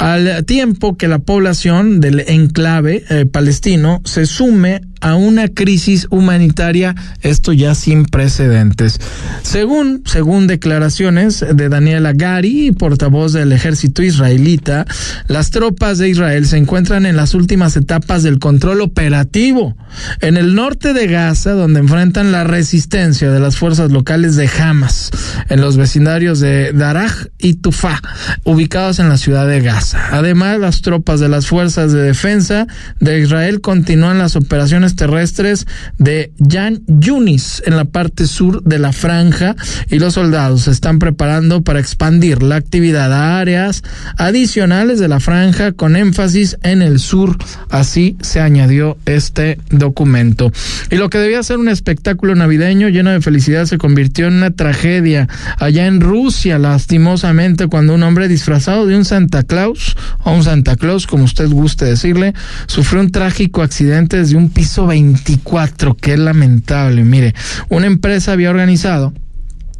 al 0.00 0.46
tiempo 0.46 0.96
que 0.96 1.08
la 1.08 1.18
población 1.18 2.00
del 2.00 2.20
enclave 2.20 3.04
eh, 3.10 3.26
palestino 3.26 4.00
se 4.06 4.24
sume 4.24 4.80
a 5.00 5.14
una 5.14 5.48
crisis 5.48 6.06
humanitaria, 6.10 6.94
esto 7.22 7.52
ya 7.52 7.74
sin 7.74 8.04
precedentes. 8.04 9.00
Según, 9.42 10.02
según 10.06 10.46
declaraciones 10.46 11.44
de 11.54 11.68
Daniela 11.68 12.12
Gari, 12.12 12.72
portavoz 12.72 13.32
del 13.32 13.52
ejército 13.52 14.02
israelita, 14.02 14.86
las 15.26 15.50
tropas 15.50 15.98
de 15.98 16.08
Israel 16.08 16.46
se 16.46 16.56
encuentran 16.56 17.06
en 17.06 17.16
las 17.16 17.34
últimas 17.34 17.76
etapas 17.76 18.22
del 18.22 18.38
control 18.38 18.80
operativo 18.80 19.76
en 20.20 20.36
el 20.36 20.54
norte 20.54 20.92
de 20.92 21.06
Gaza, 21.06 21.52
donde 21.52 21.80
enfrentan 21.80 22.32
la 22.32 22.44
resistencia 22.44 23.30
de 23.30 23.40
las 23.40 23.56
fuerzas 23.56 23.90
locales 23.90 24.36
de 24.36 24.48
Hamas, 24.48 25.10
en 25.48 25.60
los 25.60 25.76
vecindarios 25.76 26.40
de 26.40 26.72
Daraj 26.72 27.26
y 27.38 27.54
Tufá, 27.54 28.00
ubicados 28.44 28.98
en 28.98 29.08
la 29.08 29.16
ciudad 29.16 29.46
de 29.46 29.60
Gaza. 29.60 30.00
Además, 30.12 30.58
las 30.58 30.82
tropas 30.82 31.20
de 31.20 31.28
las 31.28 31.46
fuerzas 31.46 31.92
de 31.92 32.02
defensa 32.02 32.66
de 33.00 33.20
Israel 33.20 33.60
continúan 33.60 34.18
las 34.18 34.36
operaciones 34.36 34.89
terrestres 34.96 35.66
de 35.98 36.32
Yan 36.38 36.82
Yunis 36.86 37.62
en 37.66 37.76
la 37.76 37.84
parte 37.84 38.26
sur 38.26 38.62
de 38.62 38.78
la 38.78 38.92
franja 38.92 39.56
y 39.88 39.98
los 39.98 40.14
soldados 40.14 40.62
se 40.62 40.70
están 40.70 40.98
preparando 40.98 41.62
para 41.62 41.80
expandir 41.80 42.42
la 42.42 42.56
actividad 42.56 43.12
a 43.12 43.38
áreas 43.38 43.82
adicionales 44.16 44.98
de 44.98 45.08
la 45.08 45.20
franja 45.20 45.72
con 45.72 45.96
énfasis 45.96 46.56
en 46.62 46.82
el 46.82 46.98
sur. 46.98 47.36
Así 47.70 48.16
se 48.20 48.40
añadió 48.40 48.98
este 49.06 49.58
documento. 49.70 50.52
Y 50.90 50.96
lo 50.96 51.10
que 51.10 51.18
debía 51.18 51.42
ser 51.42 51.58
un 51.58 51.68
espectáculo 51.68 52.34
navideño 52.34 52.88
lleno 52.88 53.10
de 53.10 53.20
felicidad 53.20 53.66
se 53.66 53.78
convirtió 53.78 54.26
en 54.26 54.34
una 54.34 54.50
tragedia 54.50 55.28
allá 55.58 55.86
en 55.86 56.00
Rusia, 56.00 56.58
lastimosamente, 56.58 57.66
cuando 57.66 57.94
un 57.94 58.02
hombre 58.02 58.28
disfrazado 58.28 58.86
de 58.86 58.96
un 58.96 59.04
Santa 59.04 59.42
Claus 59.42 59.96
o 60.24 60.32
un 60.32 60.42
Santa 60.42 60.76
Claus, 60.76 61.06
como 61.06 61.24
usted 61.24 61.48
guste 61.48 61.84
decirle, 61.84 62.34
sufrió 62.66 63.00
un 63.00 63.10
trágico 63.10 63.62
accidente 63.62 64.18
desde 64.18 64.36
un 64.36 64.50
piso 64.50 64.79
24. 64.86 65.94
Qué 65.94 66.16
lamentable. 66.16 67.04
Mire, 67.04 67.34
una 67.68 67.86
empresa 67.86 68.32
había 68.32 68.50
organizado 68.50 69.12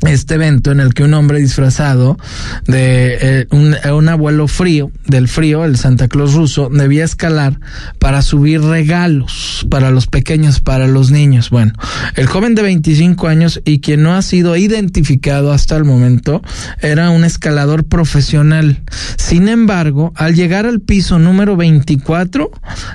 este 0.09 0.35
evento 0.35 0.73
en 0.73 0.81
el 0.81 0.95
que 0.95 1.03
un 1.03 1.13
hombre 1.15 1.41
disfrazado 1.41 2.17
de 2.67 3.19
eh, 3.21 3.47
un, 3.51 3.77
un, 3.93 4.09
abuelo 4.09 4.49
frío, 4.49 4.91
del 5.07 5.29
frío, 5.29 5.65
el 5.65 5.77
Santa 5.77 6.09
Claus 6.09 6.35
ruso, 6.35 6.71
debía 6.73 7.05
escalar 7.05 7.61
para 7.99 8.23
subir 8.23 8.63
regalos 8.63 9.67
para 9.69 9.91
los 9.91 10.07
pequeños, 10.07 10.61
para 10.61 10.87
los 10.87 11.11
niños. 11.11 11.51
Bueno, 11.51 11.73
el 12.17 12.27
joven 12.27 12.55
de 12.55 12.63
25 12.63 13.29
años 13.29 13.61
y 13.65 13.81
quien 13.81 14.03
no 14.03 14.15
ha 14.15 14.23
sido 14.23 14.57
identificado 14.57 15.53
hasta 15.53 15.77
el 15.77 15.85
momento 15.85 16.43
era 16.81 17.11
un 17.11 17.25
escalador 17.25 17.85
profesional. 17.85 18.83
Sin 19.17 19.49
embargo, 19.49 20.13
al 20.17 20.35
llegar 20.35 20.67
al 20.67 20.81
piso 20.81 21.19
número 21.19 21.57
24, 21.57 22.51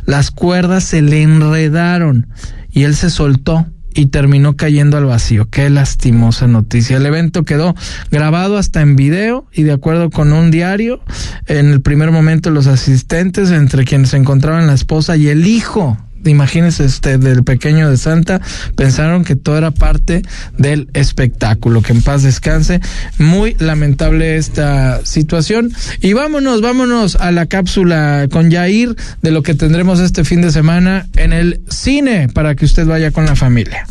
las 0.06 0.32
cuerdas 0.32 0.84
se 0.84 1.02
le 1.02 1.22
enredaron 1.22 2.28
y 2.72 2.84
él 2.84 2.96
se 2.96 3.10
soltó 3.10 3.68
y 3.96 4.08
terminó 4.08 4.56
cayendo 4.56 4.98
al 4.98 5.06
vacío. 5.06 5.50
Qué 5.50 5.70
lastimosa 5.70 6.48
noticia. 6.48 6.98
El 6.98 7.06
evento 7.06 7.44
quedó 7.44 7.74
grabado 8.12 8.58
hasta 8.58 8.82
en 8.82 8.96
video 8.96 9.48
y 9.54 9.64
de 9.64 9.72
acuerdo 9.72 10.10
con 10.10 10.34
un 10.34 10.52
diario, 10.52 11.02
en 11.48 11.72
el 11.72 11.82
primer 11.82 12.12
momento 12.12 12.52
los 12.52 12.68
asistentes, 12.68 13.50
entre 13.52 13.86
quienes 13.86 14.10
se 14.10 14.18
encontraban 14.18 14.68
la 14.68 14.74
esposa 14.74 15.16
y 15.16 15.30
el 15.30 15.48
hijo 15.48 15.98
imagínese 16.26 16.86
usted, 16.86 17.20
del 17.20 17.44
pequeño 17.44 17.90
de 17.90 17.98
Santa, 17.98 18.42
pensaron 18.76 19.24
que 19.24 19.36
todo 19.36 19.58
era 19.58 19.72
parte 19.72 20.24
del 20.58 20.90
espectáculo. 20.94 21.82
Que 21.82 21.94
en 21.94 22.02
paz 22.02 22.24
descanse. 22.24 22.82
Muy 23.18 23.56
lamentable 23.60 24.38
esta 24.38 25.06
situación. 25.06 25.72
Y 26.02 26.14
vámonos, 26.14 26.62
vámonos 26.62 27.16
a 27.16 27.32
la 27.32 27.46
cápsula 27.46 28.28
con 28.32 28.50
Yair 28.50 28.96
de 29.22 29.32
lo 29.32 29.44
que 29.44 29.56
tendremos 29.56 30.00
este 30.00 30.24
fin 30.24 30.42
de 30.42 30.52
semana 30.52 31.08
en 31.16 31.34
el 31.34 31.62
cine 31.70 32.28
para 32.30 32.56
que 32.56 32.66
usted 32.66 32.86
vaya 32.86 33.12
con 33.12 33.26
la 33.26 33.36
familia. 33.36 33.86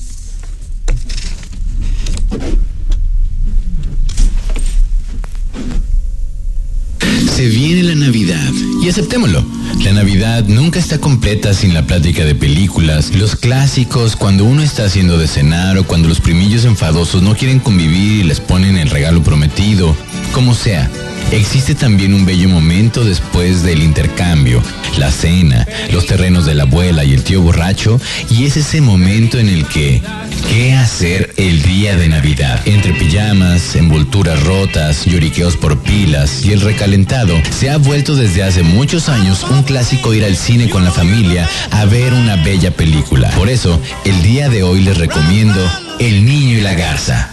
Se 7.34 7.48
viene 7.48 7.82
la 7.82 7.96
Navidad 7.96 8.52
y 8.80 8.88
aceptémoslo. 8.88 9.44
La 9.82 9.92
Navidad 9.92 10.44
nunca 10.46 10.78
está 10.78 11.00
completa 11.00 11.52
sin 11.52 11.74
la 11.74 11.84
plática 11.84 12.24
de 12.24 12.36
películas, 12.36 13.12
los 13.12 13.34
clásicos, 13.34 14.14
cuando 14.14 14.44
uno 14.44 14.62
está 14.62 14.84
haciendo 14.84 15.18
de 15.18 15.26
cenar 15.26 15.76
o 15.76 15.84
cuando 15.84 16.08
los 16.08 16.20
primillos 16.20 16.64
enfadosos 16.64 17.22
no 17.22 17.34
quieren 17.34 17.58
convivir 17.58 18.20
y 18.20 18.22
les 18.22 18.38
ponen 18.38 18.76
el 18.76 18.88
regalo 18.88 19.24
prometido, 19.24 19.96
como 20.32 20.54
sea. 20.54 20.88
Existe 21.32 21.74
también 21.74 22.14
un 22.14 22.24
bello 22.24 22.48
momento 22.48 23.04
después 23.04 23.62
del 23.62 23.82
intercambio, 23.82 24.62
la 24.98 25.10
cena, 25.10 25.66
los 25.90 26.06
terrenos 26.06 26.46
de 26.46 26.54
la 26.54 26.62
abuela 26.62 27.04
y 27.04 27.12
el 27.12 27.24
tío 27.24 27.42
borracho, 27.42 28.00
y 28.30 28.44
es 28.44 28.56
ese 28.56 28.80
momento 28.80 29.38
en 29.38 29.48
el 29.48 29.66
que, 29.66 30.00
¿qué 30.48 30.74
hacer 30.74 31.34
el 31.36 31.62
día 31.62 31.96
de 31.96 32.08
Navidad? 32.08 32.60
Entre 32.66 32.92
pijamas, 32.92 33.74
envolturas 33.74 34.40
rotas, 34.44 35.06
lloriqueos 35.06 35.56
por 35.56 35.82
pilas 35.82 36.44
y 36.44 36.52
el 36.52 36.60
recalentado, 36.60 37.40
se 37.50 37.68
ha 37.70 37.78
vuelto 37.78 38.14
desde 38.14 38.44
hace 38.44 38.62
muchos 38.62 39.08
años 39.08 39.44
un 39.50 39.64
clásico 39.64 40.14
ir 40.14 40.24
al 40.24 40.36
cine 40.36 40.70
con 40.70 40.84
la 40.84 40.92
familia 40.92 41.48
a 41.72 41.84
ver 41.84 42.12
una 42.12 42.36
bella 42.36 42.70
película. 42.70 43.30
Por 43.30 43.48
eso, 43.48 43.80
el 44.04 44.22
día 44.22 44.48
de 44.48 44.62
hoy 44.62 44.82
les 44.82 44.98
recomiendo 44.98 45.60
El 45.98 46.24
Niño 46.24 46.58
y 46.58 46.60
la 46.60 46.74
Garza. 46.74 47.30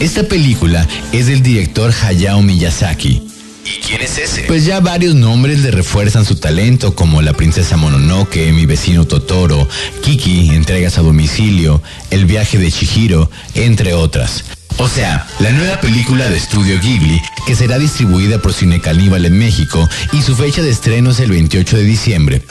Esta 0.00 0.24
película 0.24 0.88
es 1.12 1.26
del 1.26 1.42
director 1.42 1.94
Hayao 2.02 2.42
Miyazaki 2.42 3.33
¿Y 3.64 3.80
quién 3.80 4.02
es 4.02 4.18
ese? 4.18 4.42
Pues 4.42 4.64
ya 4.64 4.80
varios 4.80 5.14
nombres 5.14 5.60
le 5.60 5.70
refuerzan 5.70 6.24
su 6.24 6.36
talento, 6.36 6.94
como 6.94 7.22
la 7.22 7.32
princesa 7.32 7.76
Mononoke, 7.76 8.52
mi 8.52 8.66
vecino 8.66 9.06
Totoro, 9.06 9.66
Kiki, 10.02 10.50
entregas 10.50 10.98
a 10.98 11.02
domicilio, 11.02 11.82
el 12.10 12.26
viaje 12.26 12.58
de 12.58 12.70
Chihiro, 12.70 13.30
entre 13.54 13.94
otras. 13.94 14.44
O 14.78 14.88
sea, 14.88 15.26
la 15.38 15.52
nueva 15.52 15.80
película 15.80 16.28
de 16.28 16.36
estudio 16.36 16.80
Ghibli, 16.80 17.22
que 17.46 17.54
será 17.54 17.78
distribuida 17.78 18.38
por 18.38 18.52
Cine 18.52 18.80
Caníbal 18.80 19.24
en 19.24 19.38
México 19.38 19.88
y 20.12 20.20
su 20.20 20.34
fecha 20.34 20.62
de 20.62 20.70
estreno 20.70 21.10
es 21.10 21.20
el 21.20 21.30
28 21.30 21.76
de 21.76 21.84
diciembre. 21.84 22.42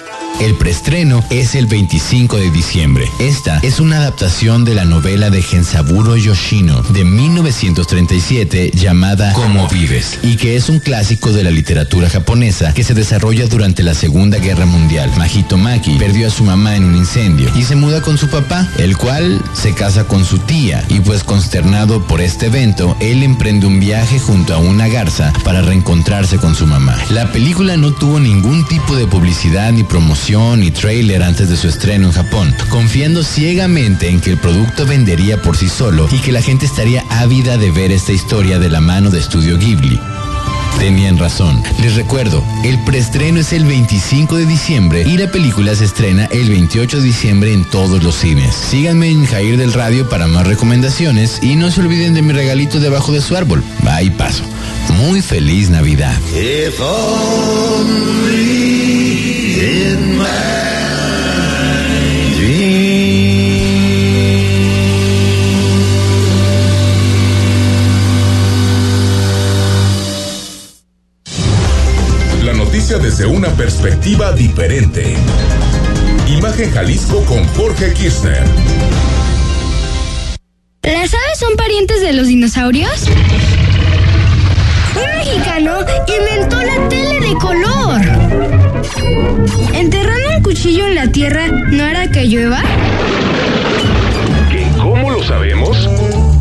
El 0.41 0.55
preestreno 0.55 1.23
es 1.29 1.55
el 1.55 1.67
25 1.67 2.37
de 2.37 2.51
diciembre. 2.51 3.09
Esta 3.19 3.59
es 3.59 3.79
una 3.79 3.97
adaptación 3.97 4.65
de 4.65 4.75
la 4.75 4.83
novela 4.83 5.29
de 5.29 5.41
Gensaburo 5.41 6.17
Yoshino 6.17 6.81
de 6.81 7.05
1937 7.05 8.71
llamada 8.73 9.31
Cómo 9.33 9.67
vives 9.69 10.19
y 10.21 10.35
que 10.35 10.55
es 10.55 10.69
un 10.69 10.79
clásico 10.79 11.31
de 11.31 11.43
la 11.43 11.51
literatura 11.51 12.09
japonesa 12.09 12.73
que 12.73 12.83
se 12.83 12.93
desarrolla 12.93 13.47
durante 13.47 13.83
la 13.83 13.93
Segunda 13.93 14.37
Guerra 14.39 14.65
Mundial. 14.65 15.11
Mahito 15.17 15.57
Maki 15.57 15.97
perdió 15.97 16.27
a 16.27 16.31
su 16.31 16.43
mamá 16.43 16.75
en 16.75 16.85
un 16.85 16.95
incendio 16.95 17.49
y 17.55 17.63
se 17.63 17.75
muda 17.75 18.01
con 18.01 18.17
su 18.17 18.27
papá, 18.27 18.67
el 18.77 18.97
cual 18.97 19.41
se 19.53 19.73
casa 19.73 20.05
con 20.05 20.25
su 20.25 20.39
tía 20.39 20.83
y 20.89 20.99
pues 20.99 21.23
consternado 21.23 22.05
por 22.05 22.19
este 22.19 22.47
evento, 22.47 22.97
él 22.99 23.23
emprende 23.23 23.65
un 23.65 23.79
viaje 23.79 24.19
junto 24.19 24.53
a 24.53 24.57
una 24.57 24.87
garza 24.87 25.31
para 25.45 25.61
reencontrarse 25.61 26.37
con 26.37 26.55
su 26.55 26.67
mamá. 26.67 26.97
La 27.11 27.31
película 27.31 27.77
no 27.77 27.93
tuvo 27.93 28.19
ningún 28.19 28.65
tipo 28.67 28.95
de 28.95 29.07
publicidad 29.07 29.71
ni 29.71 29.83
promoción 29.83 30.22
y 30.23 30.71
trailer 30.71 31.21
antes 31.21 31.49
de 31.49 31.57
su 31.57 31.67
estreno 31.67 32.05
en 32.05 32.13
Japón, 32.13 32.55
confiando 32.69 33.23
ciegamente 33.23 34.07
en 34.07 34.21
que 34.21 34.29
el 34.29 34.37
producto 34.37 34.85
vendería 34.85 35.41
por 35.41 35.57
sí 35.57 35.67
solo 35.67 36.07
y 36.13 36.19
que 36.19 36.31
la 36.31 36.41
gente 36.41 36.65
estaría 36.65 37.03
ávida 37.09 37.57
de 37.57 37.71
ver 37.71 37.91
esta 37.91 38.13
historia 38.13 38.57
de 38.57 38.69
la 38.69 38.79
mano 38.79 39.09
de 39.09 39.19
Estudio 39.19 39.57
Ghibli. 39.57 39.99
Tenían 40.79 41.17
razón. 41.17 41.61
Les 41.81 41.95
recuerdo, 41.95 42.41
el 42.63 42.81
preestreno 42.85 43.41
es 43.41 43.51
el 43.51 43.65
25 43.65 44.37
de 44.37 44.45
diciembre 44.45 45.03
y 45.05 45.17
la 45.17 45.29
película 45.29 45.75
se 45.75 45.83
estrena 45.83 46.25
el 46.31 46.49
28 46.49 46.97
de 46.97 47.03
diciembre 47.03 47.51
en 47.51 47.65
todos 47.65 48.01
los 48.01 48.15
cines. 48.15 48.55
Síganme 48.55 49.09
en 49.09 49.25
Jair 49.25 49.57
del 49.57 49.73
Radio 49.73 50.07
para 50.07 50.27
más 50.27 50.47
recomendaciones 50.47 51.39
y 51.41 51.57
no 51.57 51.69
se 51.69 51.81
olviden 51.81 52.13
de 52.13 52.21
mi 52.21 52.31
regalito 52.31 52.79
debajo 52.79 53.11
de 53.11 53.19
su 53.19 53.35
árbol. 53.35 53.61
y 54.01 54.09
paso. 54.11 54.45
Muy 54.95 55.21
feliz 55.21 55.69
Navidad. 55.69 56.17
Desde 72.99 73.25
una 73.25 73.49
perspectiva 73.49 74.31
diferente. 74.33 75.15
Imagen 76.27 76.71
Jalisco 76.71 77.23
con 77.25 77.43
Jorge 77.55 77.91
Kirchner. 77.93 78.43
¿Las 80.83 81.13
aves 81.13 81.39
son 81.39 81.55
parientes 81.55 82.01
de 82.01 82.13
los 82.13 82.27
dinosaurios? 82.27 83.07
Un 84.95 85.17
mexicano 85.17 85.83
inventó 86.17 86.61
la 86.61 86.87
tele 86.89 87.19
de 87.19 87.33
color. 87.35 87.82
¿Enterrando 89.73 90.37
un 90.37 90.43
cuchillo 90.43 90.87
en 90.87 90.95
la 90.95 91.11
tierra 91.11 91.47
no 91.47 91.83
hará 91.83 92.09
que 92.09 92.25
llueva? 92.25 92.61
¿Cómo 94.77 95.11
lo 95.11 95.23
sabemos? 95.23 95.89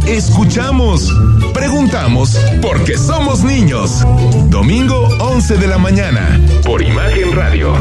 Escuchamos, 0.07 1.09
preguntamos, 1.55 2.39
porque 2.61 2.99
somos 2.99 3.43
niños. 3.43 4.03
Domingo 4.51 5.09
11 5.21 5.57
de 5.57 5.67
la 5.67 5.79
mañana, 5.79 6.41
por 6.65 6.83
Imagen 6.83 7.33
Radio. 7.33 7.75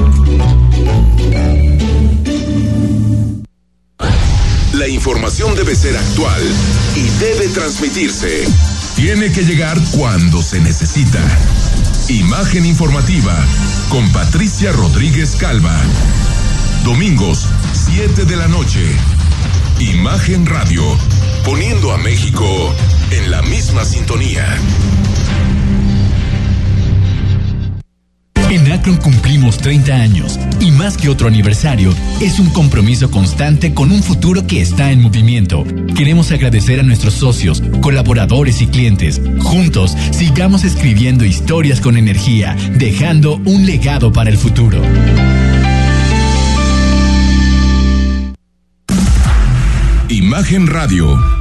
La 4.74 4.88
información 4.88 5.56
debe 5.56 5.76
ser 5.76 5.98
actual 5.98 6.42
y 6.96 7.02
debe 7.20 7.50
transmitirse. 7.50 8.46
Tiene 8.96 9.32
que 9.32 9.44
llegar 9.44 9.78
cuando 9.92 10.42
se 10.42 10.60
necesita. 10.60 11.20
Imagen 12.12 12.66
informativa 12.66 13.34
con 13.88 14.12
Patricia 14.12 14.74
Rodríguez 14.74 15.38
Calva. 15.38 15.74
Domingos, 16.84 17.48
7 17.72 18.26
de 18.26 18.36
la 18.36 18.50
noche. 18.50 18.86
Imagen 19.80 20.46
Radio, 20.46 20.84
poniendo 21.46 21.94
a 21.94 21.98
México 21.98 22.76
en 23.12 23.32
la 23.32 23.42
misma 23.44 23.86
sintonía. 23.86 24.46
En 28.52 28.70
Akron 28.70 28.98
cumplimos 28.98 29.60
30 29.60 29.94
años 29.94 30.38
y 30.60 30.72
más 30.72 30.98
que 30.98 31.08
otro 31.08 31.30
aniversario, 31.30 31.94
es 32.20 32.38
un 32.38 32.50
compromiso 32.50 33.10
constante 33.10 33.74
con 33.74 33.94
un 33.94 34.04
futuro 34.04 34.46
que 34.46 34.60
está 34.60 34.92
en 34.92 35.02
movimiento. 35.02 35.64
Queremos 35.96 36.34
agradecer 36.34 36.82
a 36.82 36.84
nuestros 36.84 37.14
socios, 37.14 37.64
colaboradores 37.80 38.60
y 38.60 38.68
clientes. 38.68 39.22
Juntos, 39.40 39.96
sigamos 40.12 40.66
escribiendo 40.66 41.24
historias 41.24 41.80
con 41.80 41.96
energía, 41.96 42.58
dejando 42.76 43.36
un 43.46 43.66
legado 43.66 44.12
para 44.12 44.30
el 44.30 44.38
futuro. 44.38 44.82
Imagen 50.10 50.68
Radio, 50.68 51.41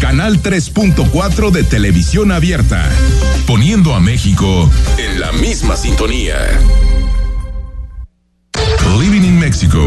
Canal 0.00 0.42
3.4 0.42 1.50
de 1.50 1.62
televisión 1.62 2.32
abierta, 2.32 2.88
poniendo 3.46 3.94
a 3.94 4.00
México 4.00 4.68
en 4.96 5.20
la 5.20 5.30
misma 5.32 5.76
sintonía. 5.76 6.36
Living 8.98 9.24
in 9.24 9.38
Mexico, 9.38 9.86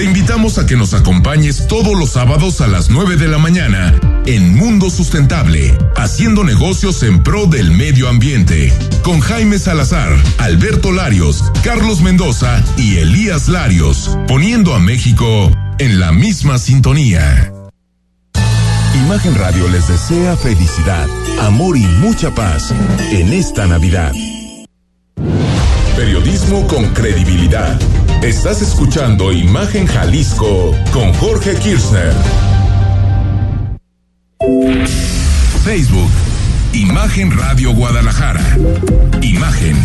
Te 0.00 0.06
invitamos 0.06 0.56
a 0.56 0.64
que 0.64 0.78
nos 0.78 0.94
acompañes 0.94 1.66
todos 1.68 1.94
los 1.94 2.12
sábados 2.12 2.62
a 2.62 2.66
las 2.66 2.88
9 2.88 3.18
de 3.18 3.28
la 3.28 3.36
mañana 3.36 3.94
en 4.24 4.56
Mundo 4.56 4.88
Sustentable, 4.88 5.76
haciendo 5.94 6.42
negocios 6.42 7.02
en 7.02 7.22
pro 7.22 7.44
del 7.44 7.70
medio 7.72 8.08
ambiente, 8.08 8.72
con 9.02 9.20
Jaime 9.20 9.58
Salazar, 9.58 10.08
Alberto 10.38 10.90
Larios, 10.90 11.44
Carlos 11.62 12.00
Mendoza 12.00 12.64
y 12.78 12.96
Elías 12.96 13.48
Larios, 13.48 14.16
poniendo 14.26 14.74
a 14.74 14.78
México 14.78 15.50
en 15.78 16.00
la 16.00 16.12
misma 16.12 16.58
sintonía. 16.58 17.52
Imagen 19.04 19.34
Radio 19.34 19.68
les 19.68 19.86
desea 19.86 20.34
felicidad, 20.34 21.08
amor 21.42 21.76
y 21.76 21.84
mucha 21.84 22.34
paz 22.34 22.72
en 23.12 23.34
esta 23.34 23.66
Navidad. 23.66 24.14
Periodismo 26.00 26.66
con 26.66 26.86
credibilidad. 26.94 27.78
Estás 28.22 28.62
escuchando 28.62 29.32
Imagen 29.32 29.86
Jalisco 29.86 30.74
con 30.94 31.12
Jorge 31.12 31.54
Kirchner. 31.56 32.14
Facebook. 35.62 36.10
Imagen 36.72 37.36
Radio 37.36 37.74
Guadalajara. 37.74 38.40
Imagen. 39.20 39.76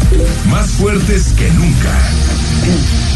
Más 0.49 0.69
fuertes 0.71 1.33
que 1.37 1.51
nunca. 1.51 3.14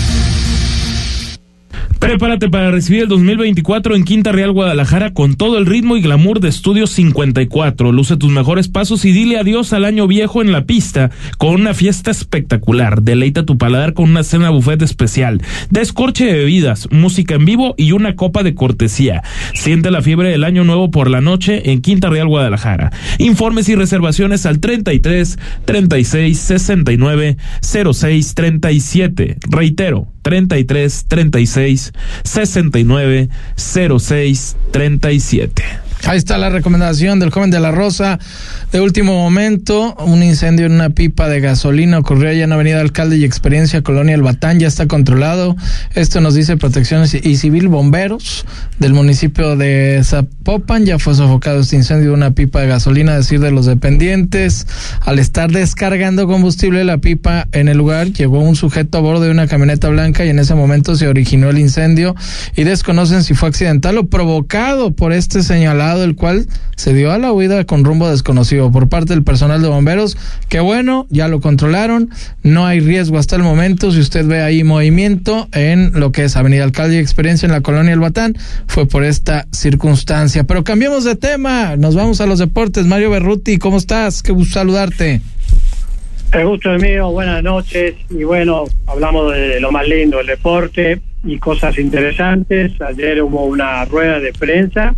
Prepárate 2.00 2.50
para 2.50 2.72
recibir 2.72 3.04
el 3.04 3.08
2024 3.10 3.94
en 3.94 4.06
Quinta 4.06 4.32
Real 4.32 4.54
Guadalajara 4.54 5.14
con 5.14 5.36
todo 5.36 5.58
el 5.58 5.66
ritmo 5.66 5.98
y 5.98 6.02
glamour 6.02 6.40
de 6.40 6.48
Estudio 6.48 6.88
54. 6.88 7.92
Luce 7.92 8.16
tus 8.16 8.32
mejores 8.32 8.70
pasos 8.70 9.04
y 9.04 9.12
dile 9.12 9.38
adiós 9.38 9.74
al 9.74 9.84
año 9.84 10.08
viejo 10.08 10.42
en 10.42 10.54
la 10.54 10.66
pista 10.66 11.12
con 11.38 11.56
una 11.56 11.74
fiesta 11.74 12.10
espectacular. 12.10 13.02
Deleita 13.02 13.46
tu 13.46 13.58
paladar 13.58 13.94
con 13.94 14.10
una 14.10 14.24
cena 14.24 14.50
buffet 14.50 14.82
especial, 14.82 15.42
descorche 15.70 16.26
de 16.26 16.34
bebidas, 16.34 16.88
música 16.90 17.36
en 17.36 17.44
vivo 17.44 17.76
y 17.78 17.92
una 17.92 18.16
copa 18.16 18.44
de 18.44 18.56
cortesía. 18.56 19.22
Siente 19.54 19.92
la 19.92 20.02
fiebre 20.02 20.30
del 20.30 20.46
año 20.46 20.64
nuevo 20.64 20.92
por 20.92 21.10
la 21.10 21.20
noche 21.20 21.72
en 21.72 21.82
Quinta 21.82 22.10
Real 22.10 22.30
Guadalajara. 22.30 22.92
Informes 23.18 23.68
y 23.68 23.76
reservaciones 23.76 24.46
al 24.46 24.60
33 24.62 25.38
36 25.66 26.40
69 26.40 27.38
06 27.62 28.36
37. 28.36 29.38
Reitero, 29.50 30.08
33 30.24 31.06
36 31.08 31.92
69 32.24 33.30
06 33.58 34.56
37. 34.72 35.89
Ahí 36.06 36.18
está 36.18 36.38
la 36.38 36.50
recomendación 36.50 37.20
del 37.20 37.30
joven 37.30 37.52
de 37.52 37.60
la 37.60 37.72
Rosa. 37.72 38.20
De 38.72 38.80
último 38.80 39.14
momento, 39.14 39.96
un 39.96 40.24
incendio 40.24 40.66
en 40.66 40.72
una 40.72 40.92
pipa 40.92 41.28
de 41.28 41.42
gasolina 41.42 42.00
ocurrió 42.00 42.30
allá 42.30 42.46
en 42.46 42.52
Avenida 42.54 42.80
Alcalde 42.80 43.18
y 43.18 43.26
Experiencia 43.26 43.84
Colonia 43.84 44.16
El 44.16 44.24
Batán. 44.24 44.60
Ya 44.60 44.68
está 44.68 44.88
controlado. 44.88 45.58
Esto 45.96 46.22
nos 46.22 46.36
dice 46.36 46.56
Protección 46.56 47.06
y 47.22 47.36
Civil 47.36 47.68
Bomberos 47.68 48.46
del 48.80 48.94
municipio 48.94 49.58
de 49.58 50.00
Zapopan. 50.04 50.86
Ya 50.86 51.00
fue 51.00 51.16
sofocado 51.16 51.60
este 51.60 51.76
incendio 51.76 52.10
de 52.10 52.16
una 52.16 52.32
pipa 52.32 52.62
de 52.62 52.68
gasolina, 52.68 53.16
decir 53.16 53.42
de 53.42 53.52
los 53.52 53.66
dependientes. 53.66 54.68
Al 55.02 55.20
estar 55.20 55.52
descargando 55.52 56.28
combustible 56.28 56.86
la 56.86 57.00
pipa 57.00 57.48
en 57.52 57.68
el 57.68 57.78
lugar, 57.78 58.14
llegó 58.14 58.40
un 58.40 58.56
sujeto 58.56 58.98
a 58.98 59.02
bordo 59.02 59.26
de 59.26 59.32
una 59.32 59.48
camioneta 59.48 59.90
blanca 59.90 60.26
y 60.26 60.30
en 60.30 60.40
ese 60.40 60.56
momento 60.56 60.96
se 60.96 61.08
originó 61.08 61.50
el 61.50 61.60
incendio 61.60 62.16
y 62.56 62.64
desconocen 62.64 63.24
si 63.24 63.34
fue 63.34 63.50
accidental 63.50 63.98
o 63.98 64.08
provocado 64.08 64.92
por 64.92 65.12
este 65.12 65.44
señalado 65.44 65.89
el 65.98 66.16
cual 66.16 66.48
se 66.76 66.94
dio 66.94 67.12
a 67.12 67.18
la 67.18 67.32
huida 67.32 67.66
con 67.66 67.84
rumbo 67.84 68.10
desconocido 68.10 68.72
por 68.72 68.90
parte 68.90 69.14
del 69.14 69.24
personal 69.24 69.62
de 69.62 69.68
bomberos. 69.68 70.18
Que 70.48 70.60
bueno, 70.60 71.08
ya 71.10 71.28
lo 71.28 71.42
controlaron, 71.42 72.10
no 72.44 72.66
hay 72.66 72.80
riesgo 72.80 73.18
hasta 73.18 73.36
el 73.36 73.44
momento. 73.44 73.92
Si 73.92 74.00
usted 74.00 74.26
ve 74.26 74.42
ahí 74.42 74.64
movimiento 74.64 75.48
en 75.52 75.92
lo 76.00 76.12
que 76.12 76.24
es 76.24 76.36
Avenida 76.36 76.64
Alcalde 76.64 76.96
y 76.96 77.00
Experiencia 77.00 77.46
en 77.46 77.52
la 77.52 77.62
colonia 77.62 77.94
El 77.94 78.00
Batán, 78.00 78.36
fue 78.68 78.86
por 78.86 79.04
esta 79.04 79.48
circunstancia. 79.52 80.44
Pero 80.44 80.64
cambiemos 80.64 81.04
de 81.04 81.16
tema, 81.16 81.76
nos 81.76 81.96
vamos 81.96 82.22
a 82.22 82.26
los 82.26 82.40
deportes. 82.40 82.86
Mario 82.86 83.10
Berruti, 83.10 83.58
¿cómo 83.58 83.78
estás? 83.78 84.24
Qué 84.24 84.32
gusto 84.32 84.54
saludarte. 84.54 85.22
El 86.32 86.46
gusto 86.46 86.76
es 86.76 86.82
mío, 86.82 87.10
buenas 87.10 87.42
noches. 87.42 87.96
Y 88.10 88.24
bueno, 88.24 88.66
hablamos 88.86 89.34
de 89.34 89.60
lo 89.60 89.72
más 89.72 89.88
lindo, 89.88 90.20
el 90.20 90.28
deporte 90.28 91.02
y 91.24 91.40
cosas 91.40 91.78
interesantes. 91.80 92.80
Ayer 92.82 93.22
hubo 93.24 93.46
una 93.46 93.84
rueda 93.86 94.20
de 94.20 94.32
prensa 94.34 94.96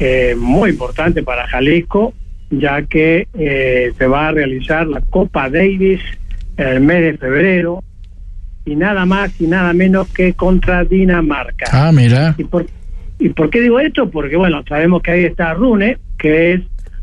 eh, 0.00 0.34
muy 0.34 0.70
importante 0.70 1.22
para 1.22 1.46
Jalisco, 1.46 2.14
ya 2.50 2.82
que 2.82 3.28
eh, 3.34 3.92
se 3.98 4.06
va 4.06 4.28
a 4.28 4.32
realizar 4.32 4.86
la 4.86 5.02
Copa 5.02 5.50
Davis 5.50 6.00
en 6.56 6.66
el 6.66 6.80
mes 6.80 7.02
de 7.02 7.18
febrero 7.18 7.84
y 8.64 8.76
nada 8.76 9.04
más 9.04 9.38
y 9.40 9.46
nada 9.46 9.72
menos 9.74 10.08
que 10.08 10.32
contra 10.32 10.84
Dinamarca. 10.84 11.66
Ah, 11.70 11.92
mira. 11.92 12.34
¿Y 12.38 12.44
por, 12.44 12.66
¿Y 13.18 13.28
por 13.28 13.50
qué 13.50 13.60
digo 13.60 13.78
esto? 13.78 14.10
Porque, 14.10 14.36
bueno, 14.36 14.64
sabemos 14.66 15.02
que 15.02 15.10
ahí 15.10 15.24
está 15.24 15.52
Rune, 15.52 15.98
que 16.18 16.54
es 16.54 16.60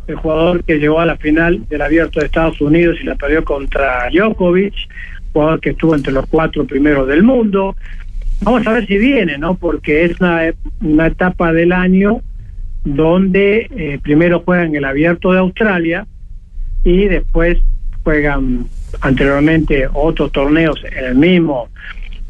el 0.08 0.16
jugador 0.16 0.64
que 0.64 0.80
llegó 0.80 1.00
a 1.00 1.06
la 1.06 1.18
final 1.18 1.68
del 1.68 1.82
Abierto 1.84 2.20
de 2.20 2.26
Estados 2.26 2.60
Unidos 2.62 2.98
y 3.00 3.06
la 3.06 3.14
perdió 3.14 3.44
contra 3.44 4.10
Djokovic, 4.10 4.74
jugador 5.34 5.60
que 5.60 5.70
estuvo 5.70 5.94
entre 5.94 6.14
los 6.14 6.26
cuatro 6.26 6.66
primeros 6.66 7.08
del 7.08 7.22
mundo. 7.22 7.76
Vamos 8.42 8.66
a 8.66 8.74
ver 8.74 8.88
si 8.88 8.98
viene, 8.98 9.38
¿no? 9.38 9.56
Porque 9.56 10.06
es 10.06 10.20
una, 10.20 10.42
una 10.82 11.08
etapa 11.08 11.54
del 11.54 11.72
año 11.72 12.22
donde 12.84 13.68
eh, 13.76 14.00
primero 14.02 14.42
juegan 14.42 14.76
el 14.76 14.86
abierto 14.86 15.32
de 15.32 15.40
Australia 15.40 16.08
y 16.84 17.06
después 17.06 17.58
juegan 18.04 18.66
anteriormente 19.02 19.88
otros 19.92 20.32
torneos 20.32 20.82
en 20.84 21.06
el 21.06 21.16
mismo 21.16 21.70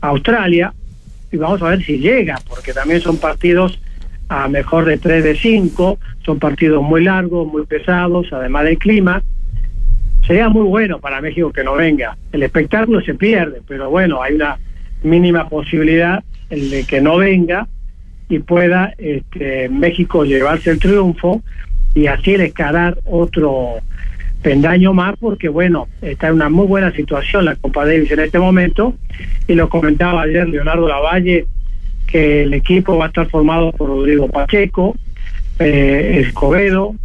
Australia. 0.01 0.73
Y 1.31 1.37
vamos 1.37 1.61
a 1.61 1.69
ver 1.69 1.83
si 1.83 1.99
llega 1.99 2.39
porque 2.47 2.73
también 2.73 3.01
son 3.01 3.17
partidos 3.17 3.79
a 4.29 4.47
mejor 4.47 4.85
de 4.85 4.97
3 4.97 5.23
de 5.23 5.35
5 5.35 5.99
son 6.25 6.39
partidos 6.39 6.83
muy 6.83 7.03
largos 7.03 7.47
muy 7.47 7.65
pesados 7.65 8.27
además 8.31 8.65
del 8.65 8.77
clima. 8.77 9.21
Sería 10.25 10.49
muy 10.49 10.63
bueno 10.63 10.99
para 10.99 11.21
México 11.21 11.53
que 11.53 11.63
no 11.63 11.75
venga. 11.75 12.17
El 12.31 12.43
espectáculo 12.43 13.01
se 13.01 13.13
pierde 13.13 13.61
pero 13.67 13.89
bueno 13.89 14.21
hay 14.21 14.35
una 14.35 14.57
mínima 15.03 15.47
posibilidad 15.47 16.23
de 16.49 16.85
que 16.85 17.01
no 17.01 17.17
venga 17.17 17.67
y 18.29 18.39
pueda 18.39 18.93
este, 18.97 19.69
México 19.69 20.25
llevarse 20.25 20.71
el 20.71 20.79
triunfo 20.79 21.41
y 21.95 22.07
así 22.07 22.35
escalar 22.35 22.97
otro 23.05 23.75
pendaño 24.41 24.93
más 24.93 25.15
porque 25.19 25.49
bueno, 25.49 25.87
está 26.01 26.27
en 26.27 26.35
una 26.35 26.49
muy 26.49 26.67
buena 26.67 26.91
situación 26.91 27.45
la 27.45 27.55
Copa 27.55 27.85
Davis 27.85 28.11
en 28.11 28.19
este 28.19 28.39
momento. 28.39 28.95
Y 29.47 29.55
lo 29.55 29.69
comentaba 29.69 30.21
ayer 30.21 30.47
Leonardo 30.47 30.87
Lavalle 30.87 31.47
que 32.07 32.43
el 32.43 32.53
equipo 32.53 32.97
va 32.97 33.05
a 33.05 33.07
estar 33.09 33.29
formado 33.29 33.71
por 33.73 33.89
Rodrigo 33.89 34.29
Pacheco, 34.29 34.95
eh, 35.59 36.23
Escobedo, 36.25 36.95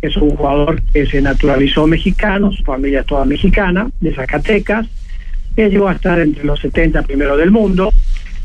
que 0.00 0.08
es 0.08 0.16
un 0.16 0.30
jugador 0.30 0.80
que 0.92 1.06
se 1.06 1.20
naturalizó 1.20 1.86
mexicano, 1.86 2.52
su 2.52 2.62
familia 2.62 3.00
es 3.00 3.06
toda 3.06 3.24
mexicana, 3.24 3.90
de 4.00 4.14
Zacatecas, 4.14 4.86
que 5.56 5.68
llegó 5.68 5.88
a 5.88 5.94
estar 5.94 6.20
entre 6.20 6.44
los 6.44 6.60
70 6.60 7.02
primeros 7.02 7.38
del 7.38 7.50
mundo, 7.50 7.90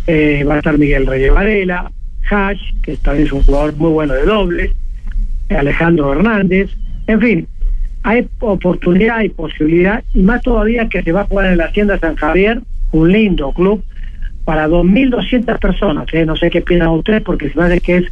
eh, 0.08 0.44
va 0.44 0.56
a 0.56 0.58
estar 0.58 0.78
Miguel 0.78 1.06
Reyes 1.06 1.34
Varela, 1.34 1.92
Hash, 2.30 2.60
que 2.84 2.98
también 2.98 3.28
es 3.28 3.34
un 3.34 3.44
jugador 3.44 3.76
muy 3.76 3.92
bueno 3.92 4.14
de 4.14 4.26
doble, 4.26 4.72
Alejandro 5.50 6.12
Hernández, 6.12 6.70
en 7.08 7.22
fin, 7.22 7.48
hay 8.04 8.28
oportunidad 8.40 9.22
y 9.22 9.30
posibilidad, 9.30 10.04
y 10.14 10.20
más 10.20 10.42
todavía 10.42 10.88
que 10.90 11.02
se 11.02 11.12
va 11.12 11.22
a 11.22 11.26
jugar 11.26 11.48
en 11.48 11.58
la 11.58 11.66
Hacienda 11.66 12.00
San 12.00 12.16
Javier, 12.16 12.62
un 12.92 13.12
lindo 13.12 13.52
club, 13.52 13.84
para 14.46 14.68
2.200 14.68 15.60
personas, 15.60 16.08
¿eh? 16.14 16.26
no 16.26 16.38
sé 16.38 16.50
qué 16.50 16.62
piensan 16.62 16.90
ustedes, 16.90 17.22
porque 17.22 17.50
se 17.50 17.60
me 17.60 17.66
hace 17.66 17.82
que 17.82 17.98
es 17.98 18.06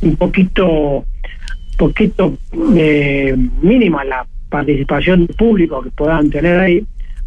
un 0.00 0.16
poquito, 0.16 1.04
poquito 1.76 2.38
eh, 2.74 3.36
mínima 3.60 4.04
la 4.04 4.26
participación 4.48 5.26
público 5.26 5.82
que 5.82 5.90
puedan 5.90 6.30
tener 6.30 6.58
ahí, 6.58 6.84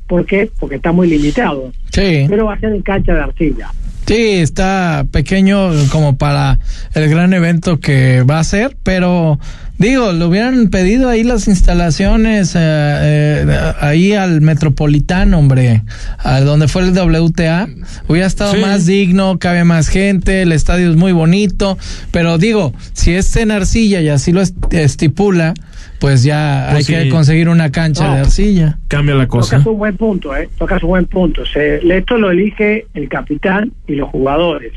¿por 0.08 0.26
qué? 0.26 0.50
Porque 0.60 0.78
está 0.78 0.92
muy 0.92 1.08
limitado, 1.08 1.72
sí. 1.92 2.26
pero 2.28 2.46
va 2.46 2.54
a 2.54 2.60
ser 2.60 2.74
en 2.74 2.82
cancha 2.82 3.14
de 3.14 3.22
arcilla. 3.22 3.70
Sí, 4.08 4.36
está 4.36 5.06
pequeño 5.12 5.72
como 5.90 6.16
para 6.16 6.60
el 6.94 7.10
gran 7.10 7.34
evento 7.34 7.80
que 7.80 8.22
va 8.22 8.40
a 8.40 8.44
ser, 8.44 8.78
pero 8.84 9.40
digo, 9.80 10.12
le 10.12 10.26
hubieran 10.26 10.70
pedido 10.70 11.10
ahí 11.10 11.24
las 11.24 11.48
instalaciones, 11.48 12.54
eh, 12.56 12.60
eh, 12.60 13.74
ahí 13.80 14.14
al 14.14 14.42
Metropolitano, 14.42 15.40
hombre, 15.40 15.82
a 16.20 16.40
donde 16.42 16.68
fue 16.68 16.84
el 16.84 16.92
WTA, 16.92 17.68
hubiera 18.08 18.28
estado 18.28 18.56
más 18.58 18.86
digno, 18.86 19.40
cabe 19.40 19.64
más 19.64 19.88
gente, 19.88 20.44
el 20.44 20.52
estadio 20.52 20.92
es 20.92 20.96
muy 20.98 21.12
bonito, 21.12 21.80
pero 22.12 22.38
digo, 22.38 22.74
si 22.94 23.14
es 23.14 23.36
en 23.36 23.50
arcilla 23.50 24.02
y 24.02 24.10
así 24.10 24.32
lo 24.32 24.44
estipula, 24.70 25.56
pues 26.00 26.24
ya 26.24 26.68
Pues 26.72 26.76
hay 26.78 26.84
sí. 26.84 26.94
que 27.04 27.10
conseguir 27.10 27.50
una 27.50 27.72
cancha 27.72 28.08
No. 28.08 28.14
de 28.16 28.20
arcilla. 28.22 28.78
Cambia 28.88 29.16
la 29.16 29.28
cosa. 29.28 29.58
Tocas 29.58 29.68
un 29.68 29.78
buen 29.78 29.98
punto, 29.98 30.36
¿eh? 30.36 30.50
Tocas 30.58 30.84
un 30.84 30.90
buen 30.90 31.06
punto. 31.06 31.46
Se, 31.46 31.78
esto 31.96 32.18
lo 32.18 32.32
elige 32.32 32.88
el 32.94 33.08
capitán 33.10 33.72
y 33.88 33.96
los 33.96 34.10
jugadores. 34.10 34.74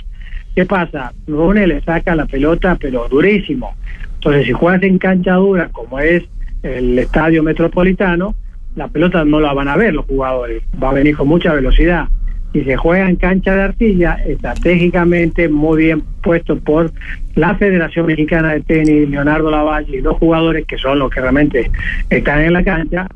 ¿Qué 0.55 0.65
pasa? 0.67 1.13
Rune 1.27 1.67
le 1.67 1.81
saca 1.83 2.15
la 2.17 2.27
pelota, 2.27 2.77
pero 2.81 3.07
durísimo. 3.09 3.75
Entonces, 4.15 4.47
si 4.47 4.53
juegas 4.53 4.83
en 4.83 4.99
cancha 4.99 5.35
dura, 5.35 5.69
como 5.69 6.01
es 6.01 6.25
el 6.65 6.99
estadio 6.99 7.43
metropolitano, 7.45 8.35
la 8.75 8.89
pelota 8.89 9.25
no 9.25 9.39
la 9.41 9.53
van 9.53 9.69
a 9.69 9.77
ver 9.77 9.95
los 9.95 10.07
jugadores. 10.07 10.63
Va 10.83 10.91
a 10.91 10.95
venir 10.95 11.17
con 11.17 11.29
mucha 11.29 11.53
velocidad. 11.53 12.07
Y 12.53 12.63
se 12.63 12.77
juega 12.77 13.09
en 13.09 13.17
cancha 13.17 13.55
de 13.55 13.63
arcilla, 13.63 14.15
estratégicamente 14.27 15.49
muy 15.49 15.85
bien 15.85 16.03
puesto 16.23 16.59
por 16.59 16.91
la 17.35 17.55
Federación 17.57 18.07
Mexicana 18.07 18.55
de 18.55 18.61
Tenis, 18.63 19.09
Leonardo 19.11 19.51
Lavalle 19.51 19.99
y 19.99 20.01
los 20.01 20.17
jugadores 20.17 20.67
que 20.67 20.79
son 20.79 20.99
los 20.99 21.11
que 21.11 21.21
realmente 21.21 21.71
están 22.09 22.41
en 22.41 22.55
la 22.55 22.65
cancha, 22.65 23.07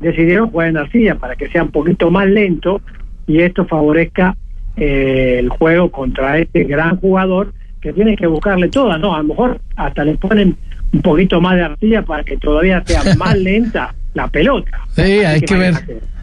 decidieron 0.00 0.50
jugar 0.50 0.68
en 0.68 0.78
arcilla 0.78 1.14
para 1.16 1.36
que 1.36 1.48
sea 1.48 1.62
un 1.62 1.70
poquito 1.70 2.10
más 2.10 2.26
lento 2.26 2.80
y 3.26 3.40
esto 3.40 3.66
favorezca 3.66 4.36
eh, 4.76 5.36
el 5.38 5.50
juego 5.50 5.90
contra 5.90 6.38
este 6.38 6.64
gran 6.64 6.96
jugador 6.96 7.52
que 7.80 7.92
tiene 7.92 8.16
que 8.16 8.26
buscarle 8.26 8.68
toda, 8.68 8.98
¿no? 8.98 9.14
A 9.14 9.18
lo 9.18 9.24
mejor 9.24 9.60
hasta 9.76 10.04
le 10.04 10.16
ponen 10.16 10.56
un 10.92 11.02
poquito 11.02 11.40
más 11.40 11.56
de 11.56 11.62
arcilla 11.62 12.02
para 12.02 12.24
que 12.24 12.36
todavía 12.36 12.82
sea 12.84 13.14
más 13.18 13.36
lenta 13.38 13.94
la 14.14 14.28
pelota. 14.28 14.80
Sí, 14.90 15.02
Así 15.02 15.24
hay 15.24 15.40
que 15.40 15.56
ver. 15.56 15.74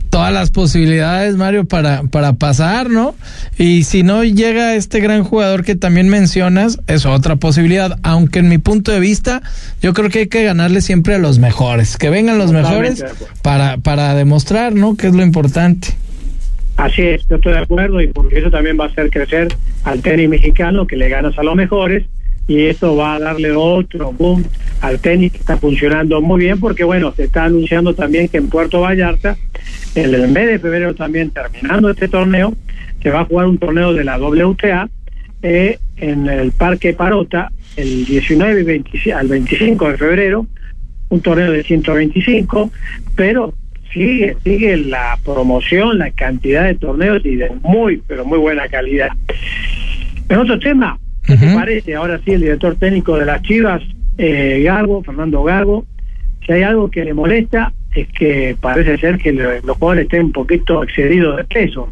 Todas 0.09 0.33
las 0.33 0.51
posibilidades, 0.51 1.35
Mario, 1.35 1.65
para, 1.65 2.03
para 2.03 2.33
pasar, 2.33 2.89
¿no? 2.89 3.15
Y 3.57 3.83
si 3.83 4.03
no 4.03 4.23
llega 4.23 4.75
este 4.75 4.99
gran 4.99 5.23
jugador 5.23 5.63
que 5.63 5.75
también 5.75 6.09
mencionas, 6.09 6.79
es 6.87 7.05
otra 7.05 7.35
posibilidad. 7.35 7.99
Aunque 8.03 8.39
en 8.39 8.49
mi 8.49 8.57
punto 8.57 8.91
de 8.91 8.99
vista, 8.99 9.41
yo 9.81 9.93
creo 9.93 10.09
que 10.09 10.19
hay 10.19 10.27
que 10.27 10.43
ganarle 10.43 10.81
siempre 10.81 11.15
a 11.15 11.19
los 11.19 11.39
mejores. 11.39 11.97
Que 11.97 12.09
vengan 12.09 12.37
los 12.37 12.51
mejores 12.51 13.03
para, 13.41 13.77
para 13.77 14.15
demostrar, 14.15 14.73
¿no? 14.73 14.95
Que 14.95 15.07
es 15.07 15.13
lo 15.13 15.23
importante. 15.23 15.89
Así 16.77 17.01
es, 17.01 17.27
yo 17.27 17.37
estoy 17.37 17.53
de 17.53 17.59
acuerdo 17.59 17.99
y 18.01 18.07
porque 18.07 18.37
eso 18.37 18.51
también 18.51 18.77
va 18.79 18.85
a 18.85 18.87
hacer 18.87 19.09
crecer 19.09 19.47
al 19.83 20.01
tenis 20.01 20.29
mexicano, 20.29 20.85
que 20.85 20.95
le 20.95 21.09
ganas 21.09 21.37
a 21.39 21.43
los 21.43 21.55
mejores, 21.55 22.05
y 22.47 22.65
esto 22.65 22.95
va 22.95 23.15
a 23.15 23.19
darle 23.19 23.51
otro 23.51 24.13
boom 24.13 24.43
al 24.81 24.99
tenis 24.99 25.31
que 25.33 25.39
está 25.39 25.57
funcionando 25.57 26.21
muy 26.21 26.39
bien, 26.41 26.59
porque 26.59 26.83
bueno, 26.83 27.13
se 27.13 27.25
está 27.25 27.45
anunciando 27.45 27.93
también 27.93 28.29
que 28.29 28.37
en 28.37 28.49
Puerto 28.49 28.81
Vallarta, 28.81 29.37
en 29.95 30.13
el 30.13 30.27
mes 30.29 30.47
de 30.47 30.59
febrero 30.59 30.95
también 30.95 31.31
terminando 31.31 31.89
este 31.89 32.07
torneo, 32.07 32.53
se 33.01 33.09
va 33.09 33.21
a 33.21 33.25
jugar 33.25 33.47
un 33.47 33.57
torneo 33.57 33.93
de 33.93 34.03
la 34.03 34.17
WTA 34.17 34.89
eh, 35.43 35.77
en 35.97 36.27
el 36.27 36.51
Parque 36.51 36.93
Parota 36.93 37.51
el 37.75 38.05
19 38.05 38.61
y 38.61 38.63
20 38.63 39.13
al 39.13 39.27
25 39.27 39.91
de 39.91 39.97
febrero, 39.97 40.47
un 41.09 41.21
torneo 41.21 41.51
de 41.51 41.63
125, 41.63 42.71
pero 43.15 43.53
sigue, 43.93 44.35
sigue 44.43 44.77
la 44.77 45.17
promoción, 45.23 45.97
la 45.97 46.11
cantidad 46.11 46.63
de 46.63 46.75
torneos 46.75 47.23
y 47.25 47.35
de 47.35 47.51
muy, 47.61 48.01
pero 48.07 48.25
muy 48.25 48.39
buena 48.39 48.67
calidad. 48.67 49.09
En 50.29 50.37
otro 50.39 50.59
tema, 50.59 50.99
¿qué 51.27 51.33
te 51.37 51.53
parece? 51.55 51.95
Ahora 51.95 52.19
sí, 52.23 52.31
el 52.31 52.41
director 52.41 52.75
técnico 52.75 53.17
de 53.17 53.25
las 53.25 53.41
Chivas, 53.43 53.81
eh, 54.17 54.61
Garbo, 54.65 55.03
Fernando 55.03 55.43
Garbo, 55.43 55.85
si 56.45 56.53
hay 56.53 56.63
algo 56.63 56.89
que 56.89 57.03
le 57.05 57.13
molesta 57.13 57.71
es 57.93 58.07
que 58.09 58.55
parece 58.59 58.97
ser 58.97 59.17
que 59.17 59.31
le- 59.33 59.61
los 59.61 59.77
jugadores 59.77 60.03
estén 60.05 60.25
un 60.25 60.31
poquito 60.31 60.83
excedidos 60.83 61.37
de 61.37 61.43
pesos. 61.45 61.89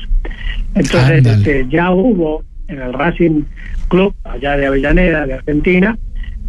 Entonces, 0.75 1.23
este, 1.37 1.65
ya 1.69 1.91
hubo 1.91 2.43
en 2.67 2.81
el 2.81 2.93
Racing 2.93 3.43
Club, 3.87 4.13
allá 4.23 4.57
de 4.57 4.65
Avellaneda, 4.67 5.25
de 5.25 5.33
Argentina, 5.35 5.97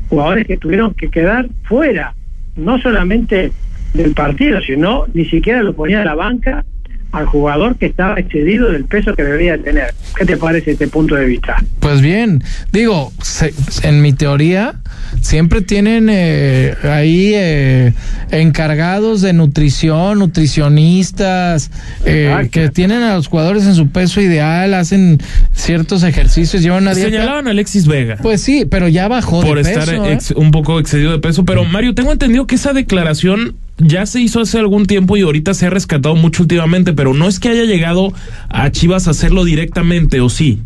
jugadores 0.09 0.47
que 0.47 0.57
tuvieron 0.57 0.95
que 0.95 1.09
quedar 1.09 1.47
fuera, 1.65 2.15
no 2.57 2.79
solamente 2.81 3.51
del 3.95 4.13
partido, 4.13 4.61
sino 4.61 5.05
ni 5.15 5.25
siquiera 5.27 5.63
lo 5.63 5.75
ponía 5.75 6.03
a 6.03 6.05
la 6.05 6.15
banca 6.15 6.65
al 7.13 7.27
jugador 7.27 7.77
que 7.77 7.87
estaba 7.87 8.19
excedido 8.19 8.71
del 8.73 8.85
peso 8.85 9.15
que 9.15 9.23
debería 9.23 9.57
tener. 9.59 9.95
¿Qué 10.19 10.25
te 10.27 10.37
parece 10.37 10.73
este 10.73 10.89
punto 10.89 11.15
de 11.15 11.25
vista? 11.27 11.57
Pues 11.81 12.01
bien, 12.01 12.43
digo, 12.73 13.13
se- 13.23 13.55
en 13.83 14.03
mi 14.03 14.13
teoría 14.13 14.75
siempre 15.23 15.63
tienen 15.63 16.09
eh, 16.11 16.75
ahí 16.83 17.33
eh, 17.35 17.93
encargados 18.33 19.23
de 19.23 19.33
nutrición, 19.33 20.19
nutricionistas, 20.19 21.71
eh, 22.05 22.49
que 22.51 22.69
tienen 22.69 23.03
a 23.03 23.15
los 23.15 23.29
jugadores 23.29 23.65
en 23.67 23.75
su 23.75 23.89
peso 23.89 24.21
ideal, 24.21 24.75
hacen 24.75 25.19
ciertos 25.53 26.03
ejercicios, 26.03 26.63
llevan 26.63 26.83
una 26.83 26.95
dieta. 26.95 27.11
Señalaban 27.11 27.47
a 27.47 27.51
Alexis 27.51 27.87
Vega. 27.87 28.17
Pues 28.21 28.41
sí, 28.43 28.67
pero 28.71 28.89
ya 28.89 29.09
bajó 29.09 29.41
por 29.43 29.57
de 29.59 29.65
peso. 29.65 29.81
estar 29.81 29.95
¿eh? 29.95 30.19
un 30.37 30.51
poco 30.51 30.79
excedido 30.81 31.13
de 31.13 31.19
peso. 31.19 31.45
Pero 31.45 31.65
Mario, 31.65 31.95
tengo 31.95 32.13
entendido 32.13 32.47
que 32.47 32.57
esa 32.57 32.73
declaración 32.73 33.57
ya 33.79 34.07
se 34.07 34.21
hizo 34.21 34.41
hace 34.41 34.59
algún 34.59 34.87
tiempo 34.87 35.17
y 35.17 35.23
ahorita 35.23 35.55
se 35.55 35.67
ha 35.67 35.71
rescatado 35.71 36.15
mucho 36.17 36.43
últimamente, 36.43 36.93
pero 36.93 37.13
no 37.15 37.29
es 37.29 37.39
que 37.41 37.49
haya 37.51 37.65
llegado 37.65 38.13
a 38.49 38.71
Chivas 38.71 39.07
a 39.09 39.11
hacerlo 39.11 39.45
directamente, 39.45 40.21
¿o 40.21 40.29
sí? 40.29 40.63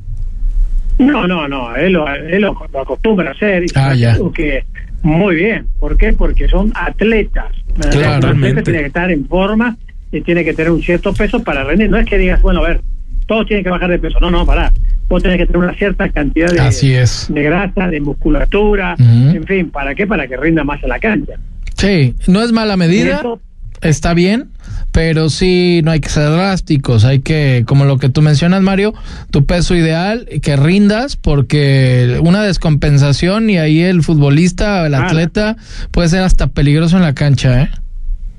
No, 0.98 1.26
no, 1.26 1.48
no, 1.48 1.74
él 1.76 1.94
lo, 1.94 2.06
él 2.14 2.42
lo, 2.42 2.54
lo 2.72 2.80
acostumbra 2.80 3.30
a 3.30 3.32
hacer 3.32 3.64
y 3.64 3.66
Ah, 3.74 3.94
ya. 3.94 4.16
que 4.34 4.64
muy 5.02 5.34
bien. 5.34 5.66
¿Por 5.78 5.96
qué? 5.96 6.12
Porque 6.12 6.46
son 6.46 6.72
atletas. 6.74 7.46
Totalmente. 7.80 8.62
tiene 8.62 8.80
que 8.80 8.86
estar 8.86 9.10
en 9.10 9.26
forma 9.26 9.76
y 10.12 10.20
tiene 10.20 10.44
que 10.44 10.52
tener 10.52 10.70
un 10.70 10.82
cierto 10.82 11.14
peso 11.14 11.42
para 11.42 11.64
rendir. 11.64 11.88
No 11.88 11.96
es 11.98 12.06
que 12.06 12.18
digas, 12.18 12.42
bueno, 12.42 12.62
a 12.62 12.68
ver, 12.68 12.80
todos 13.26 13.46
tienen 13.46 13.64
que 13.64 13.70
bajar 13.70 13.88
de 13.90 13.98
peso. 13.98 14.18
No, 14.20 14.30
no, 14.30 14.44
pará. 14.44 14.70
Vos 15.08 15.22
tenés 15.22 15.38
que 15.38 15.46
tener 15.46 15.62
una 15.62 15.74
cierta 15.74 16.08
cantidad 16.10 16.50
de, 16.52 16.60
Así 16.60 16.92
es. 16.92 17.26
de 17.32 17.42
grasa, 17.42 17.88
de 17.88 18.00
musculatura, 18.00 18.94
en 18.98 19.44
fin, 19.44 19.70
¿para 19.70 19.94
qué? 19.94 20.06
Para 20.06 20.28
que 20.28 20.36
rinda 20.36 20.62
más 20.64 20.82
en 20.82 20.88
la 20.90 20.98
cancha. 21.00 21.32
Sí, 21.80 22.14
no 22.26 22.42
es 22.42 22.52
mala 22.52 22.76
medida, 22.76 23.22
está 23.80 24.12
bien, 24.12 24.48
pero 24.92 25.30
sí 25.30 25.80
no 25.84 25.92
hay 25.92 26.00
que 26.00 26.08
ser 26.10 26.28
drásticos, 26.30 27.04
hay 27.06 27.20
que, 27.20 27.64
como 27.66 27.84
lo 27.86 27.96
que 27.98 28.08
tú 28.10 28.20
mencionas, 28.22 28.60
Mario, 28.60 28.92
tu 29.30 29.46
peso 29.46 29.74
ideal, 29.74 30.28
y 30.30 30.40
que 30.40 30.56
rindas, 30.56 31.16
porque 31.16 32.18
una 32.22 32.42
descompensación 32.42 33.48
y 33.48 33.56
ahí 33.58 33.80
el 33.80 34.02
futbolista, 34.02 34.84
el 34.84 34.92
Claro. 34.92 35.06
atleta, 35.06 35.56
puede 35.90 36.08
ser 36.08 36.20
hasta 36.22 36.48
peligroso 36.48 36.96
en 36.96 37.02
la 37.02 37.14
cancha, 37.14 37.62
¿eh? 37.62 37.68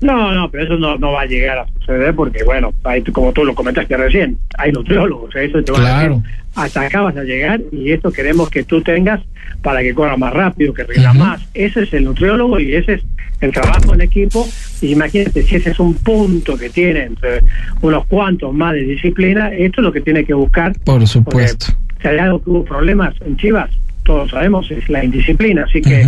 No, 0.00 0.32
no, 0.32 0.50
pero 0.50 0.64
eso 0.64 0.76
no, 0.76 0.96
no 0.98 1.12
va 1.12 1.22
a 1.22 1.26
llegar 1.26 1.58
a 1.58 1.66
suceder 1.78 2.14
porque, 2.14 2.42
bueno, 2.44 2.72
tú- 3.04 3.12
como 3.12 3.32
tú 3.32 3.44
lo 3.44 3.54
comentaste 3.54 3.96
recién, 3.96 4.36
hay 4.58 4.72
nutriólogos, 4.72 5.34
eso 5.36 5.62
te 5.62 5.70
va 5.72 5.78
a 5.78 5.80
Claro. 5.80 6.16
decir, 6.16 6.30
hasta 6.54 6.80
acá 6.82 7.00
vas 7.02 7.16
a 7.16 7.22
llegar 7.22 7.60
y 7.72 7.92
esto 7.92 8.10
queremos 8.12 8.50
que 8.50 8.64
tú 8.64 8.82
tengas 8.82 9.20
para 9.62 9.82
que 9.82 9.94
corra 9.94 10.16
más 10.16 10.32
rápido, 10.32 10.74
que 10.74 10.84
rinda 10.84 11.12
más. 11.12 11.40
Ese 11.54 11.84
es 11.84 11.92
el 11.92 12.04
nutriólogo 12.04 12.58
y 12.58 12.74
ese 12.74 12.94
es 12.94 13.02
el 13.40 13.52
trabajo 13.52 13.94
en 13.94 14.00
equipo. 14.02 14.46
Y 14.80 14.92
imagínate, 14.92 15.42
si 15.42 15.56
ese 15.56 15.70
es 15.70 15.78
un 15.78 15.94
punto 15.94 16.56
que 16.56 16.68
tiene 16.68 17.04
entre 17.04 17.40
unos 17.80 18.06
cuantos 18.06 18.52
más 18.52 18.74
de 18.74 18.82
disciplina, 18.82 19.52
esto 19.52 19.80
es 19.80 19.84
lo 19.84 19.92
que 19.92 20.00
tiene 20.00 20.24
que 20.24 20.34
buscar. 20.34 20.72
Por 20.84 21.06
supuesto. 21.06 21.66
Si 22.00 22.08
hay 22.08 22.18
algo 22.18 22.42
que 22.42 22.50
hubo 22.50 22.64
problemas 22.64 23.14
en 23.24 23.36
Chivas, 23.36 23.70
todos 24.04 24.30
sabemos, 24.30 24.70
es 24.70 24.88
la 24.88 25.04
indisciplina. 25.04 25.64
Así 25.64 25.80
que 25.80 26.04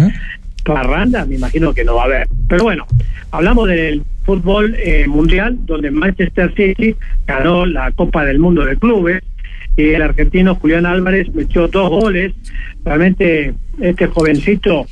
parranda 0.64 1.24
me 1.26 1.36
imagino 1.36 1.72
que 1.72 1.84
no 1.84 1.94
va 1.94 2.02
a 2.02 2.06
haber. 2.06 2.28
Pero 2.48 2.64
bueno, 2.64 2.86
hablamos 3.30 3.68
del 3.68 4.02
fútbol 4.24 4.74
eh, 4.78 5.06
mundial, 5.06 5.58
donde 5.66 5.90
Manchester 5.90 6.52
City 6.54 6.96
ganó 7.26 7.66
la 7.66 7.92
Copa 7.92 8.24
del 8.24 8.38
Mundo 8.38 8.64
de 8.64 8.76
Clubes 8.76 9.22
y 9.76 9.90
el 9.90 10.02
argentino 10.02 10.54
Julián 10.54 10.86
Álvarez 10.86 11.32
metió 11.34 11.68
dos 11.68 11.90
goles. 11.90 12.32
Realmente 12.84 13.54
este 13.80 14.06
jovencito 14.06 14.86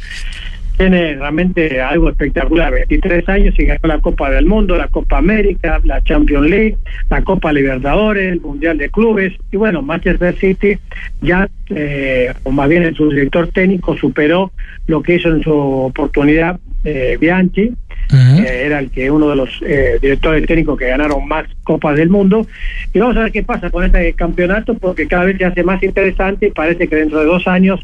tiene 0.76 1.14
realmente 1.14 1.80
algo 1.80 2.09
espectacular, 2.09 2.72
23 2.72 3.28
años 3.28 3.55
y 3.59 3.64
ganó 3.66 3.80
la 3.85 4.01
Copa 4.01 4.30
del 4.30 4.47
Mundo, 4.47 4.76
la 4.76 4.89
Copa 4.89 5.18
América, 5.18 5.80
la 5.85 6.03
Champions 6.03 6.49
League, 6.49 6.76
la 7.11 7.22
Copa 7.22 7.53
Libertadores, 7.53 8.33
el 8.33 8.41
Mundial 8.41 8.78
de 8.78 8.91
Clubes 8.91 9.35
y 9.53 9.57
bueno, 9.57 9.83
Manchester 9.83 10.35
City 10.39 10.78
ya, 11.20 11.49
eh, 11.70 12.33
o 12.43 12.51
más 12.51 12.68
bien 12.68 12.85
en 12.85 12.95
su 12.95 13.11
director 13.11 13.49
técnico, 13.49 13.97
superó 13.97 14.51
lo 14.87 15.03
que 15.03 15.16
hizo 15.16 15.28
en 15.28 15.43
su 15.43 15.53
oportunidad 15.53 16.59
eh, 16.85 17.16
Bianchi, 17.20 17.72
que 18.09 18.64
era 18.66 18.78
el 18.78 18.91
que 18.91 19.11
uno 19.11 19.30
de 19.30 19.37
los 19.37 19.62
eh, 19.64 19.99
directores 20.01 20.47
técnicos 20.47 20.78
que 20.78 20.89
ganaron 20.89 21.26
más 21.26 21.47
Copas 21.62 21.97
del 21.97 22.11
Mundo. 22.11 22.47
Y 22.93 22.99
vamos 22.99 23.16
a 23.16 23.22
ver 23.22 23.33
qué 23.33 23.43
pasa 23.43 23.70
con 23.70 23.85
este 23.85 24.12
campeonato, 24.14 24.74
porque 24.74 25.07
cada 25.07 25.24
vez 25.24 25.39
se 25.39 25.45
hace 25.45 25.62
más 25.62 25.83
interesante 25.83 26.47
y 26.49 26.51
parece 26.51 26.89
que 26.89 26.97
dentro 26.97 27.20
de 27.20 27.26
dos 27.26 27.47
años 27.47 27.80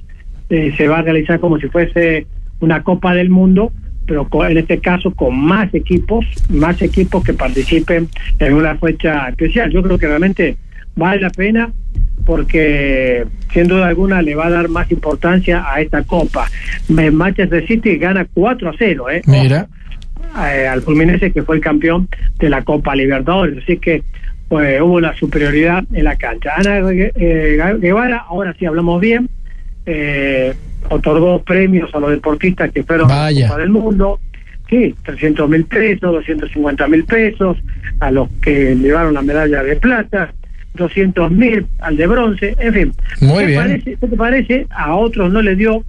eh, 0.50 0.74
se 0.76 0.88
va 0.88 0.98
a 0.98 1.02
realizar 1.02 1.40
como 1.40 1.58
si 1.58 1.68
fuese 1.68 2.26
una 2.60 2.82
Copa 2.82 3.14
del 3.14 3.30
Mundo, 3.30 3.72
pero 4.06 4.28
en 4.48 4.58
este 4.58 4.78
caso 4.80 5.12
con 5.12 5.38
más 5.38 5.72
equipos, 5.74 6.24
más 6.48 6.80
equipos 6.82 7.22
que 7.22 7.34
participen 7.34 8.08
en 8.38 8.54
una 8.54 8.76
fecha 8.76 9.28
especial. 9.28 9.70
Yo 9.70 9.82
creo 9.82 9.98
que 9.98 10.06
realmente 10.06 10.56
vale 10.96 11.20
la 11.20 11.30
pena 11.30 11.72
porque 12.24 13.24
sin 13.54 13.68
duda 13.68 13.86
alguna 13.88 14.20
le 14.20 14.34
va 14.34 14.48
a 14.48 14.50
dar 14.50 14.68
más 14.68 14.90
importancia 14.90 15.64
a 15.66 15.80
esta 15.80 16.02
Copa. 16.02 16.46
Manchester 16.88 17.66
City 17.66 17.96
gana 17.96 18.26
4 18.34 18.68
a 18.68 18.74
0, 18.78 19.10
¿eh? 19.10 19.22
Mira. 19.26 19.66
eh, 20.46 20.66
al 20.66 20.82
Fluminense 20.82 21.32
que 21.32 21.42
fue 21.42 21.56
el 21.56 21.62
campeón 21.62 22.06
de 22.38 22.50
la 22.50 22.62
Copa 22.64 22.94
Libertadores. 22.94 23.62
Así 23.62 23.78
que 23.78 24.02
pues, 24.48 24.80
hubo 24.80 24.94
una 24.94 25.14
superioridad 25.16 25.84
en 25.92 26.04
la 26.04 26.16
cancha. 26.16 26.52
Ana 26.56 26.80
eh, 26.90 27.58
Guevara, 27.78 28.24
ahora 28.28 28.54
sí 28.58 28.66
hablamos 28.66 29.00
bien, 29.00 29.30
eh, 29.86 30.52
otorgó 30.90 31.42
premios 31.42 31.94
a 31.94 31.98
los 32.00 32.10
deportistas 32.10 32.70
que 32.72 32.82
fueron 32.82 33.10
a 33.10 33.30
la 33.30 33.48
Copa 33.48 33.60
del 33.60 33.70
Mundo. 33.70 34.20
Sí, 34.68 34.94
300 35.02 35.48
mil 35.48 35.64
pesos, 35.64 36.12
250 36.12 36.88
mil 36.88 37.04
pesos 37.04 37.56
a 38.00 38.10
los 38.10 38.28
que 38.42 38.74
llevaron 38.76 39.14
la 39.14 39.22
medalla 39.22 39.62
de 39.62 39.76
plata, 39.76 40.34
200 40.74 41.30
mil 41.30 41.66
al 41.80 41.96
de 41.96 42.06
bronce, 42.06 42.54
en 42.58 42.74
fin. 42.74 42.92
Muy 43.20 43.38
¿Qué 43.38 43.46
bien. 43.46 43.60
Parece, 43.60 43.96
¿Qué 44.00 44.06
te 44.06 44.16
parece? 44.16 44.66
A 44.70 44.94
otros 44.94 45.32
no 45.32 45.42
le 45.42 45.56
dio, 45.56 45.84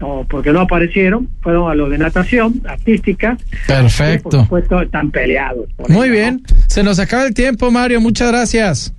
no, 0.00 0.26
porque 0.28 0.52
no 0.52 0.60
aparecieron, 0.60 1.28
fueron 1.42 1.70
a 1.70 1.74
los 1.74 1.90
de 1.90 1.98
natación 1.98 2.60
artística. 2.68 3.36
Perfecto. 3.66 4.28
Que, 4.30 4.36
por 4.36 4.42
supuesto, 4.44 4.82
están 4.82 5.10
peleados. 5.10 5.68
por 5.76 5.90
Muy 5.90 6.06
eso, 6.08 6.12
bien, 6.16 6.42
se 6.66 6.82
nos 6.82 6.98
acaba 6.98 7.24
el 7.24 7.34
tiempo, 7.34 7.70
Mario, 7.70 8.00
muchas 8.00 8.28
gracias. 8.32 8.94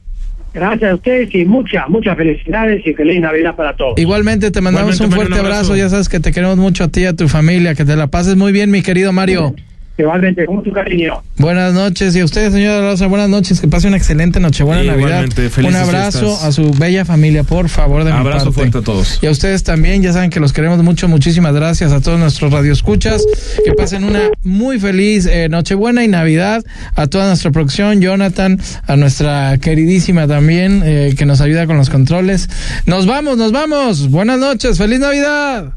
Gracias 0.53 0.91
a 0.91 0.95
ustedes 0.95 1.33
y 1.33 1.45
muchas, 1.45 1.89
muchas 1.89 2.15
felicidades 2.15 2.85
y 2.85 2.93
feliz 2.93 3.19
Navidad 3.19 3.55
para 3.55 3.75
todos. 3.75 3.97
Igualmente 3.97 4.51
te 4.51 4.61
mandamos 4.61 4.93
Igualmente, 4.95 5.15
un 5.15 5.19
fuerte 5.19 5.33
un 5.33 5.45
abrazo. 5.47 5.71
abrazo. 5.73 5.75
ya 5.75 5.89
sabes 5.89 6.09
que 6.09 6.19
te 6.19 6.31
queremos 6.31 6.57
mucho 6.57 6.83
a 6.83 6.87
ti 6.89 7.01
y 7.01 7.05
a 7.05 7.15
tu 7.15 7.27
familia, 7.27 7.73
que 7.73 7.85
te 7.85 7.95
la 7.95 8.05
pases 8.07 8.35
muy 8.35 8.51
bien, 8.51 8.69
mi 8.69 8.83
querido 8.83 9.11
Mario. 9.11 9.55
Igualmente, 9.95 10.45
con 10.47 10.55
mucho 10.55 10.71
cariño. 10.71 11.21
Buenas 11.37 11.71
noches 11.75 12.15
y 12.15 12.19
a 12.21 12.25
ustedes, 12.25 12.51
señora 12.51 12.81
Rosa, 12.81 13.05
buenas 13.05 13.29
noches, 13.29 13.61
que 13.61 13.67
pase 13.67 13.87
una 13.87 13.97
excelente 13.97 14.39
Nochebuena 14.39 14.81
Sí, 14.81 14.87
Navidad. 14.87 15.25
Un 15.59 15.75
abrazo 15.75 16.19
fiestas. 16.19 16.43
a 16.45 16.51
su 16.51 16.71
bella 16.71 17.05
familia, 17.05 17.43
por 17.43 17.69
favor, 17.69 18.03
de 18.03 18.11
mi 18.11 18.17
Abrazo 18.17 18.45
parte. 18.45 18.53
fuerte 18.71 18.77
a 18.79 18.81
todos. 18.81 19.19
Y 19.21 19.27
a 19.27 19.31
ustedes 19.31 19.61
también, 19.63 20.01
ya 20.01 20.11
saben 20.11 20.31
que 20.31 20.39
los 20.39 20.51
queremos 20.51 20.81
mucho, 20.81 21.07
muchísimas 21.07 21.53
gracias 21.53 21.91
a 21.91 22.01
todos 22.01 22.17
nuestros 22.19 22.51
radioescuchas, 22.51 23.23
que 23.63 23.71
pasen 23.73 24.03
una 24.03 24.31
muy 24.41 24.79
feliz 24.79 25.27
eh, 25.27 25.47
Nochebuena 25.47 26.03
y 26.03 26.07
Navidad, 26.07 26.63
a 26.95 27.05
toda 27.05 27.27
nuestra 27.27 27.51
producción, 27.51 28.01
Jonathan, 28.01 28.59
a 28.87 28.95
nuestra 28.95 29.59
queridísima 29.59 30.27
también, 30.27 30.81
eh, 30.83 31.13
que 31.15 31.27
nos 31.27 31.39
ayuda 31.39 31.67
con 31.67 31.77
los 31.77 31.91
controles. 31.91 32.49
Nos 32.87 33.05
vamos, 33.05 33.37
nos 33.37 33.51
vamos, 33.51 34.09
buenas 34.09 34.39
noches, 34.39 34.79
feliz 34.79 34.99
Navidad. 34.99 35.73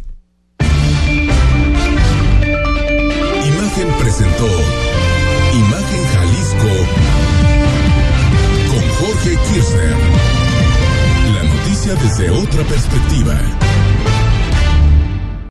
Imagen 4.19 6.05
Jalisco 6.15 6.73
con 8.71 8.83
Jorge 8.99 9.37
Kirchner. 9.53 9.95
La 11.35 11.43
noticia 11.43 11.95
desde 11.97 12.31
otra 12.31 12.63
perspectiva. 12.65 13.39